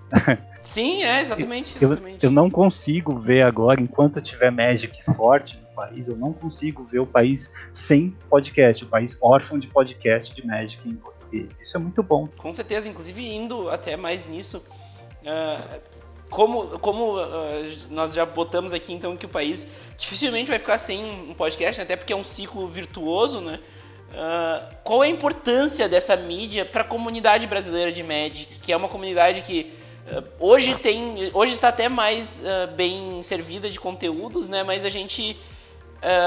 Sim, 0.64 1.04
é, 1.04 1.22
exatamente. 1.22 1.78
exatamente. 1.82 2.24
Eu, 2.24 2.30
eu, 2.30 2.32
não 2.32 2.50
consigo 2.50 3.18
ver 3.18 3.42
agora, 3.42 3.82
enquanto 3.82 4.22
tiver 4.22 4.52
Magic 4.52 5.04
forte 5.16 5.58
no 5.58 5.68
país, 5.76 6.08
eu 6.08 6.16
não 6.16 6.32
consigo 6.32 6.84
ver 6.84 7.00
o 7.00 7.08
país 7.08 7.52
sem 7.74 8.16
podcast, 8.30 8.84
o 8.84 8.88
país 8.88 9.18
órfão 9.22 9.58
de 9.58 9.68
podcast 9.68 10.34
de 10.34 10.46
Magic 10.46 10.88
em 10.88 10.96
português. 10.96 11.58
Isso 11.60 11.76
é 11.76 11.80
muito 11.80 12.04
bom. 12.04 12.28
Com 12.38 12.52
certeza, 12.52 12.88
inclusive 12.88 13.26
indo 13.26 13.70
até 13.70 13.98
mais 13.98 14.28
nisso. 14.28 14.64
Uh, 15.22 15.99
como, 16.30 16.80
como 16.80 17.18
uh, 17.18 17.28
nós 17.90 18.14
já 18.14 18.26
botamos 18.26 18.72
aqui 18.72 18.94
então 18.94 19.18
que 19.18 19.26
o 19.26 19.30
país 19.30 19.68
dificilmente 19.98 20.50
vai 20.50 20.60
ficar 20.60 20.78
sem 20.78 21.04
um 21.04 21.34
podcast, 21.34 21.80
né? 21.80 21.84
até 21.84 21.96
porque 21.96 22.14
é 22.14 22.16
um 22.16 22.24
ciclo 22.24 22.68
virtuoso, 22.68 23.42
né? 23.42 23.60
Uh, 24.10 24.76
qual 24.84 25.04
é 25.04 25.08
a 25.08 25.10
importância 25.10 25.88
dessa 25.88 26.16
mídia 26.16 26.66
para 26.66 26.82
a 26.82 26.84
comunidade 26.84 27.46
brasileira 27.46 27.92
de 27.92 28.02
Magic, 28.02 28.60
que 28.60 28.72
é 28.72 28.78
uma 28.78 28.88
comunidade 28.88 29.42
que 29.42 29.72
uh, 30.08 30.24
hoje 30.40 30.76
tem, 30.76 31.32
hoje 31.34 31.54
está 31.54 31.70
até 31.70 31.90
mais 31.90 32.42
bem 32.76 33.22
servida 33.24 33.70
de 33.70 33.80
conteúdos, 33.80 34.48
né? 34.48 34.64
Mas 34.64 34.86
a 34.86 34.90
gente 34.90 35.38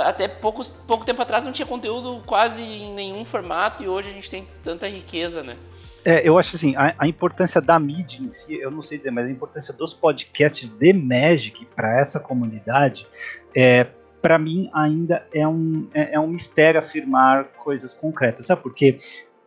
até 0.04 0.28
poucos, 0.28 0.68
pouco 0.68 1.02
tempo 1.02 1.22
atrás 1.22 1.46
não 1.46 1.52
tinha 1.52 1.64
conteúdo 1.64 2.22
quase 2.26 2.62
em 2.62 2.92
nenhum 2.92 3.24
formato 3.24 3.82
e 3.82 3.88
hoje 3.88 4.10
a 4.10 4.12
gente 4.12 4.28
tem 4.28 4.46
tanta 4.62 4.86
riqueza, 4.86 5.42
né? 5.42 5.56
É, 6.04 6.28
eu 6.28 6.36
acho 6.36 6.56
assim, 6.56 6.74
a, 6.74 6.94
a, 6.98 7.06
importância 7.06 7.60
da 7.60 7.78
mídia 7.78 8.20
em 8.20 8.30
si, 8.30 8.54
eu 8.54 8.70
não 8.70 8.82
sei 8.82 8.98
dizer, 8.98 9.12
mas 9.12 9.26
a 9.26 9.30
importância 9.30 9.72
dos 9.72 9.94
podcasts 9.94 10.68
de 10.68 10.92
Magic 10.92 11.64
para 11.76 12.00
essa 12.00 12.18
comunidade, 12.18 13.06
é, 13.54 13.86
para 14.20 14.38
mim 14.38 14.68
ainda 14.74 15.24
é 15.32 15.46
um, 15.46 15.88
é, 15.94 16.14
é, 16.14 16.20
um 16.20 16.26
mistério 16.26 16.80
afirmar 16.80 17.44
coisas 17.64 17.94
concretas, 17.94 18.46
sabe? 18.46 18.62
Porque 18.62 18.98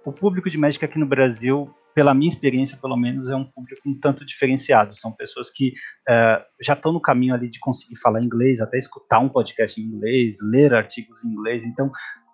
o 0.06 0.14
público 0.14 0.49
de 0.49 0.58
Magic 0.58 0.84
aqui 0.84 0.97
no 0.97 1.06
Brasil, 1.06 1.74
pela 1.93 2.14
minha 2.14 2.30
experiência 2.30 2.78
pelo 2.78 2.95
menos, 2.95 3.30
é 3.30 3.36
um 3.36 3.45
público 3.45 3.82
um 3.86 3.99
tanto 3.99 4.26
diferenciado. 4.26 4.95
São 4.95 5.12
pessoas 5.12 5.49
que 5.49 5.74
é, 6.08 6.41
já 6.62 6.74
estão 6.74 6.93
no 6.93 7.01
caminho 7.01 7.34
ali 7.34 7.49
de 7.49 7.60
conseguir 7.60 7.97
falar 7.97 8.22
inglês, 8.22 8.62
até 8.62 8.78
escutar 8.78 9.20
um 9.20 9.28
podcast 9.28 9.80
em 9.80 9.84
inglês, 9.84 10.38
ler 10.41 10.74
artigos 10.74 11.22
em 11.24 11.30
inglês. 11.30 11.66
Então, 11.66 11.91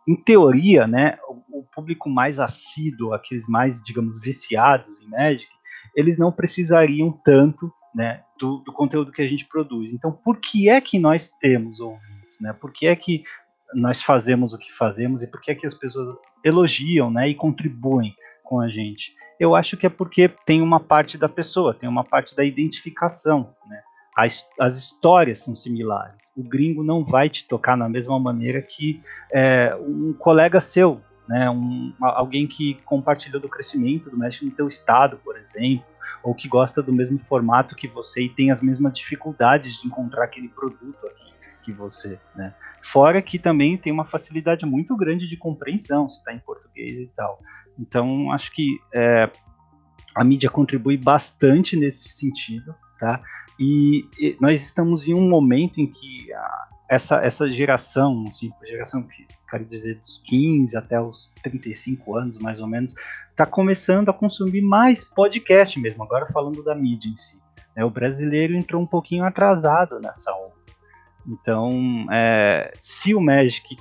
em 0.08 0.16
teoria, 0.16 0.88
né, 0.88 1.18
o, 1.28 1.60
o, 1.60 1.64
público 1.74 2.10
mais 2.10 2.40
assíduo, 2.40 3.14
aqueles 3.14 3.48
mais, 3.48 3.82
digamos, 3.84 4.20
viciados 4.20 5.02
em 5.02 5.10
Magic, 5.10 5.48
eles 5.96 6.18
não 6.18 6.32
precisariam 6.32 7.12
tanto 7.24 7.72
né, 7.94 8.24
do, 8.40 8.58
do, 8.60 8.72
conteúdo 8.72 9.12
que 9.12 9.22
a 9.22 9.28
gente 9.28 9.46
produz. 9.46 9.94
Então, 9.94 10.12
por 10.12 10.38
que 10.38 10.70
é 10.70 10.80
que 10.80 10.98
nós 10.98 11.30
temos 11.40 11.80
ouvintes? 11.80 12.40
Né? 12.40 12.54
Por 12.54 12.72
que 12.72 12.88
é 12.88 12.96
que 12.96 13.24
nós 13.74 14.02
fazemos 14.02 14.54
o 14.54 14.58
que 14.58 14.72
fazemos 14.72 15.24
e 15.24 15.28
por 15.28 15.42
que 15.42 15.52
é 15.52 15.56
que 15.56 15.68
as 15.68 15.74
pessoas 15.74 16.18
elogiam 16.44 17.12
né, 17.12 17.30
e 17.30 17.36
contribuem 17.36 18.14
com 18.44 18.60
a 18.60 18.68
gente? 18.68 19.14
Eu 19.40 19.56
acho 19.56 19.76
que 19.78 19.86
é 19.86 19.90
porque 19.90 20.30
tem 20.46 20.62
uma 20.62 20.80
parte 20.80 21.18
da 21.18 21.30
pessoa, 21.30 21.74
tem 21.74 21.90
uma 21.90 22.04
parte 22.04 22.36
da 22.36 22.44
identificação. 22.44 23.54
Né? 23.68 23.82
As, 24.16 24.48
as 24.60 24.78
histórias 24.78 25.40
são 25.40 25.56
similares. 25.56 26.32
O 26.36 26.44
gringo 26.44 26.84
não 26.84 27.04
vai 27.04 27.30
te 27.30 27.48
tocar 27.48 27.78
na 27.78 27.88
mesma 27.88 28.20
maneira 28.20 28.62
que 28.62 29.02
é, 29.32 29.76
um 29.80 30.14
colega 30.14 30.60
seu, 30.60 31.02
né, 31.28 31.50
um, 31.50 31.94
alguém 32.00 32.48
que 32.48 32.76
compartilha 32.86 33.40
do 33.40 33.48
crescimento 33.48 34.10
do 34.10 34.18
México 34.18 34.46
no 34.46 34.52
teu 34.52 34.68
estado, 34.68 35.18
por 35.24 35.38
exemplo, 35.38 35.86
ou 36.24 36.36
que 36.36 36.48
gosta 36.48 36.82
do 36.82 36.94
mesmo 36.94 37.18
formato 37.20 37.76
que 37.76 37.88
você 37.88 38.24
e 38.24 38.30
tem 38.30 38.52
as 38.52 38.62
mesmas 38.62 38.94
dificuldades 38.94 39.80
de 39.80 39.88
encontrar 39.88 40.26
aquele 40.26 40.50
produto 40.50 41.08
aqui 41.08 41.32
que 41.64 41.72
você, 41.72 42.20
né? 42.36 42.54
Fora 42.82 43.22
que 43.22 43.38
também 43.38 43.78
tem 43.78 43.94
uma 43.94 44.04
facilidade 44.04 44.66
muito 44.66 44.96
grande 44.96 45.28
de 45.28 45.38
compreensão, 45.38 46.10
se 46.10 46.18
está 46.18 46.34
em 46.34 46.40
português 46.40 46.92
e 46.94 47.12
tal. 47.16 47.40
Então, 47.78 48.32
acho 48.32 48.52
que 48.52 48.80
é, 48.94 49.30
a 50.16 50.24
mídia 50.24 50.50
contribui 50.50 50.98
bastante 50.98 51.78
nesse 51.78 52.10
sentido, 52.10 52.76
tá? 53.02 53.20
E, 53.60 54.08
e, 54.20 54.38
nós 54.40 54.62
estamos 54.62 55.08
em 55.08 55.16
um 55.16 55.28
momento 55.28 55.82
em 55.82 55.88
que 55.88 56.32
a, 56.32 56.68
essa, 56.88 57.16
essa 57.18 57.50
geração, 57.50 58.26
assim, 58.28 58.52
geração 58.64 59.02
que 59.02 59.26
quero 59.50 59.66
dizer 59.66 59.96
dos 59.96 60.20
15 60.20 60.78
até 60.78 61.02
os 61.02 61.32
35 61.42 62.16
anos, 62.16 62.38
mais 62.38 62.62
ou 62.62 62.68
menos, 62.68 62.94
está 63.32 63.46
começando 63.46 64.10
a 64.10 64.14
consumir 64.14 64.62
mais 64.62 65.04
podcast 65.04 65.80
mesmo, 65.80 66.04
agora 66.04 66.28
falando 66.28 66.64
da 66.64 66.76
mídia 66.76 67.10
em 67.10 67.18
si. 67.18 67.38
Né? 67.76 67.84
O 67.84 67.90
brasileiro 67.90 68.56
entrou 68.56 68.82
um 68.82 68.88
pouquinho 68.88 69.26
atrasado 69.26 70.00
nessa 70.00 70.32
onda. 70.32 70.54
Então, 71.28 72.06
é, 72.12 72.72
se 72.80 73.16
o 73.16 73.22
Magic 73.22 73.78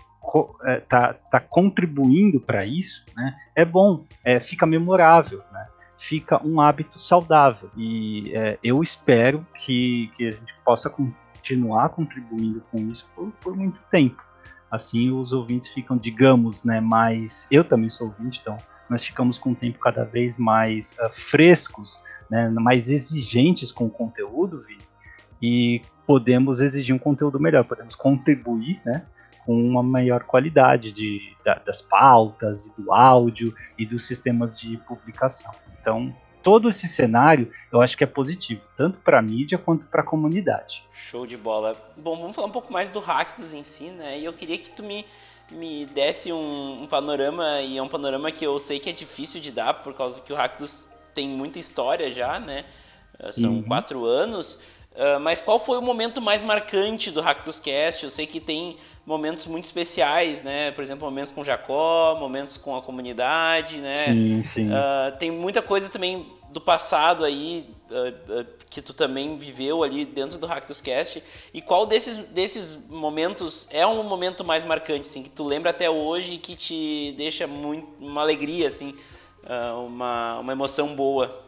está 0.79 1.11
é, 1.11 1.31
tá 1.31 1.41
contribuindo 1.41 2.41
para 2.41 2.65
isso, 2.65 3.05
né, 3.15 3.35
é 3.55 3.65
bom, 3.65 4.05
é, 4.25 4.41
fica 4.41 4.67
memorável. 4.67 5.43
Né? 5.53 5.67
Fica 6.01 6.45
um 6.45 6.61
hábito 6.61 6.99
saudável. 6.99 7.71
E 7.77 8.33
é, 8.35 8.59
eu 8.65 8.83
espero 8.83 9.47
que, 9.55 10.11
que 10.17 10.29
a 10.29 10.31
gente 10.31 10.55
possa 10.65 10.89
continuar 10.89 11.91
contribuindo 11.91 12.63
com 12.73 12.79
isso 12.79 13.07
por, 13.15 13.31
por 13.33 13.55
muito 13.55 13.79
tempo. 13.91 14.25
Assim, 14.71 15.11
os 15.11 15.33
ouvintes 15.33 15.69
ficam, 15.69 15.99
digamos, 15.99 16.65
né, 16.65 16.81
mais. 16.81 17.47
Eu 17.51 17.63
também 17.63 17.91
sou 17.91 18.07
ouvinte, 18.07 18.41
então 18.41 18.57
nós 18.89 19.05
ficamos 19.05 19.39
com 19.39 19.53
o 19.53 19.55
tempo 19.55 19.79
cada 19.79 20.05
vez 20.05 20.39
mais 20.39 20.97
uh, 20.99 21.11
frescos, 21.13 22.01
né, 22.31 22.49
mais 22.49 22.91
exigentes 22.91 23.71
com 23.71 23.87
o 23.87 23.91
conteúdo, 23.91 24.65
Vi, 24.67 24.79
e 25.43 25.83
podemos 26.07 26.61
exigir 26.61 26.95
um 26.95 26.99
conteúdo 26.99 27.39
melhor, 27.39 27.65
podemos 27.65 27.95
contribuir, 27.95 28.81
né, 28.85 29.05
com 29.45 29.55
uma 29.55 29.83
maior 29.83 30.25
qualidade 30.25 30.93
de, 30.93 31.37
da, 31.45 31.55
das 31.55 31.81
pautas, 31.81 32.73
do 32.77 32.93
áudio 32.93 33.55
e 33.79 33.87
dos 33.87 34.07
sistemas 34.07 34.59
de 34.59 34.77
publicação. 34.79 35.51
Então, 35.81 36.15
todo 36.43 36.69
esse 36.69 36.89
cenário 36.89 37.51
eu 37.73 37.81
acho 37.81 37.97
que 37.97 38.05
é 38.05 38.07
positivo, 38.07 38.63
tanto 38.77 38.99
para 38.99 39.19
a 39.19 39.23
mídia 39.23 39.59
quanto 39.59 39.85
para 39.87 40.03
a 40.03 40.05
comunidade. 40.05 40.83
Show 40.93 41.27
de 41.27 41.37
bola. 41.37 41.77
Bom, 41.97 42.19
vamos 42.19 42.35
falar 42.35 42.49
um 42.49 42.53
pouco 42.53 42.73
mais 42.73 42.91
do 42.91 43.01
Ractus 43.01 43.53
em 43.53 43.63
si, 43.63 43.85
né? 43.85 44.19
E 44.19 44.25
eu 44.25 44.33
queria 44.33 44.59
que 44.59 44.71
tu 44.71 44.83
me, 44.83 45.05
me 45.51 45.87
desse 45.87 46.33
um, 46.33 46.83
um, 46.83 46.87
panorama, 46.87 47.61
e 47.61 47.79
é 47.79 47.83
um 47.83 47.89
panorama 47.89 48.31
que 48.31 48.45
eu 48.45 48.59
sei 48.59 48.79
que 48.79 48.91
é 48.91 48.93
difícil 48.93 49.41
de 49.41 49.51
dar, 49.51 49.75
por 49.75 49.95
causa 49.95 50.21
que 50.21 50.33
o 50.33 50.37
Ractus 50.37 50.89
tem 51.15 51.29
muita 51.29 51.59
história 51.59 52.11
já, 52.11 52.39
né? 52.39 52.65
São 53.33 53.55
uhum. 53.55 53.63
quatro 53.63 54.05
anos. 54.05 54.63
Uh, 54.93 55.21
mas 55.21 55.41
qual 55.41 55.59
foi 55.59 55.79
o 55.79 55.83
momento 55.83 56.21
mais 56.21 56.43
marcante 56.43 57.11
do 57.11 57.21
Ractus 57.21 57.59
Cast? 57.59 58.03
Eu 58.03 58.11
sei 58.11 58.27
que 58.27 58.41
tem 58.41 58.77
momentos 59.05 59.47
muito 59.47 59.65
especiais, 59.65 60.43
né? 60.43 60.71
Por 60.73 60.83
exemplo, 60.83 61.05
momentos 61.05 61.33
com 61.33 61.43
Jacó, 61.43 62.17
momentos 62.19 62.57
com 62.57 62.77
a 62.77 62.83
comunidade, 62.83 63.79
né? 63.79 64.07
Sim, 64.07 64.45
sim. 64.55 64.69
Uh, 64.69 65.17
tem 65.19 65.31
muita 65.31 65.63
coisa 65.63 65.89
também 65.89 66.27
do 66.51 66.61
passado 66.61 67.25
aí 67.25 67.69
uh, 67.91 68.41
uh, 68.41 68.47
que 68.69 68.83
tu 68.83 68.93
também 68.93 69.37
viveu 69.39 69.83
ali 69.83 70.05
dentro 70.05 70.39
do 70.39 70.49
Cast. 70.83 71.23
E 71.53 71.61
qual 71.61 71.87
desses, 71.87 72.17
desses 72.29 72.89
momentos 72.89 73.69
é 73.71 73.87
um 73.87 74.03
momento 74.03 74.45
mais 74.45 74.65
marcante, 74.65 75.09
assim, 75.09 75.23
que 75.23 75.31
tu 75.31 75.45
lembra 75.45 75.71
até 75.71 75.89
hoje 75.89 76.35
e 76.35 76.39
que 76.39 76.55
te 76.55 77.15
deixa 77.17 77.47
muito 77.47 77.87
uma 78.01 78.21
alegria, 78.21 78.69
assim, 78.69 78.95
uma, 79.87 80.39
uma 80.39 80.53
emoção 80.53 80.95
boa? 80.95 81.43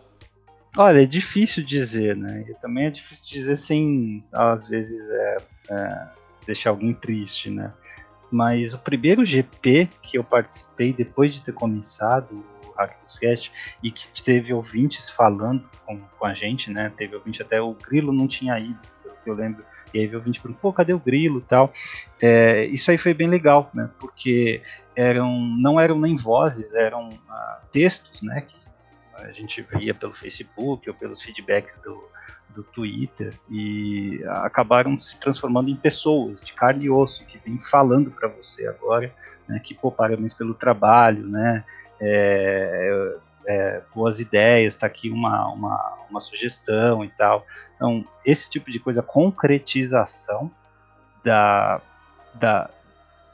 Olha, 0.77 1.03
é 1.03 1.07
difícil 1.07 1.63
dizer, 1.63 2.17
né? 2.17 2.47
E 2.49 2.55
também 2.55 2.87
é 2.87 2.91
difícil 2.91 3.25
dizer 3.27 3.57
sem, 3.57 4.25
às 4.33 4.67
vezes, 4.67 5.11
é, 5.11 5.37
é 5.71 6.09
deixar 6.47 6.71
alguém 6.71 6.93
triste, 6.93 7.51
né? 7.51 7.73
Mas 8.31 8.73
o 8.73 8.79
primeiro 8.79 9.25
GP 9.27 9.89
que 10.03 10.17
eu 10.17 10.25
participei 10.25 10.93
depois 10.93 11.35
de 11.35 11.43
ter 11.43 11.53
começado 11.53 12.45
o 12.67 12.73
Hackcast 12.73 13.53
e 13.83 13.91
que 13.91 14.23
teve 14.23 14.55
ouvintes 14.55 15.11
falando 15.11 15.69
com, 15.85 15.99
com 15.99 16.27
a 16.27 16.33
gente, 16.33 16.71
né? 16.71 16.91
Teve 16.97 17.15
ouvinte 17.15 17.43
até 17.43 17.61
o 17.61 17.75
Grilo 17.75 18.13
não 18.13 18.27
tinha 18.27 18.59
ido, 18.59 18.79
eu 19.27 19.35
lembro. 19.35 19.65
E 19.93 19.99
aí 19.99 20.07
veio 20.07 20.19
ouvinte 20.19 20.41
perguntou, 20.41 20.71
pô, 20.71 20.73
cadê 20.73 20.95
o 20.95 20.99
Grilo 20.99 21.41
e 21.41 21.43
tal? 21.43 21.71
É, 22.21 22.65
isso 22.67 22.91
aí 22.91 22.97
foi 22.97 23.13
bem 23.13 23.29
legal, 23.29 23.71
né? 23.75 23.91
Porque 23.99 24.63
eram, 24.97 25.39
não 25.39 25.79
eram 25.79 25.99
nem 25.99 26.17
vozes, 26.17 26.73
eram 26.75 27.09
uh, 27.11 27.67
textos, 27.71 28.23
né? 28.23 28.41
Que 28.41 28.62
a 29.23 29.33
gente 29.33 29.63
via 29.63 29.95
pelo 29.95 30.15
Facebook 30.15 30.89
ou 30.89 30.95
pelos 30.95 31.23
feedbacks 31.23 31.75
do, 31.83 32.09
do 32.51 32.63
Twitter 32.63 33.35
e 33.51 34.23
acabaram 34.27 34.99
se 35.01 35.19
transformando 35.19 35.71
em 35.71 35.77
pessoas 35.77 36.41
de 36.41 36.53
carne 36.53 36.87
e 36.87 36.91
osso 36.91 37.25
que 37.27 37.39
vêm 37.39 37.59
falando 37.59 38.11
para 38.11 38.29
você 38.29 38.67
agora, 38.67 39.13
né, 39.49 39.59
que 39.59 39.75
pô, 39.75 39.91
parabéns 39.91 40.35
pelo 40.35 40.55
trabalho, 40.55 41.27
né, 41.27 41.65
é, 42.01 43.17
é, 43.47 43.83
boas 43.95 44.21
ideias, 44.21 44.75
está 44.75 44.87
aqui 44.87 45.11
uma, 45.11 45.49
uma, 45.49 45.99
uma 46.11 46.21
sugestão 46.21 47.05
e 47.05 47.09
tal. 47.11 47.47
Então, 47.77 48.07
esse 48.25 48.51
tipo 48.51 48.71
de 48.71 48.79
coisa, 48.79 49.03
concretização 49.03 50.51
da, 51.25 51.81
da 52.35 52.71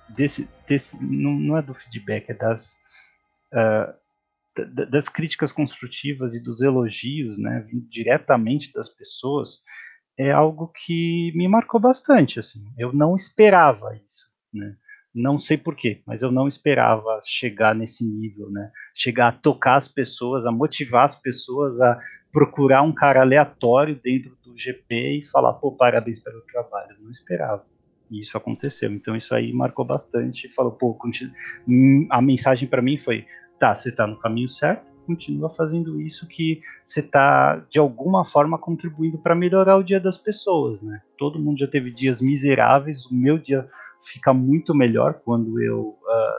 desse, 0.09 0.49
desse 0.67 0.97
não, 1.03 1.33
não 1.33 1.57
é 1.57 1.63
do 1.63 1.75
feedback, 1.75 2.31
é 2.31 2.35
das, 2.35 2.77
uh, 3.53 3.93
das 4.65 5.09
críticas 5.09 5.53
construtivas 5.53 6.35
e 6.35 6.43
dos 6.43 6.61
elogios, 6.61 7.39
né, 7.39 7.67
diretamente 7.89 8.73
das 8.73 8.89
pessoas, 8.89 9.61
é 10.19 10.33
algo 10.33 10.73
que 10.75 11.33
me 11.35 11.47
marcou 11.47 11.81
bastante, 11.81 12.41
assim. 12.41 12.65
Eu 12.77 12.93
não 12.93 13.15
esperava 13.15 13.95
isso, 14.05 14.27
né? 14.53 14.75
Não 15.15 15.39
sei 15.39 15.57
porquê, 15.57 16.03
mas 16.07 16.23
eu 16.23 16.31
não 16.31 16.47
esperava 16.47 17.21
chegar 17.25 17.75
nesse 17.75 18.05
nível, 18.05 18.51
né? 18.51 18.71
Chegar 18.95 19.29
a 19.29 19.33
tocar 19.33 19.77
as 19.77 19.89
pessoas, 19.89 20.45
a 20.45 20.53
motivar 20.53 21.05
as 21.05 21.15
pessoas 21.15 21.81
a 21.81 21.99
procurar 22.33 22.83
um 22.83 22.93
cara 22.93 23.23
aleatório 23.23 23.99
dentro 24.03 24.37
do 24.45 24.57
GP 24.57 25.19
e 25.19 25.25
falar, 25.25 25.55
pô, 25.55 25.73
parabéns 25.73 26.21
pelo 26.21 26.41
trabalho. 26.43 26.97
Eu 26.97 27.05
não 27.05 27.11
esperava. 27.11 27.65
E 28.11 28.21
isso 28.21 28.37
aconteceu. 28.37 28.93
Então 28.93 29.17
isso 29.17 29.35
aí 29.35 29.53
marcou 29.53 29.85
bastante. 29.85 30.49
Falou, 30.49 30.73
pô, 30.73 30.99
hum, 31.67 32.07
a 32.11 32.21
mensagem 32.21 32.69
para 32.69 32.83
mim 32.83 32.99
foi, 32.99 33.27
tá, 33.59 33.75
você 33.75 33.91
tá 33.91 34.07
no 34.07 34.17
caminho 34.17 34.49
certo, 34.49 34.87
continua 35.07 35.49
fazendo 35.49 36.01
isso 36.01 36.27
que 36.27 36.61
você 36.85 37.01
está 37.01 37.57
de 37.71 37.79
alguma 37.79 38.27
forma 38.27 38.59
contribuindo 38.59 39.17
para 39.17 39.35
melhorar 39.35 39.77
o 39.77 39.83
dia 39.83 39.99
das 39.99 40.19
pessoas, 40.19 40.83
né? 40.83 41.01
Todo 41.17 41.39
mundo 41.39 41.59
já 41.59 41.67
teve 41.67 41.91
dias 41.91 42.21
miseráveis, 42.21 43.07
o 43.07 43.15
meu 43.15 43.39
dia 43.39 43.67
fica 44.03 44.35
muito 44.35 44.75
melhor 44.75 45.15
quando 45.25 45.61
eu 45.63 45.97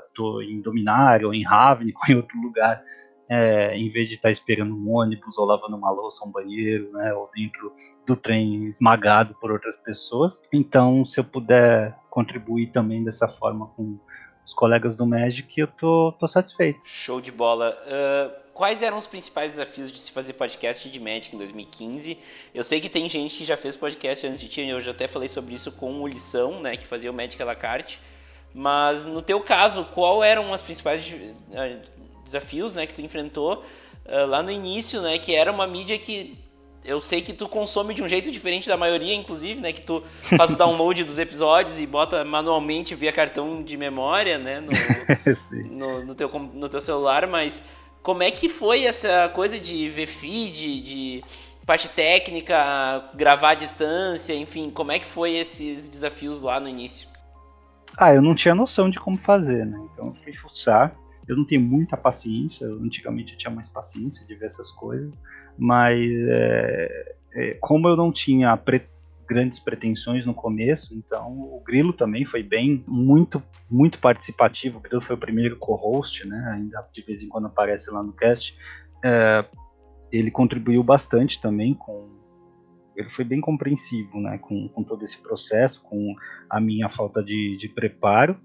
estou 0.08 0.38
uh, 0.38 0.42
em 0.44 0.62
Dominário, 0.62 1.28
ou 1.28 1.34
em 1.34 1.44
Ravnik, 1.44 1.98
ou 2.08 2.14
em 2.14 2.18
outro 2.18 2.40
lugar, 2.40 2.84
é, 3.28 3.76
em 3.76 3.92
vez 3.92 4.08
de 4.08 4.16
estar 4.16 4.30
tá 4.30 4.32
esperando 4.32 4.76
um 4.76 4.90
ônibus, 4.92 5.38
ou 5.38 5.46
lavando 5.46 5.76
uma 5.76 5.92
louça, 5.92 6.26
um 6.26 6.32
banheiro, 6.32 6.92
né, 6.94 7.14
ou 7.14 7.30
dentro 7.36 7.72
do 8.06 8.16
trem 8.16 8.66
esmagado 8.66 9.36
por 9.42 9.52
outras 9.52 9.78
pessoas. 9.78 10.42
Então, 10.54 11.06
se 11.06 11.20
eu 11.20 11.24
puder 11.24 11.96
contribuir 12.10 12.72
também 12.72 13.04
dessa 13.04 13.28
forma 13.28 13.68
com 13.76 14.00
os 14.50 14.54
colegas 14.54 14.98
do 14.98 15.06
Magic, 15.06 15.60
eu 15.60 15.68
tô, 15.68 16.14
tô 16.20 16.28
satisfeito. 16.28 16.80
Show 16.84 17.22
de 17.22 17.32
bola. 17.32 17.78
Uh 17.86 18.50
quais 18.60 18.82
eram 18.82 18.98
os 18.98 19.08
principais 19.08 19.52
desafios 19.52 19.90
de 19.90 19.98
se 19.98 20.12
fazer 20.12 20.34
podcast 20.34 20.90
de 20.90 21.00
Magic 21.00 21.34
em 21.34 21.38
2015? 21.38 22.18
Eu 22.54 22.62
sei 22.62 22.82
que 22.82 22.90
tem 22.90 23.08
gente 23.08 23.38
que 23.38 23.46
já 23.46 23.56
fez 23.56 23.74
podcast 23.74 24.28
antes 24.28 24.42
de 24.42 24.50
ti, 24.50 24.60
eu 24.68 24.82
já 24.82 24.92
até 24.92 25.08
falei 25.08 25.30
sobre 25.30 25.56
isso 25.56 25.72
com 25.72 26.02
o 26.02 26.06
Lição, 26.06 26.60
né, 26.60 26.76
que 26.76 26.86
fazia 26.86 27.10
o 27.10 27.14
Magic 27.14 27.42
à 27.42 27.46
la 27.46 27.56
carte. 27.56 28.02
Mas 28.54 29.06
no 29.06 29.22
teu 29.22 29.40
caso, 29.40 29.86
qual 29.94 30.22
eram 30.22 30.52
os 30.52 30.62
principais 30.62 31.02
eh, 31.54 31.78
desafios, 32.26 32.76
né, 32.76 32.86
que 32.86 32.94
tu 32.94 33.02
enfrentou 33.02 33.64
uh, 34.06 34.26
lá 34.26 34.44
no 34.44 34.52
início, 34.52 35.02
né, 35.02 35.18
que 35.18 35.34
era 35.34 35.54
uma 35.54 35.66
mídia 35.66 35.98
que 35.98 36.38
eu 36.84 37.00
sei 37.00 37.22
que 37.22 37.34
tu 37.34 37.48
consome 37.48 37.94
de 37.94 38.02
um 38.02 38.08
jeito 38.08 38.32
diferente 38.32 38.68
da 38.68 38.78
maioria, 38.78 39.14
inclusive, 39.14 39.60
né? 39.60 39.74
Que 39.74 39.82
tu 39.82 40.04
faz 40.38 40.52
o 40.52 40.56
download 40.58 41.04
dos 41.04 41.20
episódios 41.20 41.80
e 41.80 41.86
bota 41.86 42.24
manualmente 42.24 42.96
via 42.96 43.12
cartão 43.12 43.62
de 43.62 43.76
memória, 43.78 44.38
né? 44.38 44.62
No, 44.62 44.72
no, 45.70 46.06
no, 46.06 46.16
teu, 46.16 46.30
no 46.30 46.70
teu 46.70 46.82
celular, 46.82 47.28
mas 47.28 47.64
como 48.02 48.24
é 48.24 48.32
que 48.32 48.48
foi 48.48 48.86
essa 48.86 49.30
coisa 49.30 49.60
de 49.60 49.90
ver 49.90 50.08
feed, 50.08 50.82
de 50.82 51.24
parte 51.66 51.90
técnica, 51.90 53.10
gravar 53.14 53.52
à 53.52 53.54
distância, 53.54 54.34
enfim, 54.34 54.72
como 54.72 54.92
é 54.92 55.00
que 55.00 55.06
foi 55.06 55.36
esses 55.36 55.88
desafios 55.88 56.42
lá 56.42 56.60
no 56.60 56.68
início? 56.68 57.08
Ah, 57.98 58.14
eu 58.14 58.22
não 58.22 58.34
tinha 58.34 58.56
noção 58.56 58.90
de 58.90 59.00
como 59.00 59.18
fazer, 59.18 59.66
né? 59.66 59.78
Então 59.94 60.08
eu 60.08 60.16
fui 60.24 60.34
fuçar. 60.34 60.96
Eu 61.28 61.38
não 61.38 61.46
tenho 61.46 61.62
muita 61.62 61.96
paciência, 61.96 62.66
antigamente 62.66 63.34
eu 63.34 63.38
tinha 63.38 63.54
mais 63.54 63.70
paciência 63.70 64.26
de 64.26 64.34
ver 64.34 64.48
essas 64.48 64.72
coisas, 64.72 65.14
mas 65.60 66.10
é, 66.30 67.16
é, 67.34 67.58
como 67.60 67.88
eu 67.88 67.96
não 67.96 68.12
tinha 68.12 68.56
pre 68.56 68.82
grandes 69.28 69.60
pretensões 69.60 70.26
no 70.26 70.34
começo, 70.34 70.96
então 70.96 71.32
o 71.32 71.62
Grilo 71.64 71.94
também 71.94 72.26
foi 72.26 72.42
bem, 72.42 72.84
muito, 72.88 73.44
muito 73.70 74.00
participativo. 74.00 74.80
O 74.80 74.82
Grilo 74.82 75.02
foi 75.02 75.16
o 75.16 75.20
primeiro 75.20 75.56
co-host, 75.56 76.28
né? 76.28 76.52
Ainda 76.56 76.84
de 76.92 77.04
vez 77.04 77.22
em 77.22 77.30
quando 77.30 77.46
aparece 77.46 77.92
lá 77.92 78.02
no 78.02 78.12
cast. 78.12 78.58
É, 79.06 79.46
ele 80.12 80.32
contribuiu 80.32 80.82
bastante 80.82 81.40
também 81.40 81.76
com. 81.76 82.10
Ele 82.96 83.08
foi 83.08 83.24
bem 83.24 83.40
compreensivo, 83.40 84.20
né? 84.20 84.40
Com, 84.40 84.68
com 84.68 84.84
todo 84.84 85.04
esse 85.04 85.22
processo, 85.22 85.84
com 85.84 86.16
a 86.50 86.60
minha 86.60 86.90
falta 86.90 87.24
de, 87.24 87.56
de 87.56 87.70
preparo. 87.70 88.36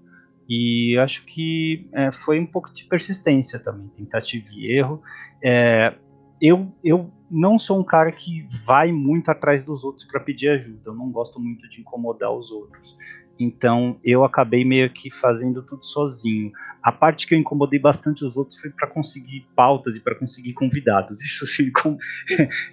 E 0.47 0.95
acho 0.99 1.25
que 1.25 1.89
é, 1.93 2.11
foi 2.11 2.39
um 2.39 2.45
pouco 2.45 2.71
de 2.71 2.85
persistência 2.85 3.57
também, 3.57 3.87
tentativa 3.87 4.45
e 4.51 4.71
erro. 4.71 5.01
É, 5.43 5.95
eu, 6.41 6.71
eu 6.83 7.11
não 7.29 7.57
sou 7.57 7.79
um 7.79 7.83
cara 7.83 8.11
que 8.11 8.47
vai 8.65 8.91
muito 8.91 9.29
atrás 9.29 9.63
dos 9.63 9.83
outros 9.83 10.05
para 10.05 10.19
pedir 10.19 10.49
ajuda. 10.49 10.81
Eu 10.85 10.95
não 10.95 11.09
gosto 11.09 11.39
muito 11.39 11.67
de 11.69 11.81
incomodar 11.81 12.31
os 12.31 12.51
outros. 12.51 12.97
Então 13.39 13.99
eu 14.03 14.23
acabei 14.23 14.63
meio 14.63 14.89
que 14.89 15.11
fazendo 15.11 15.61
tudo 15.61 15.85
sozinho. 15.85 16.51
A 16.81 16.91
parte 16.91 17.27
que 17.27 17.35
eu 17.35 17.39
incomodei 17.39 17.79
bastante 17.79 18.23
os 18.23 18.37
outros 18.37 18.59
foi 18.59 18.69
para 18.69 18.87
conseguir 18.87 19.45
pautas 19.55 19.95
e 19.95 19.99
para 19.99 20.15
conseguir 20.15 20.53
convidados. 20.53 21.21
Isso 21.21 21.45
sim, 21.47 21.71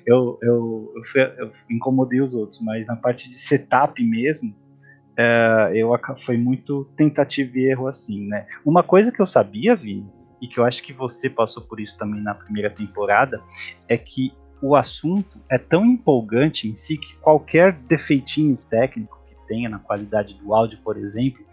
eu, 0.07 0.39
eu, 0.41 0.93
eu, 0.95 1.05
fui, 1.11 1.23
eu, 1.23 1.53
incomodei 1.69 2.21
os 2.21 2.35
outros, 2.35 2.61
mas 2.61 2.87
na 2.87 2.97
parte 2.97 3.29
de 3.29 3.35
setup 3.35 4.03
mesmo, 4.05 4.55
é, 5.17 5.73
eu 5.75 5.91
foi 6.25 6.37
muito 6.37 6.85
tentativa 6.97 7.59
e 7.59 7.71
erro 7.71 7.87
assim, 7.87 8.27
né? 8.29 8.47
Uma 8.65 8.83
coisa 8.83 9.11
que 9.11 9.21
eu 9.21 9.27
sabia, 9.27 9.75
Vini, 9.75 10.07
e 10.43 10.49
que 10.49 10.59
eu 10.59 10.65
acho 10.65 10.83
que 10.83 10.93
você 10.93 11.31
passou 11.31 11.63
por 11.63 11.81
isso 11.81 11.97
também 11.97 12.21
na 12.21 12.35
primeira 12.35 12.69
temporada, 12.69 13.41
é 13.89 13.97
que 13.97 14.35
o 14.61 14.75
assunto 14.75 15.41
é 15.49 15.57
tão 15.57 15.87
empolgante 15.87 16.69
em 16.69 16.75
si 16.75 16.97
que 16.97 17.15
qualquer 17.17 17.73
defeitinho 17.73 18.59
técnico 18.69 19.21
que 19.29 19.37
tenha 19.47 19.69
na 19.69 19.79
qualidade 19.79 20.35
do 20.35 20.53
áudio, 20.53 20.79
por 20.83 20.97
exemplo, 20.97 21.45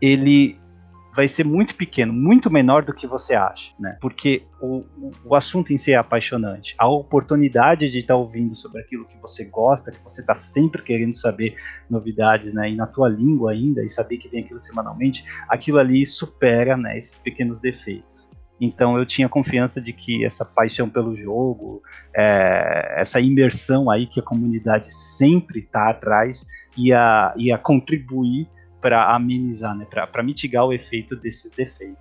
ele 0.00 0.56
vai 1.18 1.26
ser 1.26 1.44
muito 1.44 1.74
pequeno, 1.74 2.12
muito 2.12 2.48
menor 2.48 2.84
do 2.84 2.94
que 2.94 3.04
você 3.04 3.34
acha, 3.34 3.72
né? 3.76 3.98
Porque 4.00 4.44
o, 4.60 4.84
o 5.24 5.34
assunto 5.34 5.72
em 5.72 5.76
si 5.76 5.90
é 5.90 5.96
apaixonante. 5.96 6.76
A 6.78 6.86
oportunidade 6.86 7.90
de 7.90 7.98
estar 7.98 8.14
tá 8.14 8.16
ouvindo 8.16 8.54
sobre 8.54 8.80
aquilo 8.80 9.04
que 9.04 9.18
você 9.18 9.44
gosta, 9.44 9.90
que 9.90 10.00
você 10.04 10.20
está 10.20 10.32
sempre 10.32 10.80
querendo 10.80 11.16
saber 11.16 11.56
novidades, 11.90 12.54
né? 12.54 12.70
E 12.70 12.76
na 12.76 12.86
tua 12.86 13.08
língua 13.08 13.50
ainda, 13.50 13.84
e 13.84 13.88
saber 13.88 14.18
que 14.18 14.28
vem 14.28 14.44
aquilo 14.44 14.62
semanalmente, 14.62 15.24
aquilo 15.48 15.80
ali 15.80 16.06
supera, 16.06 16.76
né? 16.76 16.96
Esses 16.96 17.18
pequenos 17.18 17.60
defeitos. 17.60 18.30
Então 18.60 18.96
eu 18.96 19.04
tinha 19.04 19.28
confiança 19.28 19.80
de 19.80 19.92
que 19.92 20.24
essa 20.24 20.44
paixão 20.44 20.88
pelo 20.88 21.16
jogo, 21.16 21.82
é, 22.14 22.94
essa 22.96 23.20
imersão 23.20 23.90
aí 23.90 24.06
que 24.06 24.20
a 24.20 24.22
comunidade 24.22 24.94
sempre 24.94 25.58
está 25.58 25.90
atrás, 25.90 26.46
ia, 26.76 27.34
ia 27.36 27.58
contribuir 27.58 28.46
para 28.80 29.14
amenizar, 29.14 29.76
né, 29.76 29.84
para 29.84 30.22
mitigar 30.22 30.64
o 30.64 30.72
efeito 30.72 31.16
desses 31.16 31.50
defeitos. 31.50 31.98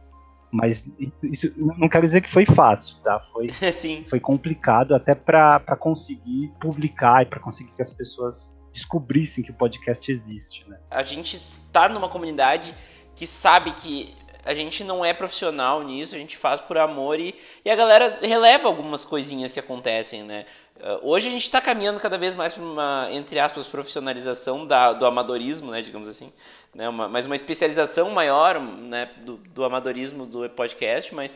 Mas 0.52 0.88
isso 1.24 1.52
não 1.58 1.90
quero 1.90 2.06
dizer 2.06 2.22
que 2.22 2.32
foi 2.32 2.46
fácil, 2.46 2.96
tá? 3.04 3.20
Foi, 3.34 3.50
Sim. 3.74 4.06
foi 4.08 4.20
complicado 4.20 4.96
até 4.96 5.14
para 5.14 5.60
conseguir 5.78 6.52
publicar 6.60 7.24
e 7.24 7.26
para 7.26 7.40
conseguir 7.40 7.72
que 7.72 7.82
as 7.82 7.90
pessoas 7.90 8.54
descobrissem 8.72 9.44
que 9.44 9.52
o 9.52 9.54
podcast 9.54 10.10
existe, 10.12 10.68
né? 10.70 10.78
A 10.90 11.04
gente 11.04 11.36
está 11.36 11.90
numa 11.90 12.08
comunidade 12.08 12.74
que 13.14 13.28
sabe 13.28 13.72
que 13.72 14.14
a 14.46 14.54
gente 14.54 14.82
não 14.84 15.04
é 15.04 15.14
profissional 15.14 15.84
nisso, 15.84 16.16
a 16.16 16.18
gente 16.18 16.38
faz 16.38 16.62
por 16.62 16.78
amor 16.78 17.20
e, 17.20 17.36
e 17.66 17.70
a 17.70 17.76
galera 17.76 18.18
releva 18.22 18.70
algumas 18.70 19.04
coisinhas 19.04 19.52
que 19.52 19.60
acontecem, 19.60 20.24
né? 20.24 20.46
Uh, 20.78 21.10
hoje 21.10 21.28
a 21.28 21.32
gente 21.32 21.44
está 21.44 21.60
caminhando 21.60 22.00
cada 22.00 22.18
vez 22.18 22.34
mais 22.34 22.54
para 22.54 22.64
uma, 22.64 23.10
entre 23.12 23.40
aspas, 23.40 23.68
profissionalização 23.68 24.66
da, 24.66 24.94
do 24.94 25.06
amadorismo, 25.06 25.72
né, 25.72 25.82
digamos 25.82 26.08
assim, 26.08 26.32
né, 26.78 26.88
uma, 26.88 27.10
mas 27.10 27.26
uma 27.26 27.36
especialização 27.36 28.12
maior 28.12 28.62
né, 28.62 29.10
do, 29.26 29.38
do 29.38 29.64
amadorismo 29.64 30.28
do 30.28 30.48
podcast, 30.52 31.14
mas 31.16 31.36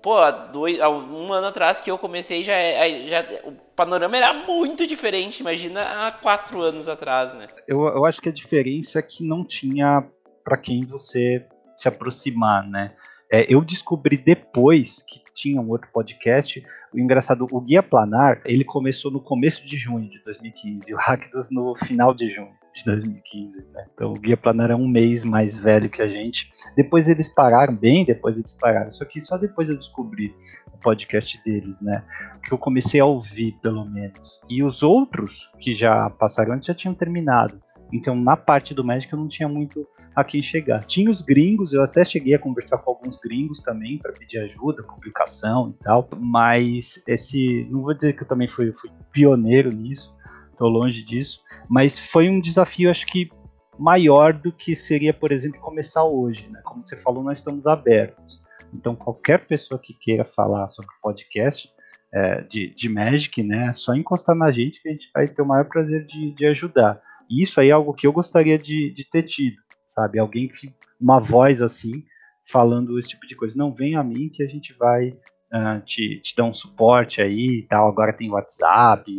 pô, 0.00 0.18
há, 0.18 0.30
dois, 0.30 0.80
há 0.80 0.88
um 0.88 1.32
ano 1.32 1.48
atrás 1.48 1.80
que 1.80 1.90
eu 1.90 1.98
comecei 1.98 2.44
já, 2.44 2.54
é, 2.54 3.08
já 3.08 3.24
o 3.42 3.50
panorama 3.74 4.16
era 4.16 4.32
muito 4.32 4.86
diferente, 4.86 5.40
imagina 5.40 5.82
há 5.82 6.12
quatro 6.12 6.62
anos 6.62 6.88
atrás, 6.88 7.34
né? 7.34 7.48
Eu, 7.66 7.86
eu 7.88 8.04
acho 8.04 8.20
que 8.20 8.28
a 8.28 8.32
diferença 8.32 9.00
é 9.00 9.02
que 9.02 9.24
não 9.24 9.44
tinha 9.44 10.06
para 10.44 10.56
quem 10.56 10.82
você 10.82 11.44
se 11.76 11.88
aproximar, 11.88 12.64
né? 12.68 12.94
É, 13.28 13.52
eu 13.52 13.60
descobri 13.62 14.16
depois 14.16 15.02
que 15.02 15.20
tinha 15.34 15.60
um 15.60 15.68
outro 15.68 15.90
podcast. 15.92 16.64
O 16.94 17.00
engraçado, 17.00 17.44
o 17.50 17.60
Guia 17.60 17.82
Planar, 17.82 18.40
ele 18.44 18.62
começou 18.62 19.10
no 19.10 19.20
começo 19.20 19.66
de 19.66 19.76
junho 19.76 20.08
de 20.08 20.22
2015 20.22 20.88
e 20.88 20.94
o 20.94 20.96
Hackdos 20.96 21.50
no 21.50 21.74
final 21.74 22.14
de 22.14 22.30
junho 22.32 22.54
de 22.76 22.84
2015. 22.84 23.66
Né? 23.72 23.86
Então 23.94 24.12
o 24.12 24.14
Guia 24.14 24.36
Planar 24.36 24.70
é 24.70 24.76
um 24.76 24.86
mês 24.86 25.24
mais 25.24 25.56
velho 25.56 25.88
que 25.88 26.02
a 26.02 26.08
gente. 26.08 26.52
Depois 26.76 27.08
eles 27.08 27.28
pararam, 27.28 27.74
bem 27.74 28.04
depois 28.04 28.36
eles 28.36 28.52
pararam. 28.52 28.92
Só 28.92 29.04
que 29.04 29.20
só 29.20 29.38
depois 29.38 29.68
eu 29.68 29.76
descobri 29.76 30.34
o 30.72 30.78
podcast 30.78 31.42
deles, 31.42 31.80
né? 31.80 32.04
Que 32.44 32.52
eu 32.52 32.58
comecei 32.58 33.00
a 33.00 33.06
ouvir, 33.06 33.52
pelo 33.62 33.84
menos. 33.84 34.40
E 34.48 34.62
os 34.62 34.82
outros 34.82 35.50
que 35.58 35.74
já 35.74 36.10
passaram 36.10 36.54
antes 36.54 36.66
já 36.66 36.74
tinham 36.74 36.94
terminado. 36.94 37.60
Então, 37.92 38.16
na 38.16 38.36
parte 38.36 38.74
do 38.74 38.84
Magic, 38.84 39.12
eu 39.12 39.18
não 39.18 39.28
tinha 39.28 39.48
muito 39.48 39.86
a 40.14 40.24
quem 40.24 40.42
chegar. 40.42 40.84
Tinha 40.84 41.08
os 41.08 41.22
gringos, 41.22 41.72
eu 41.72 41.82
até 41.82 42.04
cheguei 42.04 42.34
a 42.34 42.38
conversar 42.38 42.78
com 42.78 42.90
alguns 42.90 43.16
gringos 43.16 43.60
também 43.60 43.98
para 43.98 44.12
pedir 44.12 44.38
ajuda, 44.38 44.82
publicação 44.82 45.70
e 45.70 45.84
tal, 45.84 46.08
mas 46.18 47.00
esse, 47.06 47.64
não 47.70 47.82
vou 47.82 47.94
dizer 47.94 48.14
que 48.14 48.24
eu 48.24 48.26
também 48.26 48.48
fui, 48.48 48.72
fui 48.72 48.90
pioneiro 49.12 49.70
nisso, 49.70 50.12
tô 50.56 50.68
longe 50.68 51.02
disso, 51.02 51.42
mas 51.68 51.98
foi 51.98 52.28
um 52.28 52.40
desafio, 52.40 52.90
acho 52.90 53.06
que 53.06 53.30
maior 53.78 54.32
do 54.32 54.50
que 54.52 54.74
seria, 54.74 55.12
por 55.12 55.32
exemplo, 55.32 55.60
começar 55.60 56.04
hoje, 56.04 56.48
né? 56.48 56.60
Como 56.64 56.86
você 56.86 56.96
falou, 56.96 57.22
nós 57.22 57.38
estamos 57.38 57.66
abertos. 57.66 58.42
Então, 58.72 58.96
qualquer 58.96 59.46
pessoa 59.46 59.78
que 59.78 59.94
queira 59.94 60.24
falar 60.24 60.68
sobre 60.70 60.90
podcast 61.02 61.68
é, 62.12 62.40
de, 62.42 62.74
de 62.74 62.88
Magic, 62.88 63.42
né, 63.42 63.68
é 63.68 63.74
só 63.74 63.94
encostar 63.94 64.34
na 64.34 64.50
gente 64.50 64.80
que 64.80 64.88
a 64.88 64.92
gente 64.92 65.10
vai 65.14 65.28
ter 65.28 65.42
o 65.42 65.46
maior 65.46 65.64
prazer 65.66 66.06
de, 66.06 66.32
de 66.32 66.46
ajudar. 66.46 67.00
E 67.28 67.42
isso 67.42 67.60
aí 67.60 67.68
é 67.68 67.72
algo 67.72 67.94
que 67.94 68.06
eu 68.06 68.12
gostaria 68.12 68.58
de, 68.58 68.90
de 68.90 69.08
ter 69.08 69.24
tido, 69.24 69.56
sabe? 69.88 70.18
Alguém 70.18 70.48
que, 70.48 70.72
uma 71.00 71.20
voz 71.20 71.60
assim, 71.60 72.04
falando 72.50 72.98
esse 72.98 73.08
tipo 73.08 73.26
de 73.26 73.34
coisa. 73.34 73.56
Não, 73.56 73.74
vem 73.74 73.96
a 73.96 74.02
mim 74.02 74.28
que 74.32 74.42
a 74.42 74.46
gente 74.46 74.72
vai 74.74 75.16
uh, 75.52 75.80
te, 75.84 76.20
te 76.20 76.34
dar 76.36 76.44
um 76.44 76.54
suporte 76.54 77.20
aí 77.20 77.60
e 77.60 77.62
tal. 77.62 77.88
Agora 77.88 78.12
tem 78.12 78.30
WhatsApp, 78.30 79.10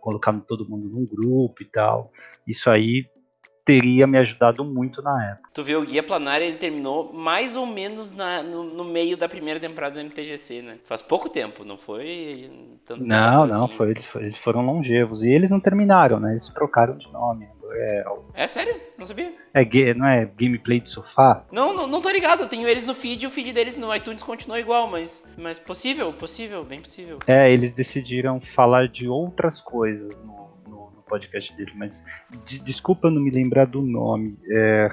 colocando 0.00 0.42
todo 0.42 0.68
mundo 0.68 0.88
num 0.88 1.06
grupo 1.06 1.62
e 1.62 1.66
tal. 1.66 2.12
Isso 2.46 2.70
aí 2.70 3.08
teria 3.66 4.06
me 4.06 4.16
ajudado 4.16 4.64
muito 4.64 5.02
na 5.02 5.32
época. 5.32 5.50
Tu 5.52 5.64
vê, 5.64 5.74
o 5.74 5.84
Guia 5.84 6.02
Planar 6.02 6.40
ele 6.40 6.56
terminou 6.56 7.12
mais 7.12 7.56
ou 7.56 7.66
menos 7.66 8.14
na, 8.14 8.40
no, 8.40 8.62
no, 8.62 8.84
meio 8.84 9.16
da 9.16 9.28
primeira 9.28 9.58
temporada 9.58 9.96
do 9.96 10.06
MTGC, 10.06 10.62
né? 10.62 10.78
Faz 10.84 11.02
pouco 11.02 11.28
tempo, 11.28 11.64
não 11.64 11.76
foi 11.76 12.48
tanto 12.86 13.04
Não, 13.04 13.44
não, 13.44 13.64
assim. 13.64 13.74
foi, 13.74 13.94
eles 14.20 14.38
foram 14.38 14.64
longevos. 14.64 15.24
E 15.24 15.30
eles 15.30 15.50
não 15.50 15.58
terminaram, 15.58 16.20
né? 16.20 16.30
Eles 16.30 16.48
trocaram 16.48 16.96
de 16.96 17.12
nome. 17.12 17.48
É, 17.72 18.04
é 18.34 18.46
sério? 18.46 18.80
Não 18.96 19.04
sabia. 19.04 19.34
É, 19.52 19.94
não 19.94 20.06
é 20.06 20.24
gameplay 20.24 20.78
de 20.78 20.88
sofá? 20.88 21.44
Não, 21.50 21.74
não, 21.74 21.88
não 21.88 22.00
tô 22.00 22.08
ligado. 22.08 22.44
Eu 22.44 22.48
tenho 22.48 22.68
eles 22.68 22.86
no 22.86 22.94
feed 22.94 23.24
e 23.24 23.26
o 23.26 23.30
feed 23.30 23.52
deles 23.52 23.76
no 23.76 23.92
iTunes 23.92 24.22
continua 24.22 24.60
igual, 24.60 24.88
mas, 24.88 25.28
mas 25.36 25.58
possível, 25.58 26.12
possível, 26.12 26.62
bem 26.62 26.80
possível. 26.80 27.18
É, 27.26 27.50
eles 27.52 27.72
decidiram 27.72 28.40
falar 28.40 28.86
de 28.86 29.08
outras 29.08 29.60
coisas 29.60 30.16
no 30.24 30.45
podcast 31.06 31.54
dele, 31.56 31.72
mas 31.74 32.04
de, 32.44 32.58
desculpa 32.58 33.08
eu 33.08 33.10
não 33.10 33.22
me 33.22 33.30
lembrar 33.30 33.66
do 33.66 33.80
nome. 33.80 34.38
É, 34.50 34.90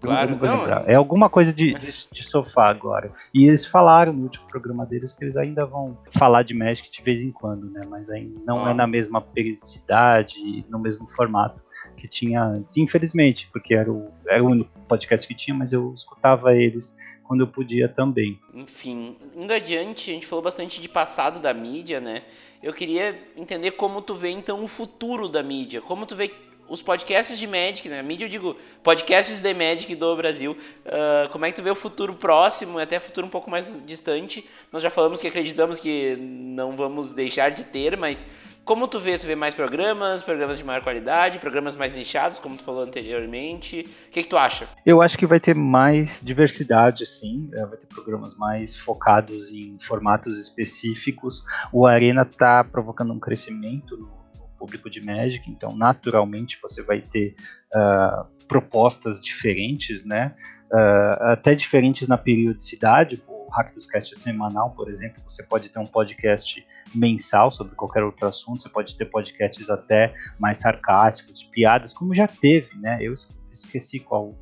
claro, 0.00 0.36
não, 0.36 0.66
não, 0.66 0.84
é 0.86 0.94
alguma 0.94 1.28
coisa 1.28 1.52
de, 1.52 1.74
de, 1.74 1.86
de, 2.10 2.22
sofá 2.22 2.68
agora. 2.68 3.12
E 3.32 3.46
eles 3.46 3.66
falaram 3.66 4.12
no 4.12 4.24
último 4.24 4.46
programa 4.48 4.84
deles 4.84 5.12
que 5.12 5.24
eles 5.24 5.36
ainda 5.36 5.64
vão 5.64 5.96
falar 6.12 6.42
de 6.42 6.54
Magic 6.54 6.90
de 6.90 7.02
vez 7.02 7.22
em 7.22 7.30
quando, 7.30 7.70
né? 7.70 7.82
Mas 7.88 8.08
ainda 8.10 8.40
não 8.44 8.64
ah. 8.64 8.70
é 8.70 8.74
na 8.74 8.86
mesma 8.86 9.20
periodicidade, 9.20 10.64
no 10.68 10.78
mesmo 10.78 11.08
formato 11.08 11.62
que 11.96 12.08
tinha 12.08 12.42
antes. 12.42 12.76
Infelizmente, 12.76 13.48
porque 13.52 13.74
era 13.74 13.90
o, 13.90 14.10
era 14.26 14.42
o 14.42 14.50
único 14.50 14.70
podcast 14.88 15.26
que 15.26 15.34
tinha, 15.34 15.56
mas 15.56 15.72
eu 15.72 15.92
escutava 15.94 16.54
eles 16.54 16.96
quando 17.24 17.40
eu 17.40 17.46
podia 17.46 17.88
também. 17.88 18.38
Enfim, 18.52 19.16
indo 19.34 19.52
adiante, 19.52 20.10
a 20.10 20.14
gente 20.14 20.26
falou 20.26 20.42
bastante 20.42 20.80
de 20.80 20.88
passado 20.88 21.40
da 21.40 21.52
mídia, 21.52 22.00
né? 22.00 22.22
Eu 22.62 22.72
queria 22.72 23.18
entender 23.36 23.72
como 23.72 24.00
tu 24.00 24.14
vê 24.14 24.30
então 24.30 24.62
o 24.62 24.68
futuro 24.68 25.28
da 25.28 25.42
mídia, 25.42 25.80
como 25.80 26.06
tu 26.06 26.14
vê 26.14 26.30
os 26.68 26.80
podcasts 26.80 27.38
de 27.38 27.46
Magic, 27.46 27.88
né? 27.88 28.02
Mídia, 28.02 28.24
eu 28.24 28.28
digo, 28.28 28.56
podcasts 28.82 29.40
de 29.40 29.54
Magic 29.54 29.94
do 29.94 30.16
Brasil. 30.16 30.52
Uh, 30.52 31.28
como 31.30 31.44
é 31.44 31.50
que 31.50 31.56
tu 31.56 31.62
vê 31.62 31.70
o 31.70 31.74
futuro 31.74 32.14
próximo, 32.14 32.78
até 32.78 32.98
futuro 32.98 33.26
um 33.26 33.30
pouco 33.30 33.50
mais 33.50 33.84
distante? 33.86 34.48
Nós 34.72 34.82
já 34.82 34.90
falamos 34.90 35.20
que 35.20 35.26
acreditamos 35.26 35.78
que 35.78 36.16
não 36.16 36.76
vamos 36.76 37.12
deixar 37.12 37.50
de 37.50 37.64
ter, 37.64 37.96
mas 37.96 38.26
como 38.64 38.88
tu 38.88 38.98
vê? 38.98 39.18
Tu 39.18 39.26
vê 39.26 39.34
mais 39.34 39.54
programas, 39.54 40.22
programas 40.22 40.58
de 40.58 40.64
maior 40.64 40.82
qualidade, 40.82 41.38
programas 41.38 41.76
mais 41.76 41.94
nichados, 41.94 42.38
como 42.38 42.56
tu 42.56 42.62
falou 42.62 42.82
anteriormente. 42.82 43.80
O 43.80 44.10
que, 44.10 44.22
que 44.22 44.28
tu 44.28 44.36
acha? 44.36 44.66
Eu 44.84 45.02
acho 45.02 45.18
que 45.18 45.26
vai 45.26 45.38
ter 45.38 45.54
mais 45.54 46.20
diversidade, 46.22 47.06
sim. 47.06 47.50
É, 47.54 47.66
vai 47.66 47.76
ter 47.76 47.86
programas 47.86 48.36
mais 48.36 48.76
focados 48.76 49.50
em 49.50 49.78
formatos 49.80 50.38
específicos. 50.38 51.44
O 51.72 51.86
Arena 51.86 52.22
está 52.22 52.64
provocando 52.64 53.12
um 53.12 53.20
crescimento 53.20 53.96
no 53.96 54.24
público 54.58 54.88
de 54.88 55.04
Magic, 55.04 55.50
então 55.50 55.76
naturalmente 55.76 56.58
você 56.62 56.82
vai 56.82 57.02
ter 57.02 57.34
uh, 57.74 58.26
propostas 58.46 59.20
diferentes, 59.20 60.04
né? 60.04 60.34
Uh, 60.72 61.32
até 61.32 61.54
diferentes 61.54 62.08
na 62.08 62.18
periodicidade. 62.18 63.22
O 63.26 63.48
Hack 63.50 63.72
é 63.94 64.00
semanal, 64.00 64.70
por 64.70 64.90
exemplo, 64.90 65.22
você 65.26 65.42
pode 65.42 65.68
ter 65.68 65.78
um 65.78 65.86
podcast 65.86 66.64
mensal 66.94 67.50
sobre 67.50 67.74
qualquer 67.74 68.02
outro 68.02 68.26
assunto, 68.26 68.62
você 68.62 68.68
pode 68.68 68.96
ter 68.96 69.04
podcasts 69.06 69.70
até 69.70 70.12
mais 70.38 70.58
sarcásticos, 70.58 71.44
piadas, 71.44 71.92
como 71.92 72.14
já 72.14 72.26
teve, 72.26 72.76
né? 72.78 72.98
Eu 73.00 73.14
esqueci 73.52 74.00
qual 74.00 74.34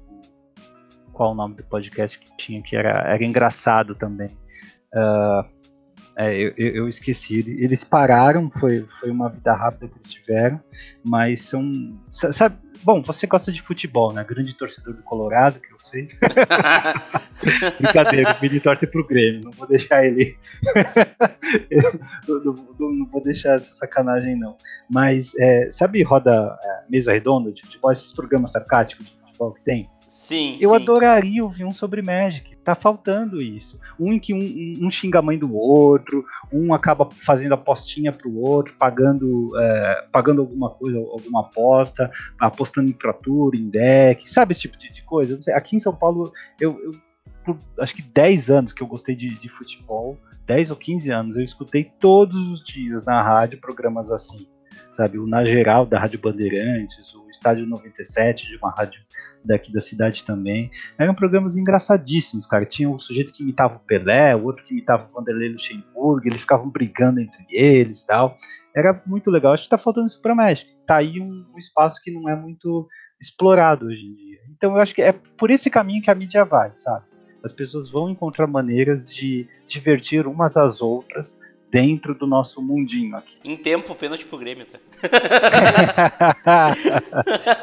qual 1.12 1.32
o 1.32 1.34
nome 1.34 1.54
do 1.56 1.64
podcast 1.64 2.18
que 2.18 2.36
tinha, 2.36 2.62
que 2.62 2.74
era, 2.74 2.90
era 3.12 3.24
engraçado 3.24 3.94
também. 3.94 4.30
Uh, 4.94 5.44
é, 6.16 6.34
eu, 6.34 6.52
eu, 6.56 6.88
esqueci. 6.88 7.38
Eles 7.38 7.84
pararam, 7.84 8.50
foi, 8.50 8.84
foi 9.00 9.10
uma 9.10 9.30
vida 9.30 9.52
rápida 9.52 9.88
que 9.88 9.98
eles 9.98 10.10
tiveram, 10.10 10.60
mas 11.04 11.42
são. 11.42 11.70
Sabe, 12.10 12.56
bom, 12.82 13.02
você 13.02 13.26
gosta 13.26 13.52
de 13.52 13.62
futebol, 13.62 14.12
né? 14.12 14.24
Grande 14.24 14.54
torcedor 14.54 14.94
do 14.94 15.02
Colorado, 15.02 15.60
que 15.60 15.72
eu 15.72 15.78
sei. 15.78 16.08
Brincadeira, 17.80 18.32
o 18.36 18.40
Billy 18.40 18.60
torce 18.60 18.86
pro 18.86 19.06
Grêmio, 19.06 19.40
não 19.44 19.52
vou 19.52 19.66
deixar 19.66 20.04
ele. 20.04 20.36
não, 22.26 22.54
não, 22.78 22.92
não, 22.92 23.06
vou 23.06 23.22
deixar 23.22 23.54
essa 23.54 23.72
sacanagem, 23.72 24.38
não. 24.38 24.56
Mas, 24.88 25.34
é, 25.36 25.70
sabe, 25.70 26.02
roda 26.02 26.58
é, 26.62 26.82
mesa 26.88 27.12
redonda 27.12 27.52
de 27.52 27.62
futebol, 27.62 27.92
esses 27.92 28.12
programas 28.12 28.52
sarcásticos 28.52 29.06
de 29.06 29.12
futebol 29.12 29.52
que 29.52 29.62
tem? 29.62 29.90
Sim. 30.22 30.56
Eu 30.60 30.70
sim. 30.70 30.76
adoraria 30.76 31.42
ouvir 31.42 31.64
um 31.64 31.72
sobre 31.72 32.00
Magic. 32.00 32.54
Tá 32.58 32.76
faltando 32.76 33.42
isso. 33.42 33.76
Um 33.98 34.12
em 34.12 34.20
que 34.20 34.32
um, 34.32 34.86
um, 34.86 34.88
xinga 34.88 35.18
a 35.18 35.22
mãe 35.22 35.36
do 35.36 35.52
outro, 35.52 36.24
um 36.52 36.72
acaba 36.72 37.10
fazendo 37.10 37.54
apostinha 37.54 38.12
pro 38.12 38.32
outro, 38.38 38.72
pagando, 38.78 39.50
é, 39.58 40.06
pagando 40.12 40.40
alguma 40.42 40.70
coisa, 40.70 40.96
alguma 40.96 41.40
aposta, 41.40 42.08
apostando 42.38 42.88
em 42.88 42.92
Pro 42.92 43.50
em 43.52 43.68
deck, 43.68 44.30
sabe 44.30 44.52
esse 44.52 44.60
tipo 44.60 44.78
de, 44.78 44.92
de 44.92 45.02
coisa? 45.02 45.40
Aqui 45.56 45.74
em 45.74 45.80
São 45.80 45.92
Paulo, 45.92 46.32
eu, 46.60 46.80
eu 46.84 46.92
por 47.44 47.58
acho 47.80 47.92
que 47.92 48.02
10 48.02 48.48
anos 48.48 48.72
que 48.72 48.80
eu 48.80 48.86
gostei 48.86 49.16
de, 49.16 49.28
de 49.28 49.48
futebol, 49.48 50.16
10 50.46 50.70
ou 50.70 50.76
15 50.76 51.10
anos, 51.10 51.36
eu 51.36 51.42
escutei 51.42 51.90
todos 51.98 52.46
os 52.46 52.62
dias 52.62 53.04
na 53.04 53.20
rádio 53.20 53.60
programas 53.60 54.12
assim 54.12 54.46
sabe? 54.94 55.18
O 55.18 55.26
Na 55.26 55.44
Geral 55.44 55.86
da 55.86 55.98
Rádio 55.98 56.20
Bandeirantes, 56.20 57.14
o 57.14 57.28
Estádio 57.30 57.66
97 57.66 58.48
de 58.48 58.56
uma 58.56 58.70
rádio 58.70 59.00
daqui 59.44 59.72
da 59.72 59.80
cidade 59.80 60.24
também. 60.24 60.70
Eram 60.98 61.14
programas 61.14 61.56
engraçadíssimos, 61.56 62.46
cara. 62.46 62.64
Tinha 62.64 62.88
um 62.88 62.98
sujeito 62.98 63.32
que 63.32 63.42
imitava 63.42 63.76
o 63.76 63.80
Pelé, 63.80 64.34
o 64.36 64.44
outro 64.44 64.64
que 64.64 64.72
imitava 64.72 65.08
o 65.08 65.12
Vanderlei 65.12 65.50
Luxemburgo, 65.50 66.26
eles 66.26 66.42
ficavam 66.42 66.70
brigando 66.70 67.20
entre 67.20 67.46
eles 67.50 68.04
tal. 68.04 68.36
Era 68.74 69.00
muito 69.06 69.30
legal. 69.30 69.52
Acho 69.52 69.64
que 69.64 69.70
tá 69.70 69.78
faltando 69.78 70.06
isso 70.06 70.20
pra 70.20 70.34
México. 70.34 70.70
Tá 70.86 70.96
aí 70.96 71.20
um, 71.20 71.46
um 71.54 71.58
espaço 71.58 72.00
que 72.02 72.10
não 72.10 72.28
é 72.28 72.36
muito 72.36 72.88
explorado 73.20 73.86
hoje 73.86 74.04
em 74.04 74.14
dia. 74.14 74.38
Então 74.50 74.72
eu 74.72 74.80
acho 74.80 74.94
que 74.94 75.02
é 75.02 75.12
por 75.12 75.50
esse 75.50 75.70
caminho 75.70 76.02
que 76.02 76.10
a 76.10 76.14
mídia 76.14 76.44
vai, 76.44 76.72
sabe? 76.78 77.04
As 77.44 77.52
pessoas 77.52 77.90
vão 77.90 78.08
encontrar 78.08 78.46
maneiras 78.46 79.08
de 79.08 79.48
divertir 79.66 80.26
umas 80.26 80.56
às 80.56 80.80
outras 80.80 81.38
dentro 81.72 82.14
do 82.14 82.26
nosso 82.26 82.60
mundinho 82.60 83.16
aqui. 83.16 83.34
Em 83.42 83.56
tempo, 83.56 83.94
pênalti 83.94 84.26
pro 84.26 84.36
Grêmio, 84.36 84.66
tá? 84.66 84.78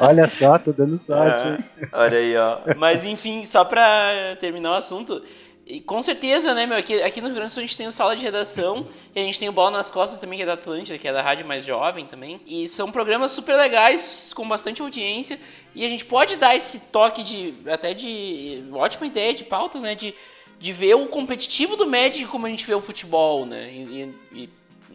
olha 0.00 0.28
só, 0.28 0.58
tô 0.58 0.72
dando 0.72 0.98
sorte. 0.98 1.64
Ah, 1.92 2.02
olha 2.02 2.18
aí, 2.18 2.36
ó. 2.36 2.58
Mas 2.76 3.04
enfim, 3.04 3.44
só 3.44 3.64
pra 3.64 4.36
terminar 4.40 4.72
o 4.72 4.74
assunto, 4.74 5.22
e 5.64 5.80
com 5.80 6.02
certeza, 6.02 6.52
né, 6.52 6.66
meu? 6.66 6.76
Aqui, 6.76 7.00
aqui 7.00 7.20
no 7.20 7.28
Rio 7.28 7.36
Grande 7.36 7.52
do 7.52 7.54
Sul 7.54 7.62
a 7.62 7.66
gente 7.66 7.76
tem 7.76 7.86
o 7.86 7.92
Sala 7.92 8.16
de 8.16 8.24
Redação, 8.24 8.88
e 9.14 9.20
a 9.20 9.22
gente 9.22 9.38
tem 9.38 9.48
o 9.48 9.52
Bola 9.52 9.70
nas 9.70 9.88
Costas 9.88 10.18
também, 10.18 10.38
que 10.38 10.42
é 10.42 10.46
da 10.46 10.54
Atlântida, 10.54 10.98
que 10.98 11.06
é 11.06 11.12
da 11.12 11.22
rádio 11.22 11.46
mais 11.46 11.64
jovem 11.64 12.04
também. 12.04 12.40
E 12.44 12.66
são 12.66 12.90
programas 12.90 13.30
super 13.30 13.54
legais, 13.54 14.32
com 14.34 14.48
bastante 14.48 14.82
audiência. 14.82 15.38
E 15.72 15.86
a 15.86 15.88
gente 15.88 16.04
pode 16.04 16.34
dar 16.34 16.56
esse 16.56 16.90
toque 16.90 17.22
de. 17.22 17.54
até 17.70 17.94
de. 17.94 18.64
ótima 18.72 19.06
ideia 19.06 19.32
de 19.32 19.44
pauta, 19.44 19.78
né? 19.78 19.94
De 19.94 20.12
de 20.60 20.72
ver 20.72 20.94
o 20.94 21.06
competitivo 21.06 21.74
do 21.74 21.86
Magic 21.86 22.26
como 22.26 22.46
a 22.46 22.50
gente 22.50 22.66
vê 22.66 22.74
o 22.74 22.80
futebol, 22.80 23.46
né? 23.46 23.72
E, 23.72 24.14
e 24.30 24.50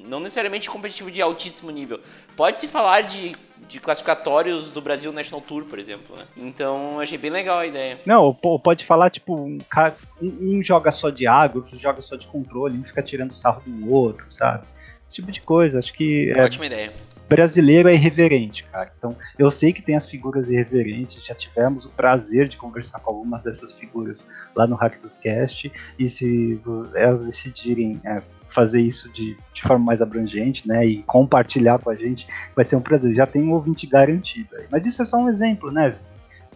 não 0.08 0.20
necessariamente 0.20 0.70
competitivo 0.70 1.10
de 1.10 1.22
altíssimo 1.22 1.72
nível. 1.72 2.00
Pode-se 2.38 2.68
falar 2.68 3.02
de, 3.02 3.36
de 3.68 3.80
classificatórios 3.80 4.72
do 4.72 4.80
Brasil 4.80 5.12
National 5.12 5.42
Tour, 5.42 5.66
por 5.66 5.80
exemplo, 5.80 6.16
né? 6.16 6.24
Então, 6.38 7.00
achei 7.00 7.18
bem 7.18 7.32
legal 7.32 7.58
a 7.58 7.66
ideia. 7.66 7.98
Não, 8.06 8.32
pode 8.34 8.86
falar, 8.86 9.10
tipo, 9.10 9.36
um, 9.36 9.58
um 10.22 10.62
joga 10.62 10.92
só 10.92 11.10
de 11.10 11.26
água, 11.26 11.62
outro 11.62 11.78
joga 11.80 12.02
só 12.04 12.16
de 12.16 12.28
controle, 12.28 12.78
um 12.78 12.84
fica 12.84 13.02
tirando 13.02 13.34
sarro 13.34 13.64
do 13.66 13.92
outro, 13.92 14.28
sabe? 14.30 14.68
Esse 15.08 15.16
tipo 15.16 15.32
de 15.32 15.42
coisa, 15.42 15.80
acho 15.80 15.94
que... 15.94 16.32
É, 16.36 16.44
ótima 16.44 16.68
ideia 16.68 16.94
brasileiro 17.28 17.90
é 17.90 17.94
irreverente, 17.94 18.64
cara. 18.66 18.92
Então, 18.98 19.16
eu 19.38 19.50
sei 19.50 19.74
que 19.74 19.82
tem 19.82 19.96
as 19.96 20.06
figuras 20.06 20.50
irreverentes, 20.50 21.24
já 21.24 21.36
tivemos 21.36 21.86
o 21.86 21.90
prazer 21.90 22.48
de 22.48 22.58
conversar 22.58 23.00
com 23.00 23.12
algumas 23.12 23.42
dessas 23.44 23.72
figuras 23.74 24.26
lá 24.56 24.68
no 24.68 24.76
Hack 24.76 25.00
dos 25.02 25.16
Cast, 25.16 25.72
e 25.98 26.10
se 26.10 26.62
elas 26.94 27.26
decidirem 27.26 28.00
é, 28.06 28.22
fazer 28.50 28.82
isso 28.82 29.10
de, 29.10 29.36
de 29.54 29.62
forma 29.62 29.86
mais 29.86 30.02
abrangente, 30.02 30.68
né? 30.68 30.86
E 30.86 31.04
compartilhar 31.04 31.80
com 31.80 31.90
a 31.90 31.96
gente, 31.96 32.28
vai 32.56 32.64
ser 32.64 32.76
um 32.76 32.82
prazer. 32.82 33.14
Já 33.14 33.28
tem 33.28 33.44
um 33.44 33.52
ouvinte 33.52 33.86
garantido 33.86 34.56
aí. 34.56 34.66
Mas 34.72 34.86
isso 34.86 35.02
é 35.02 35.06
só 35.06 35.18
um 35.18 35.30
exemplo, 35.30 35.72
né? 35.72 35.96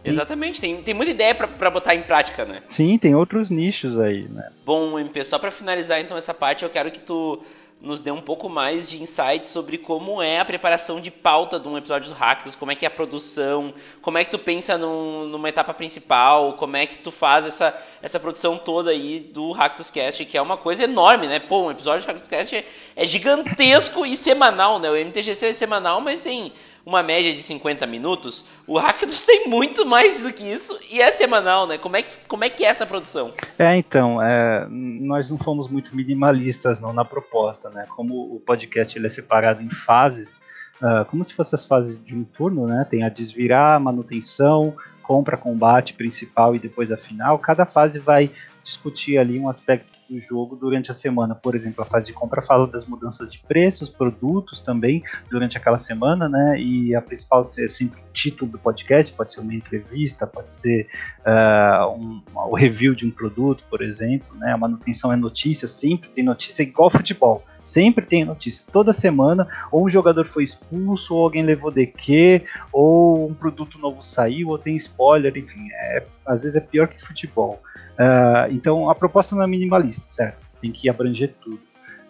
Exatamente, 0.02 0.60
tem, 0.60 0.82
tem 0.82 0.94
muita 0.94 1.12
ideia 1.12 1.34
para 1.34 1.70
botar 1.70 1.94
em 1.94 2.02
prática, 2.02 2.46
né? 2.46 2.62
Sim, 2.66 2.96
tem 2.96 3.14
outros 3.14 3.50
nichos 3.50 3.98
aí, 3.98 4.26
né? 4.28 4.48
Bom, 4.64 4.98
MP, 4.98 5.22
só 5.24 5.38
para 5.38 5.50
finalizar 5.50 6.00
então 6.00 6.16
essa 6.16 6.32
parte, 6.32 6.64
eu 6.64 6.70
quero 6.70 6.90
que 6.90 7.00
tu 7.00 7.42
nos 7.80 8.02
dê 8.02 8.10
um 8.10 8.20
pouco 8.20 8.48
mais 8.48 8.90
de 8.90 9.02
insight 9.02 9.48
sobre 9.48 9.78
como 9.78 10.20
é 10.20 10.38
a 10.38 10.44
preparação 10.44 11.00
de 11.00 11.10
pauta 11.10 11.58
de 11.58 11.66
um 11.66 11.78
episódio 11.78 12.10
do 12.10 12.14
Hackers, 12.14 12.54
como 12.54 12.70
é 12.70 12.74
que 12.74 12.84
é 12.84 12.88
a 12.88 12.90
produção, 12.90 13.72
como 14.02 14.18
é 14.18 14.24
que 14.24 14.30
tu 14.30 14.38
pensa 14.38 14.76
num, 14.76 15.26
numa 15.26 15.48
etapa 15.48 15.72
principal, 15.72 16.52
como 16.54 16.76
é 16.76 16.84
que 16.84 16.98
tu 16.98 17.10
faz 17.10 17.46
essa, 17.46 17.74
essa 18.02 18.20
produção 18.20 18.58
toda 18.58 18.90
aí 18.90 19.20
do 19.20 19.50
Hackers 19.52 19.90
Cast, 19.90 20.24
que 20.26 20.36
é 20.36 20.42
uma 20.42 20.58
coisa 20.58 20.84
enorme, 20.84 21.26
né? 21.26 21.38
Pô, 21.38 21.62
um 21.62 21.70
episódio 21.70 22.04
do 22.04 22.08
Hackers 22.08 22.28
Cast 22.28 22.56
é, 22.56 22.66
é 22.94 23.06
gigantesco 23.06 24.04
e 24.04 24.14
semanal, 24.14 24.78
né? 24.78 24.90
O 24.90 24.96
MTGC 24.96 25.46
é 25.46 25.52
semanal, 25.54 26.02
mas 26.02 26.20
tem 26.20 26.52
uma 26.90 27.04
média 27.04 27.32
de 27.32 27.40
50 27.40 27.86
minutos, 27.86 28.44
o 28.66 28.76
Hackdos 28.76 29.24
tem 29.24 29.48
muito 29.48 29.86
mais 29.86 30.20
do 30.20 30.32
que 30.32 30.42
isso 30.42 30.76
e 30.90 31.00
é 31.00 31.10
semanal, 31.12 31.66
né? 31.66 31.78
Como 31.78 31.96
é 31.96 32.02
que, 32.02 32.12
como 32.26 32.42
é, 32.42 32.50
que 32.50 32.64
é 32.64 32.68
essa 32.68 32.84
produção? 32.84 33.32
É, 33.56 33.76
então, 33.76 34.20
é, 34.20 34.66
nós 34.68 35.30
não 35.30 35.38
fomos 35.38 35.68
muito 35.68 35.94
minimalistas 35.94 36.80
não 36.80 36.92
na 36.92 37.04
proposta, 37.04 37.70
né? 37.70 37.86
Como 37.90 38.34
o 38.34 38.40
podcast 38.40 38.98
ele 38.98 39.06
é 39.06 39.10
separado 39.10 39.62
em 39.62 39.70
fases, 39.70 40.34
uh, 40.82 41.04
como 41.08 41.22
se 41.22 41.32
fosse 41.32 41.54
as 41.54 41.64
fases 41.64 42.04
de 42.04 42.16
um 42.16 42.24
turno, 42.24 42.66
né? 42.66 42.84
Tem 42.90 43.04
a 43.04 43.08
desvirar, 43.08 43.78
manutenção, 43.78 44.76
compra, 45.00 45.36
combate 45.36 45.94
principal 45.94 46.56
e 46.56 46.58
depois 46.58 46.90
a 46.90 46.96
final. 46.96 47.38
Cada 47.38 47.64
fase 47.64 48.00
vai 48.00 48.32
discutir 48.64 49.16
ali 49.16 49.38
um 49.38 49.48
aspecto 49.48 49.99
do 50.10 50.20
jogo 50.20 50.56
durante 50.56 50.90
a 50.90 50.94
semana. 50.94 51.34
Por 51.34 51.54
exemplo, 51.54 51.82
a 51.82 51.86
fase 51.86 52.06
de 52.06 52.12
compra 52.12 52.42
fala 52.42 52.66
das 52.66 52.84
mudanças 52.84 53.30
de 53.30 53.38
preços, 53.38 53.88
produtos 53.88 54.60
também 54.60 55.02
durante 55.30 55.56
aquela 55.56 55.78
semana, 55.78 56.28
né? 56.28 56.60
E 56.60 56.94
a 56.94 57.00
principal 57.00 57.48
é 57.56 57.66
sempre 57.68 58.00
o 58.00 58.12
título 58.12 58.50
do 58.50 58.58
podcast, 58.58 59.14
pode 59.14 59.32
ser 59.32 59.40
uma 59.40 59.54
entrevista, 59.54 60.26
pode 60.26 60.54
ser 60.54 60.88
uh, 61.20 61.88
um, 61.92 62.20
o 62.34 62.56
review 62.56 62.94
de 62.94 63.06
um 63.06 63.10
produto, 63.10 63.64
por 63.70 63.80
exemplo, 63.80 64.36
né? 64.36 64.52
A 64.52 64.56
manutenção 64.56 65.12
é 65.12 65.16
notícia, 65.16 65.68
sempre 65.68 66.08
tem 66.08 66.24
notícia, 66.24 66.62
igual 66.62 66.90
futebol. 66.90 67.44
Sempre 67.70 68.04
tem 68.04 68.24
notícia. 68.24 68.64
Toda 68.72 68.92
semana, 68.92 69.46
ou 69.70 69.86
um 69.86 69.88
jogador 69.88 70.26
foi 70.26 70.42
expulso, 70.42 71.14
ou 71.14 71.22
alguém 71.22 71.44
levou 71.44 71.70
DQ, 71.70 72.42
ou 72.72 73.28
um 73.30 73.34
produto 73.34 73.78
novo 73.78 74.02
saiu, 74.02 74.48
ou 74.48 74.58
tem 74.58 74.76
spoiler, 74.76 75.32
enfim. 75.36 75.68
É, 75.72 76.04
às 76.26 76.42
vezes 76.42 76.56
é 76.56 76.60
pior 76.60 76.88
que 76.88 77.00
futebol. 77.00 77.60
Uh, 77.92 78.50
então 78.50 78.90
a 78.90 78.94
proposta 78.94 79.36
não 79.36 79.44
é 79.44 79.46
minimalista, 79.46 80.02
certo? 80.08 80.38
Tem 80.60 80.72
que 80.72 80.90
abranger 80.90 81.32
tudo. 81.40 81.60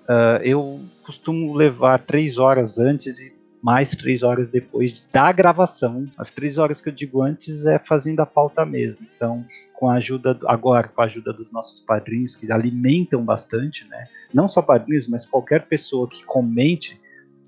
Uh, 0.08 0.42
eu 0.42 0.80
costumo 1.04 1.54
levar 1.54 2.00
três 2.00 2.38
horas 2.38 2.78
antes 2.78 3.18
e 3.18 3.39
mais 3.62 3.90
três 3.90 4.22
horas 4.22 4.48
depois 4.48 5.04
da 5.12 5.30
gravação. 5.32 6.06
As 6.16 6.30
três 6.30 6.58
horas 6.58 6.80
que 6.80 6.88
eu 6.88 6.92
digo 6.92 7.22
antes 7.22 7.66
é 7.66 7.78
fazendo 7.78 8.20
a 8.20 8.26
pauta 8.26 8.64
mesmo. 8.64 9.06
Então, 9.14 9.44
com 9.74 9.88
a 9.88 9.94
ajuda 9.94 10.38
agora, 10.46 10.88
com 10.88 11.02
a 11.02 11.04
ajuda 11.04 11.32
dos 11.32 11.52
nossos 11.52 11.80
padrinhos 11.80 12.34
que 12.34 12.50
alimentam 12.50 13.24
bastante, 13.24 13.86
né? 13.88 14.08
Não 14.32 14.48
só 14.48 14.62
padrinhos, 14.62 15.08
mas 15.08 15.26
qualquer 15.26 15.66
pessoa 15.66 16.08
que 16.08 16.24
comente 16.24 16.98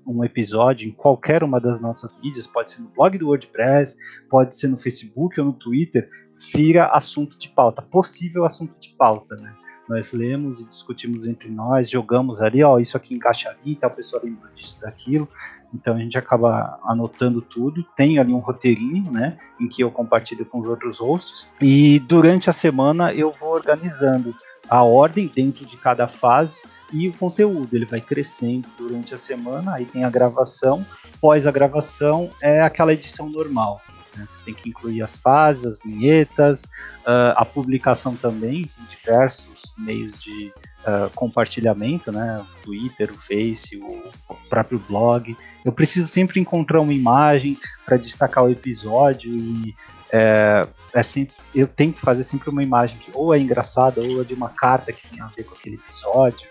um 0.05 0.23
episódio 0.23 0.87
em 0.87 0.91
qualquer 0.91 1.43
uma 1.43 1.59
das 1.59 1.81
nossas 1.81 2.13
mídias, 2.21 2.45
pode 2.45 2.71
ser 2.71 2.81
no 2.81 2.89
blog 2.89 3.17
do 3.17 3.27
WordPress, 3.27 3.95
pode 4.29 4.57
ser 4.57 4.67
no 4.67 4.77
Facebook 4.77 5.39
ou 5.39 5.47
no 5.47 5.53
Twitter, 5.53 6.09
vira 6.53 6.87
assunto 6.87 7.37
de 7.37 7.49
pauta, 7.49 7.81
possível 7.81 8.43
assunto 8.43 8.77
de 8.79 8.89
pauta, 8.97 9.35
né? 9.35 9.53
Nós 9.87 10.13
lemos 10.13 10.61
e 10.61 10.65
discutimos 10.65 11.27
entre 11.27 11.49
nós, 11.49 11.89
jogamos 11.89 12.41
ali, 12.41 12.63
ó, 12.63 12.79
isso 12.79 12.95
aqui 12.95 13.13
encaixa 13.13 13.49
ali, 13.49 13.75
tal 13.75 13.91
pessoa 13.91 14.21
lembra 14.23 14.49
disso, 14.55 14.79
daquilo. 14.79 15.27
Então 15.73 15.95
a 15.95 15.99
gente 15.99 16.17
acaba 16.17 16.79
anotando 16.85 17.41
tudo. 17.41 17.83
Tem 17.95 18.19
ali 18.19 18.31
um 18.31 18.39
roteirinho, 18.39 19.11
né, 19.11 19.37
em 19.59 19.67
que 19.67 19.83
eu 19.83 19.91
compartilho 19.91 20.45
com 20.45 20.59
os 20.59 20.67
outros 20.67 20.99
hosts. 20.99 21.49
E 21.59 21.99
durante 21.99 22.49
a 22.49 22.53
semana 22.53 23.11
eu 23.11 23.33
vou 23.39 23.49
organizando 23.49 24.33
a 24.69 24.83
ordem 24.83 25.29
dentro 25.33 25.65
de 25.65 25.75
cada 25.77 26.07
fase 26.07 26.61
e 26.91 27.09
o 27.09 27.13
conteúdo. 27.13 27.75
Ele 27.75 27.85
vai 27.85 27.99
crescendo 27.99 28.67
durante 28.77 29.13
a 29.13 29.17
semana. 29.17 29.73
Aí 29.73 29.85
tem 29.85 30.03
a 30.05 30.09
gravação. 30.09 30.85
Pós 31.19 31.47
a 31.47 31.51
gravação 31.51 32.29
é 32.41 32.61
aquela 32.61 32.93
edição 32.93 33.29
normal. 33.29 33.81
Né? 34.17 34.27
Você 34.29 34.43
tem 34.45 34.53
que 34.53 34.69
incluir 34.69 35.01
as 35.01 35.15
fases, 35.15 35.65
as 35.65 35.77
vinhetas, 35.77 36.63
uh, 36.63 37.33
a 37.35 37.45
publicação 37.45 38.15
também, 38.15 38.69
em 38.79 38.85
diversos 38.89 39.73
meios 39.77 40.19
de 40.21 40.53
uh, 40.83 41.09
compartilhamento, 41.15 42.11
né? 42.11 42.39
O 42.39 42.63
Twitter, 42.63 43.11
o 43.11 43.17
Face, 43.17 43.77
o, 43.77 44.35
próprio 44.49 44.79
blog. 44.79 45.35
Eu 45.65 45.71
preciso 45.71 46.07
sempre 46.07 46.39
encontrar 46.39 46.81
uma 46.81 46.93
imagem 46.93 47.57
para 47.85 47.97
destacar 47.97 48.43
o 48.43 48.49
episódio 48.49 49.31
e 49.31 49.73
é, 50.11 50.67
é 50.93 51.01
sempre, 51.01 51.33
eu 51.55 51.67
tento 51.67 52.01
fazer 52.01 52.23
sempre 52.23 52.49
uma 52.49 52.61
imagem 52.61 52.97
que 52.99 53.09
ou 53.13 53.33
é 53.33 53.39
engraçada 53.39 53.99
ou 54.01 54.21
é 54.21 54.23
de 54.23 54.33
uma 54.33 54.49
carta 54.49 54.93
que 54.93 55.07
tem 55.07 55.19
a 55.21 55.27
ver 55.27 55.43
com 55.43 55.55
aquele 55.55 55.75
episódio. 55.75 56.47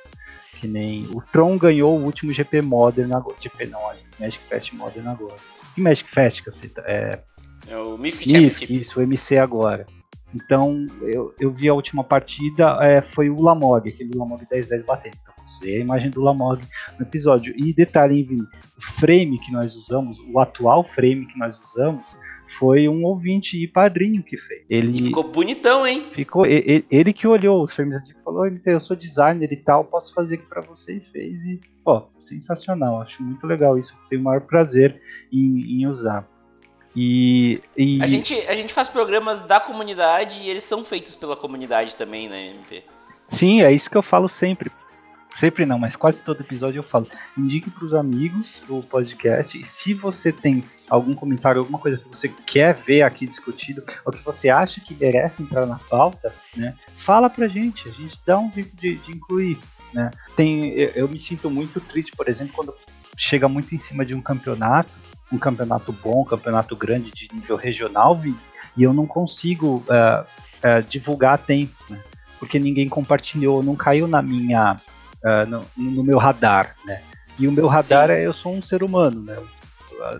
Que 0.59 0.67
nem 0.69 1.07
o 1.13 1.21
Tron 1.21 1.59
ganhou 1.59 1.99
o 1.99 2.05
último 2.05 2.33
GP 2.33 2.63
Modern 2.63 3.13
agora. 3.13 3.37
GP 3.41 3.67
não, 3.67 3.81
Magic 4.19 4.45
Fest 4.49 4.73
Modern 4.73 5.09
agora. 5.09 5.35
Que 5.75 5.81
Magic 5.81 6.09
Fest, 6.11 6.43
caceta? 6.43 6.83
É, 6.87 7.19
é 7.69 7.77
o 7.77 7.97
Mythic 7.97 8.31
Championship. 8.31 8.81
Isso, 8.81 8.99
o 8.99 9.03
MC 9.03 9.39
agora. 9.39 9.87
Então, 10.35 10.87
eu, 11.03 11.35
eu 11.39 11.51
vi 11.51 11.69
a 11.69 11.75
última 11.75 12.03
partida, 12.03 12.79
é, 12.81 13.03
foi 13.03 13.29
o 13.29 13.41
Lamog, 13.41 13.89
aquele 13.89 14.17
Lamog 14.17 14.43
1010 14.51 14.85
batendo. 14.85 15.17
Então, 15.23 15.35
você 15.47 15.77
a 15.77 15.81
imagem 15.81 16.11
do 16.11 16.23
Lamog 16.23 16.63
no 16.99 17.05
episódio. 17.05 17.55
E 17.57 17.73
detalhe, 17.73 18.23
Vini, 18.23 18.43
o 18.43 19.01
frame 19.01 19.39
que 19.39 19.53
nós 19.53 19.77
usamos, 19.77 20.19
o 20.33 20.39
atual 20.39 20.85
frame 20.85 21.27
que 21.27 21.39
nós 21.39 21.61
usamos, 21.61 22.17
foi 22.59 22.89
um 22.89 23.05
ouvinte 23.05 23.63
e 23.63 23.67
padrinho 23.67 24.23
que 24.23 24.37
fez. 24.37 24.65
Ele 24.69 24.99
e 24.99 25.03
ficou 25.03 25.25
bonitão, 25.25 25.87
hein? 25.87 26.07
Ficou. 26.13 26.45
Ele, 26.47 26.85
ele 26.91 27.13
que 27.13 27.27
olhou 27.27 27.63
os 27.63 27.75
frames 27.75 27.97
e 28.09 28.15
falou: 28.23 28.47
eu 28.47 28.81
sou 28.81 28.97
designer 28.97 29.51
e 29.53 29.57
tal, 29.57 29.85
posso 29.85 30.13
fazer 30.13 30.37
aqui 30.37 30.47
para 30.47 30.61
você 30.61 30.97
e 30.97 31.01
fez. 31.13 31.45
E, 31.45 31.61
ó, 31.85 32.07
sensacional. 32.19 33.01
Acho 33.01 33.23
muito 33.23 33.47
legal 33.47 33.79
isso. 33.79 33.97
Tenho 34.09 34.21
o 34.21 34.25
maior 34.25 34.43
prazer 34.43 35.01
em, 35.33 35.83
em 35.83 35.87
usar. 35.87 36.29
E, 36.95 37.61
e, 37.77 38.03
A, 38.03 38.07
gente, 38.07 38.35
a 38.49 38.55
gente 38.55 38.73
faz 38.73 38.89
programas 38.89 39.43
da 39.43 39.59
comunidade 39.59 40.43
e 40.43 40.51
eles 40.51 40.65
são 40.65 40.85
feitos 40.85 41.15
pela 41.15 41.35
comunidade 41.35 41.97
também, 41.97 42.29
né, 42.29 42.51
MP? 42.51 42.85
Sim, 43.27 43.63
é 43.63 43.73
isso 43.73 43.89
que 43.89 43.97
eu 43.97 44.03
falo 44.03 44.29
sempre. 44.29 44.71
Sempre 45.39 45.65
não, 45.65 45.79
mas 45.79 45.97
quase 45.97 46.23
todo 46.23 46.43
episódio 46.43 46.81
eu 46.81 46.83
falo. 46.83 47.09
Indique 47.37 47.71
para 47.71 47.85
os 47.85 47.95
amigos 47.95 48.63
o 48.69 48.83
podcast. 48.83 49.59
E 49.59 49.65
se 49.65 49.95
você 49.95 50.31
tem 50.31 50.63
algum 50.89 51.15
comentário, 51.15 51.61
alguma 51.61 51.79
coisa 51.79 51.97
que 51.97 52.09
você 52.09 52.29
quer 52.29 52.75
ver 52.75 53.03
aqui 53.03 53.27
discutido, 53.27 53.83
ou 54.05 54.13
que 54.13 54.23
você 54.23 54.51
acha 54.51 54.81
que 54.81 54.95
merece 54.95 55.43
entrar 55.43 55.65
na 55.65 55.79
pauta, 55.79 56.35
né? 56.55 56.75
Fala 56.95 57.31
pra 57.31 57.49
gente. 57.49 57.89
A 57.89 57.93
gente 57.93 58.21
dá 58.27 58.39
um 58.39 58.53
jeito 58.53 58.77
de, 58.77 58.97
de 58.97 59.13
incluir. 59.13 59.59
Né? 59.95 60.11
Tem, 60.37 60.69
eu, 60.73 60.89
eu 60.95 61.09
me 61.09 61.19
sinto 61.19 61.51
muito 61.51 61.81
triste, 61.81 62.13
por 62.15 62.29
exemplo, 62.29 62.53
quando 62.55 62.75
chega 63.17 63.49
muito 63.49 63.75
em 63.75 63.79
cima 63.79 64.05
de 64.05 64.15
um 64.15 64.21
campeonato 64.21 64.91
um 65.31 65.39
campeonato 65.39 65.93
bom, 65.93 66.23
um 66.23 66.25
campeonato 66.25 66.77
grande 66.77 67.11
de 67.11 67.29
nível 67.33 67.57
regional, 67.57 68.19
e 68.77 68.83
eu 68.83 68.93
não 68.93 69.07
consigo 69.07 69.77
uh, 69.89 70.23
uh, 70.23 70.83
divulgar 70.89 71.35
a 71.35 71.39
tempo, 71.39 71.75
né? 71.89 71.99
porque 72.39 72.59
ninguém 72.59 72.89
compartilhou, 72.89 73.63
não 73.63 73.77
caiu 73.77 74.07
na 74.07 74.23
minha, 74.23 74.77
uh, 75.25 75.47
no, 75.49 75.93
no, 75.93 76.05
meu 76.05 76.19
radar, 76.19 76.77
né? 76.85 77.03
E 77.39 77.47
o 77.47 77.53
meu 77.53 77.67
radar 77.67 78.09
Sim. 78.09 78.15
é 78.15 78.27
eu 78.27 78.33
sou 78.33 78.55
um 78.55 78.63
ser 78.63 78.83
humano, 78.83 79.23
né? 79.23 79.37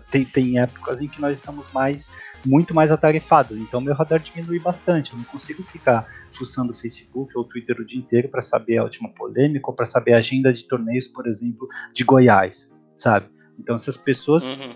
Tem, 0.09 0.23
tem 0.23 0.59
épocas 0.59 1.01
em 1.01 1.09
que 1.09 1.19
nós 1.19 1.37
estamos 1.37 1.69
mais, 1.73 2.09
muito 2.45 2.73
mais 2.73 2.89
atarefados, 2.89 3.57
então 3.57 3.81
meu 3.81 3.93
radar 3.93 4.19
diminui 4.19 4.57
bastante. 4.57 5.11
Eu 5.11 5.17
não 5.17 5.25
consigo 5.25 5.61
ficar 5.63 6.07
fuçando 6.31 6.71
o 6.71 6.75
Facebook 6.75 7.37
ou 7.37 7.43
o 7.43 7.47
Twitter 7.47 7.75
o 7.77 7.85
dia 7.85 7.99
inteiro 7.99 8.29
para 8.29 8.41
saber 8.41 8.77
a 8.77 8.83
última 8.83 9.09
polêmica 9.09 9.69
ou 9.69 9.75
para 9.75 9.85
saber 9.85 10.13
a 10.13 10.19
agenda 10.19 10.53
de 10.53 10.65
torneios, 10.67 11.07
por 11.07 11.27
exemplo, 11.27 11.67
de 11.93 12.05
Goiás, 12.05 12.73
sabe? 12.97 13.27
Então, 13.59 13.77
se 13.77 13.89
as 13.89 13.97
pessoas 13.97 14.45
uhum 14.45 14.73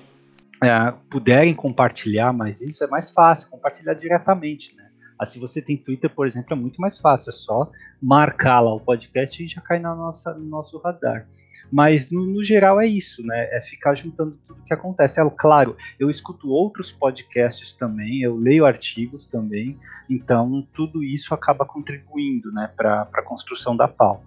é, 0.63 0.93
puderem 1.09 1.53
compartilhar 1.53 2.33
mais 2.33 2.61
isso, 2.61 2.83
é 2.83 2.87
mais 2.87 3.11
fácil, 3.11 3.49
compartilhar 3.49 3.93
diretamente, 3.93 4.75
né? 4.75 4.87
Assim, 5.19 5.39
você 5.39 5.61
tem 5.61 5.77
Twitter, 5.77 6.09
por 6.09 6.27
exemplo, 6.27 6.53
é 6.53 6.55
muito 6.55 6.79
mais 6.79 6.97
fácil, 6.99 7.29
é 7.29 7.33
só 7.33 7.71
marcar 8.01 8.59
lá 8.59 8.73
o 8.73 8.79
podcast 8.79 9.43
e 9.43 9.47
já 9.47 9.61
cai 9.61 9.79
na 9.79 9.95
nossa, 9.95 10.33
no 10.33 10.45
nosso 10.45 10.77
radar. 10.77 11.27
Mas 11.71 12.09
no, 12.11 12.25
no, 12.25 12.43
geral 12.43 12.79
é 12.79 12.87
isso, 12.87 13.25
né? 13.25 13.49
É 13.51 13.59
ficar 13.59 13.95
juntando 13.95 14.37
tudo 14.45 14.63
que 14.63 14.73
acontece. 14.73 15.19
É, 15.19 15.29
claro, 15.35 15.75
eu 15.99 16.09
escuto 16.09 16.49
outros 16.49 16.91
podcasts 16.91 17.73
também, 17.73 18.21
eu 18.21 18.37
leio 18.37 18.65
artigos 18.65 19.27
também, 19.27 19.77
então 20.09 20.65
tudo 20.73 21.03
isso 21.03 21.33
acaba 21.33 21.65
contribuindo, 21.65 22.51
né, 22.51 22.71
para 22.75 23.07
a 23.13 23.21
construção 23.21 23.75
da 23.75 23.87
pauta. 23.87 24.25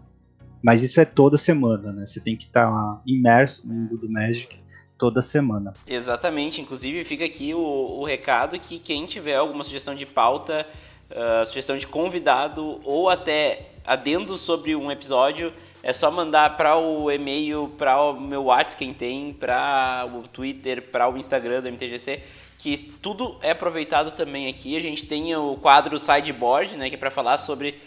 Mas 0.62 0.82
isso 0.82 1.00
é 1.00 1.04
toda 1.04 1.38
semana, 1.38 1.92
né? 1.92 2.04
Você 2.04 2.20
tem 2.20 2.36
que 2.36 2.44
estar 2.44 2.66
tá 2.66 3.02
imerso 3.06 3.66
no 3.66 3.72
mundo 3.72 3.96
do 3.96 4.10
Magic 4.10 4.60
toda 5.00 5.22
semana. 5.22 5.72
Exatamente, 5.86 6.60
inclusive 6.60 7.02
fica 7.04 7.24
aqui 7.24 7.54
o, 7.54 7.58
o 7.58 8.04
recado 8.04 8.58
que 8.58 8.78
quem 8.78 9.06
tiver 9.06 9.36
alguma 9.36 9.64
sugestão 9.64 9.94
de 9.94 10.04
pauta, 10.04 10.66
uh, 11.10 11.46
sugestão 11.46 11.78
de 11.78 11.86
convidado 11.86 12.80
ou 12.84 13.08
até 13.08 13.70
adendo 13.84 14.36
sobre 14.36 14.76
um 14.76 14.90
episódio, 14.90 15.52
É 15.82 15.94
só 15.94 16.10
mandar 16.10 16.58
para 16.58 16.76
o 16.76 17.10
e-mail, 17.10 17.72
para 17.78 17.98
o 18.02 18.20
meu 18.20 18.44
WhatsApp, 18.44 18.76
quem 18.76 18.92
tem, 18.92 19.32
para 19.32 20.06
o 20.14 20.28
Twitter, 20.28 20.82
para 20.92 21.08
o 21.08 21.16
Instagram 21.16 21.62
do 21.62 21.72
MTGC, 21.72 22.22
que 22.58 22.76
tudo 22.76 23.38
é 23.40 23.52
aproveitado 23.52 24.10
também 24.10 24.46
aqui. 24.46 24.76
A 24.76 24.80
gente 24.80 25.06
tem 25.06 25.34
o 25.34 25.56
quadro 25.56 25.98
Sideboard, 25.98 26.76
né, 26.76 26.90
que 26.90 26.96
é 26.96 26.98
para 26.98 27.10
falar 27.10 27.38
sobre 27.38 27.80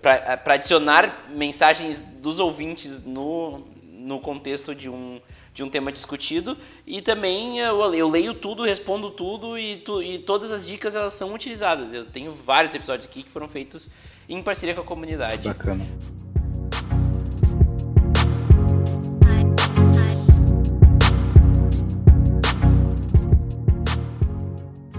para 0.00 0.54
adicionar 0.54 1.26
mensagens 1.30 1.98
dos 1.98 2.38
ouvintes 2.38 3.04
no, 3.04 3.66
no 3.82 4.20
contexto 4.20 4.72
de 4.72 4.88
um, 4.88 5.20
de 5.60 5.64
um 5.64 5.68
tema 5.68 5.92
discutido 5.92 6.56
e 6.86 7.02
também 7.02 7.58
eu, 7.58 7.94
eu 7.94 8.08
leio 8.08 8.32
tudo, 8.32 8.62
respondo 8.62 9.10
tudo 9.10 9.58
e, 9.58 9.76
tu, 9.76 10.02
e 10.02 10.18
todas 10.18 10.50
as 10.50 10.66
dicas 10.66 10.94
elas 10.94 11.12
são 11.12 11.34
utilizadas. 11.34 11.92
Eu 11.92 12.06
tenho 12.06 12.32
vários 12.32 12.74
episódios 12.74 13.06
aqui 13.06 13.22
que 13.22 13.30
foram 13.30 13.46
feitos 13.46 13.90
em 14.26 14.42
parceria 14.42 14.74
com 14.74 14.80
a 14.80 14.84
comunidade. 14.84 15.48
Bacana. 15.48 15.86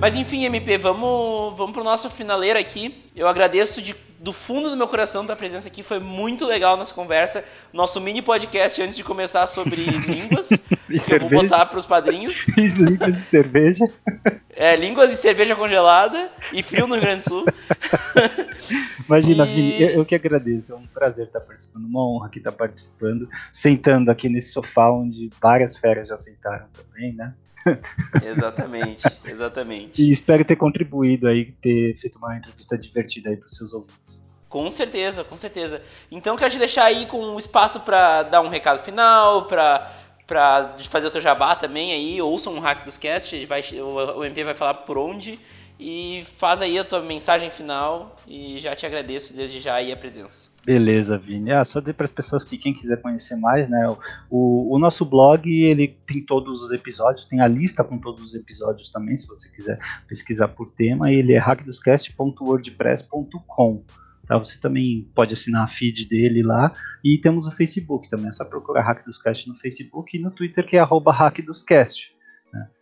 Mas 0.01 0.15
enfim, 0.15 0.45
MP, 0.45 0.79
vamos, 0.79 1.55
vamos 1.55 1.73
pro 1.73 1.83
nosso 1.83 2.09
finaleiro 2.09 2.57
aqui. 2.57 3.05
Eu 3.15 3.27
agradeço 3.27 3.83
de, 3.83 3.95
do 4.19 4.33
fundo 4.33 4.67
do 4.67 4.75
meu 4.75 4.87
coração 4.87 5.23
tua 5.27 5.35
presença 5.35 5.67
aqui. 5.67 5.83
Foi 5.83 5.99
muito 5.99 6.43
legal 6.43 6.75
nossa 6.75 6.91
conversa. 6.91 7.45
Nosso 7.71 8.01
mini 8.01 8.19
podcast 8.19 8.81
antes 8.81 8.97
de 8.97 9.03
começar 9.03 9.45
sobre 9.45 9.75
línguas. 9.85 10.49
que 10.49 11.13
eu 11.13 11.19
vou 11.19 11.29
botar 11.29 11.67
pros 11.67 11.85
padrinhos. 11.85 12.47
línguas 12.57 13.13
de 13.13 13.21
cerveja. 13.21 13.85
É, 14.55 14.75
línguas 14.75 15.11
e 15.11 15.15
cerveja 15.15 15.55
congelada 15.55 16.31
e 16.51 16.63
frio 16.63 16.87
no 16.87 16.95
Rio 16.95 17.03
Grande 17.03 17.23
do 17.23 17.29
Sul. 17.29 17.45
Imagina, 19.05 19.45
e... 19.45 19.53
Vini, 19.53 19.81
eu, 19.83 19.89
eu, 19.89 20.05
que 20.05 20.15
agradeço. 20.15 20.73
É 20.73 20.75
um 20.77 20.87
prazer 20.87 21.27
estar 21.27 21.41
participando, 21.41 21.85
uma 21.85 22.03
honra 22.03 22.27
que 22.27 22.39
estar 22.39 22.51
participando, 22.51 23.29
sentando 23.53 24.09
aqui 24.09 24.27
nesse 24.29 24.51
sofá 24.51 24.89
onde 24.89 25.29
várias 25.39 25.77
feras 25.77 26.07
já 26.07 26.17
sentaram 26.17 26.65
também, 26.73 27.13
né? 27.13 27.35
Exatamente, 28.23 29.03
exatamente. 29.25 30.01
E 30.01 30.11
espero 30.11 30.43
ter 30.45 30.55
contribuído 30.55 31.27
aí, 31.27 31.51
ter 31.61 31.97
feito 31.97 32.17
uma 32.17 32.37
entrevista 32.37 32.77
divertida 32.77 33.29
aí 33.29 33.37
para 33.37 33.47
os 33.47 33.55
seus 33.55 33.73
ouvintes. 33.73 34.25
Com 34.49 34.69
certeza, 34.69 35.23
com 35.23 35.37
certeza. 35.37 35.81
Então 36.11 36.35
quero 36.35 36.51
te 36.51 36.59
deixar 36.59 36.85
aí 36.85 37.05
com 37.05 37.23
um 37.23 37.37
espaço 37.37 37.79
para 37.81 38.23
dar 38.23 38.41
um 38.41 38.49
recado 38.49 38.83
final, 38.83 39.45
para 39.45 39.97
para 40.27 40.77
fazer 40.89 41.07
o 41.07 41.11
teu 41.11 41.19
jabá 41.19 41.57
também 41.57 41.91
aí, 41.91 42.21
ouçam 42.21 42.53
um 42.53 42.59
hack 42.59 42.85
dos 42.85 42.97
cast, 42.97 43.45
vai, 43.45 43.61
o, 43.73 44.19
o 44.19 44.23
MP 44.23 44.45
vai 44.45 44.55
falar 44.55 44.75
por 44.75 44.97
onde 44.97 45.37
e 45.77 46.23
faz 46.37 46.61
aí 46.61 46.79
a 46.79 46.85
tua 46.85 47.01
mensagem 47.01 47.49
final 47.49 48.15
e 48.25 48.57
já 48.59 48.73
te 48.73 48.85
agradeço 48.85 49.35
desde 49.35 49.59
já 49.59 49.73
aí 49.73 49.91
a 49.91 49.97
presença. 49.97 50.50
Beleza, 50.63 51.17
Vini. 51.17 51.51
Ah, 51.51 51.65
só 51.65 51.79
dizer 51.79 51.93
para 51.93 52.05
as 52.05 52.11
pessoas 52.11 52.43
que 52.43 52.55
quem 52.55 52.71
quiser 52.71 53.01
conhecer 53.01 53.35
mais, 53.35 53.67
né, 53.67 53.83
o, 54.29 54.75
o 54.75 54.77
nosso 54.77 55.03
blog 55.03 55.51
ele 55.51 55.97
tem 56.05 56.21
todos 56.21 56.61
os 56.61 56.71
episódios, 56.71 57.25
tem 57.25 57.41
a 57.41 57.47
lista 57.47 57.83
com 57.83 57.97
todos 57.97 58.23
os 58.23 58.35
episódios 58.35 58.91
também, 58.91 59.17
se 59.17 59.25
você 59.27 59.49
quiser 59.49 59.79
pesquisar 60.07 60.49
por 60.49 60.71
tema, 60.71 61.11
ele 61.11 61.33
é 61.33 61.39
hackdoscast.wordpress.com. 61.39 63.83
Tá? 64.27 64.37
Você 64.37 64.59
também 64.59 65.09
pode 65.15 65.33
assinar 65.33 65.63
a 65.63 65.67
feed 65.67 66.07
dele 66.07 66.43
lá 66.43 66.71
e 67.03 67.17
temos 67.17 67.47
o 67.47 67.51
Facebook 67.51 68.07
também, 68.07 68.29
é 68.29 68.31
só 68.31 68.45
procurar 68.45 68.83
Hack 68.83 69.03
dos 69.03 69.17
Cast 69.17 69.49
no 69.49 69.55
Facebook 69.55 70.15
e 70.15 70.21
no 70.21 70.29
Twitter 70.29 70.63
que 70.65 70.77
é 70.77 70.79
arroba. 70.79 71.11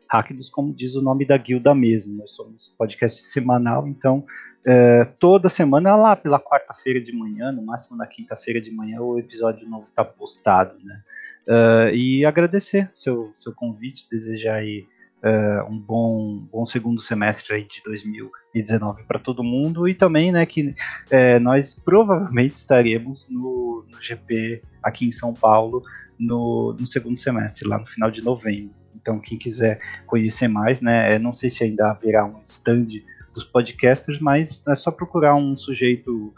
Hackdos, 0.10 0.50
como 0.50 0.74
diz 0.74 0.96
o 0.96 1.02
nome 1.02 1.26
da 1.26 1.38
guilda 1.38 1.74
mesmo. 1.76 2.18
Nós 2.18 2.32
somos 2.32 2.74
podcast 2.78 3.24
semanal, 3.24 3.88
então 3.88 4.26
é, 4.66 5.06
toda 5.20 5.50
semana 5.50 5.96
lá 5.96 6.16
pela 6.16 6.40
quarta-feira 6.40 7.00
de 7.00 7.12
manhã, 7.16 7.52
no 7.52 7.62
máximo 7.62 7.96
na 7.96 8.08
quinta-feira 8.08 8.60
de 8.60 8.72
manhã, 8.72 9.00
o 9.02 9.20
episódio 9.20 9.68
novo 9.68 9.88
está 9.88 10.04
postado, 10.04 10.76
né? 10.84 11.02
Uh, 11.48 11.90
e 11.96 12.26
agradecer 12.28 12.92
seu, 12.94 13.32
seu 13.34 13.52
convite, 13.52 14.08
desejar 14.12 14.58
aí 14.58 14.86
uh, 15.24 15.72
um 15.72 15.80
bom, 15.80 16.48
bom 16.52 16.66
segundo 16.66 17.02
semestre 17.02 17.56
aí 17.56 17.64
de 17.64 17.82
2019 17.84 19.04
para 19.04 19.18
todo 19.20 19.44
mundo 19.44 19.88
e 19.88 19.96
também 19.96 20.32
né, 20.32 20.46
que 20.46 20.70
uh, 20.70 21.40
nós 21.42 21.74
provavelmente 21.74 22.56
estaremos 22.56 23.28
no, 23.30 23.84
no, 23.90 24.00
GP 24.00 24.62
aqui 24.84 25.08
em 25.08 25.12
São 25.12 25.34
Paulo 25.34 25.82
no, 26.20 26.76
no 26.80 26.86
segundo 26.86 27.20
semestre, 27.20 27.68
lá 27.68 27.80
no 27.80 27.88
final 27.88 28.12
de 28.12 28.22
novembro. 28.22 28.79
Então, 29.02 29.20
quem 29.20 29.38
quiser 29.38 29.80
conhecer 30.06 30.48
mais, 30.48 30.82
né, 30.82 31.16
é, 31.16 31.20
não 31.20 31.34
sei 31.34 31.50
se 31.50 31.64
ainda 31.64 31.92
haverá 31.92 32.26
um 32.26 32.42
stand 32.44 32.88
dos 33.34 33.44
podcasters, 33.44 34.20
mas 34.20 34.62
é 34.68 34.76
só 34.76 34.92
procurar 34.92 35.36
um 35.36 35.58
sujeito 35.58 36.34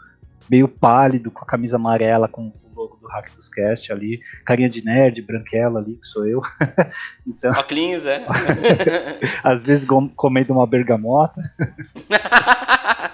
meio 0.48 0.68
pálido, 0.68 1.30
com 1.30 1.42
a 1.42 1.46
camisa 1.46 1.76
amarela, 1.76 2.28
com 2.28 2.48
o 2.48 2.52
logo 2.74 2.96
do 3.00 3.06
Hack 3.06 3.30
dos 3.34 3.48
Cast 3.48 3.92
ali, 3.92 4.20
carinha 4.44 4.68
de 4.68 4.84
nerd, 4.84 5.22
branquela 5.22 5.80
ali, 5.80 5.94
que 5.94 6.06
sou 6.06 6.26
eu. 6.26 6.40
então, 7.26 7.50
Oclinhos, 7.52 8.06
é? 8.06 8.24
às 9.42 9.62
vezes 9.62 9.86
comendo 10.16 10.52
uma 10.52 10.66
bergamota. 10.66 11.40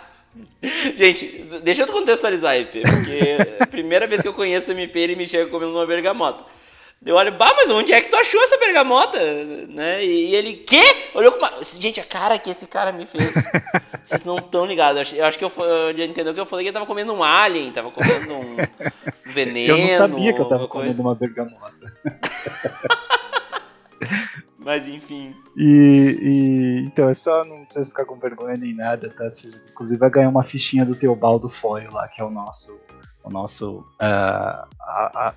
Gente, 0.97 1.45
deixa 1.63 1.83
eu 1.83 1.87
contextualizar 1.87 2.53
aí, 2.53 2.65
porque 2.65 3.39
a 3.61 3.67
primeira 3.67 4.07
vez 4.09 4.23
que 4.23 4.29
eu 4.29 4.35
conheço 4.35 4.73
o 4.73 4.75
MP, 4.75 4.99
ele 4.99 5.17
me 5.17 5.27
chega 5.27 5.49
comendo 5.49 5.73
uma 5.73 5.87
bergamota. 5.87 6.45
Eu 7.05 7.15
olho, 7.15 7.37
bah, 7.39 7.55
mas 7.57 7.71
onde 7.71 7.93
é 7.93 8.01
que 8.01 8.09
tu 8.09 8.17
achou 8.17 8.43
essa 8.43 8.59
bergamota? 8.59 9.19
Né? 9.69 10.05
E, 10.05 10.35
ele, 10.35 10.55
quê? 10.55 10.83
Olhou 11.15 11.31
com 11.33 11.39
uma... 11.39 11.63
Gente, 11.63 12.01
a 12.01 12.05
cara 12.05 12.37
que 12.39 12.51
esse 12.51 12.67
cara 12.67 12.91
me 12.91 13.07
fez. 13.07 13.35
Vocês 14.03 14.25
não 14.25 14.39
estão 14.39 14.67
ligados. 14.67 15.13
Eu 15.13 15.25
acho 15.25 15.39
que 15.39 15.45
eu, 15.45 15.53
eu 15.97 16.05
entendeu 16.05 16.35
que 16.35 16.41
eu 16.41 16.47
falei 16.47 16.65
que 16.65 16.69
ele 16.69 16.75
tava 16.75 16.87
comendo 16.87 17.13
um 17.13 17.23
alien, 17.23 17.71
tava 17.71 17.91
comendo 17.91 18.35
um 18.35 18.57
veneno. 19.27 19.77
Eu 19.79 19.87
não 19.87 19.99
sabia 19.99 20.33
que 20.33 20.41
eu 20.41 20.49
tava 20.49 20.67
comendo 20.67 21.03
coisa. 21.03 21.03
uma 21.03 21.15
bergamota. 21.15 21.93
Mas 24.59 24.89
enfim. 24.89 25.35
E, 25.57 26.19
e, 26.21 26.85
então 26.85 27.09
é 27.09 27.15
só 27.15 27.45
não 27.45 27.65
precisa 27.65 27.87
ficar 27.87 28.05
com 28.05 28.19
vergonha 28.19 28.57
nem 28.57 28.75
nada, 28.75 29.09
tá? 29.09 29.29
Você, 29.29 29.49
inclusive 29.71 29.99
vai 29.99 30.11
ganhar 30.11 30.29
uma 30.29 30.43
fichinha 30.43 30.85
do 30.85 30.95
Teobaldo 30.95 31.49
Foio 31.49 31.93
lá, 31.93 32.09
que 32.09 32.21
é 32.21 32.25
o 32.25 32.31
nosso 32.31 32.79
o 33.23 33.31
nosso 33.31 33.79
uh, 34.01 34.67
a, 34.81 35.11
a, 35.15 35.35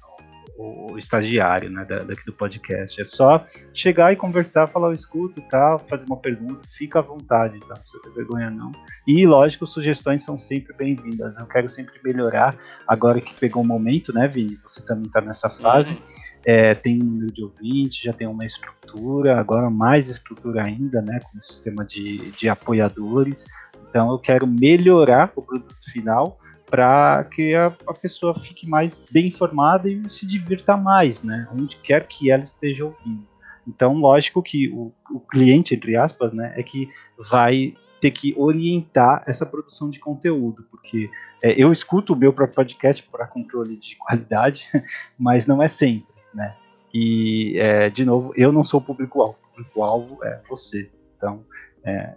o, 0.61 0.97
estagiário 0.97 1.69
né, 1.69 1.85
daqui 1.85 2.25
do 2.25 2.33
podcast. 2.33 3.01
É 3.01 3.05
só 3.05 3.45
chegar 3.73 4.13
e 4.13 4.15
conversar, 4.15 4.67
falar 4.67 4.89
o 4.89 4.93
escuto 4.93 5.41
tal, 5.49 5.79
fazer 5.79 6.05
uma 6.05 6.17
pergunta, 6.17 6.61
fica 6.77 6.99
à 6.99 7.01
vontade, 7.01 7.59
tá? 7.61 7.67
Não 7.69 7.75
precisa 7.75 8.01
ter 8.03 8.11
vergonha 8.11 8.49
não. 8.49 8.71
E 9.07 9.25
lógico, 9.25 9.65
sugestões 9.65 10.23
são 10.23 10.37
sempre 10.37 10.73
bem-vindas. 10.75 11.37
Eu 11.37 11.45
quero 11.45 11.67
sempre 11.67 11.93
melhorar. 12.03 12.55
Agora 12.87 13.19
que 13.19 13.33
pegou 13.33 13.63
o 13.63 13.67
momento, 13.67 14.13
né, 14.13 14.27
Vini? 14.27 14.59
Você 14.63 14.83
também 14.85 15.05
está 15.05 15.21
nessa 15.21 15.49
fase. 15.49 15.91
Uhum. 15.91 16.31
É, 16.45 16.73
tem 16.73 17.01
um 17.01 17.05
número 17.05 17.31
de 17.31 17.43
ouvinte, 17.43 18.03
já 18.03 18.13
tem 18.13 18.27
uma 18.27 18.43
estrutura, 18.43 19.39
agora 19.39 19.69
mais 19.69 20.09
estrutura 20.09 20.63
ainda, 20.63 20.99
né, 20.99 21.19
com 21.19 21.37
o 21.37 21.41
sistema 21.41 21.85
de, 21.85 22.31
de 22.31 22.49
apoiadores. 22.49 23.45
Então 23.87 24.09
eu 24.09 24.17
quero 24.17 24.47
melhorar 24.47 25.31
o 25.35 25.41
produto 25.41 25.75
final 25.91 26.37
para 26.71 27.25
que 27.25 27.53
a, 27.53 27.67
a, 27.85 27.93
pessoa 27.93 28.33
fique 28.39 28.65
mais 28.65 28.97
bem 29.11 29.27
informada 29.27 29.89
e 29.89 30.09
se 30.09 30.25
divirta 30.25 30.77
mais, 30.77 31.21
né? 31.21 31.45
Onde 31.51 31.75
quer 31.75 32.07
que 32.07 32.31
ela 32.31 32.43
esteja 32.43 32.85
ouvindo. 32.85 33.27
Então, 33.67 33.95
lógico 33.95 34.41
que 34.41 34.69
o, 34.69 34.93
o 35.11 35.19
cliente, 35.19 35.75
entre 35.75 35.97
aspas, 35.97 36.31
né, 36.31 36.53
é 36.55 36.63
que 36.63 36.89
vai 37.29 37.73
ter 37.99 38.09
que 38.09 38.33
orientar 38.35 39.21
essa 39.27 39.45
produção 39.45 39.89
de 39.89 39.99
conteúdo, 39.99 40.65
porque 40.71 41.09
é, 41.43 41.53
eu 41.61 41.71
escuto 41.71 42.13
o 42.13 42.15
meu 42.15 42.33
próprio 42.33 42.55
podcast 42.55 43.03
para 43.03 43.27
controle 43.27 43.75
de 43.75 43.95
qualidade, 43.97 44.67
mas 45.19 45.45
não 45.45 45.61
é 45.61 45.67
sempre, 45.67 46.15
né? 46.33 46.55
E, 46.93 47.57
é, 47.59 47.89
de 47.89 48.03
novo, 48.03 48.33
eu 48.35 48.51
não 48.51 48.63
sou 48.63 48.79
o 48.79 48.83
público-alvo, 48.83 49.37
o 49.43 49.55
público-alvo 49.55 50.23
é 50.23 50.41
você. 50.49 50.89
Então, 51.17 51.45
é, 51.83 52.15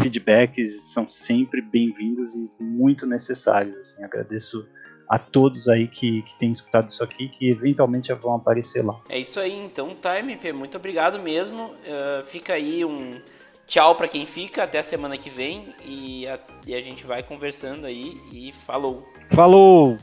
feedbacks 0.00 0.92
são 0.92 1.08
sempre 1.08 1.60
bem-vindos 1.60 2.34
e 2.34 2.62
muito 2.62 3.06
necessários. 3.06 3.76
Assim, 3.78 4.02
agradeço 4.02 4.66
a 5.08 5.18
todos 5.18 5.68
aí 5.68 5.88
que, 5.88 6.22
que 6.22 6.38
têm 6.38 6.52
escutado 6.52 6.88
isso 6.88 7.02
aqui, 7.02 7.28
que 7.28 7.50
eventualmente 7.50 8.12
vão 8.14 8.34
aparecer 8.34 8.84
lá. 8.84 9.00
É 9.08 9.18
isso 9.18 9.40
aí, 9.40 9.56
então 9.58 9.90
tá, 9.90 10.18
MP, 10.18 10.52
muito 10.52 10.76
obrigado 10.76 11.18
mesmo. 11.18 11.64
Uh, 11.64 12.24
fica 12.26 12.54
aí 12.54 12.84
um 12.84 13.20
tchau 13.66 13.94
para 13.94 14.08
quem 14.08 14.24
fica, 14.24 14.64
até 14.64 14.78
a 14.78 14.82
semana 14.82 15.16
que 15.16 15.28
vem 15.28 15.74
e 15.84 16.26
a, 16.26 16.38
e 16.66 16.74
a 16.74 16.80
gente 16.80 17.04
vai 17.06 17.22
conversando 17.22 17.86
aí 17.86 18.20
e 18.32 18.52
falou. 18.52 19.06
Falou! 19.34 19.98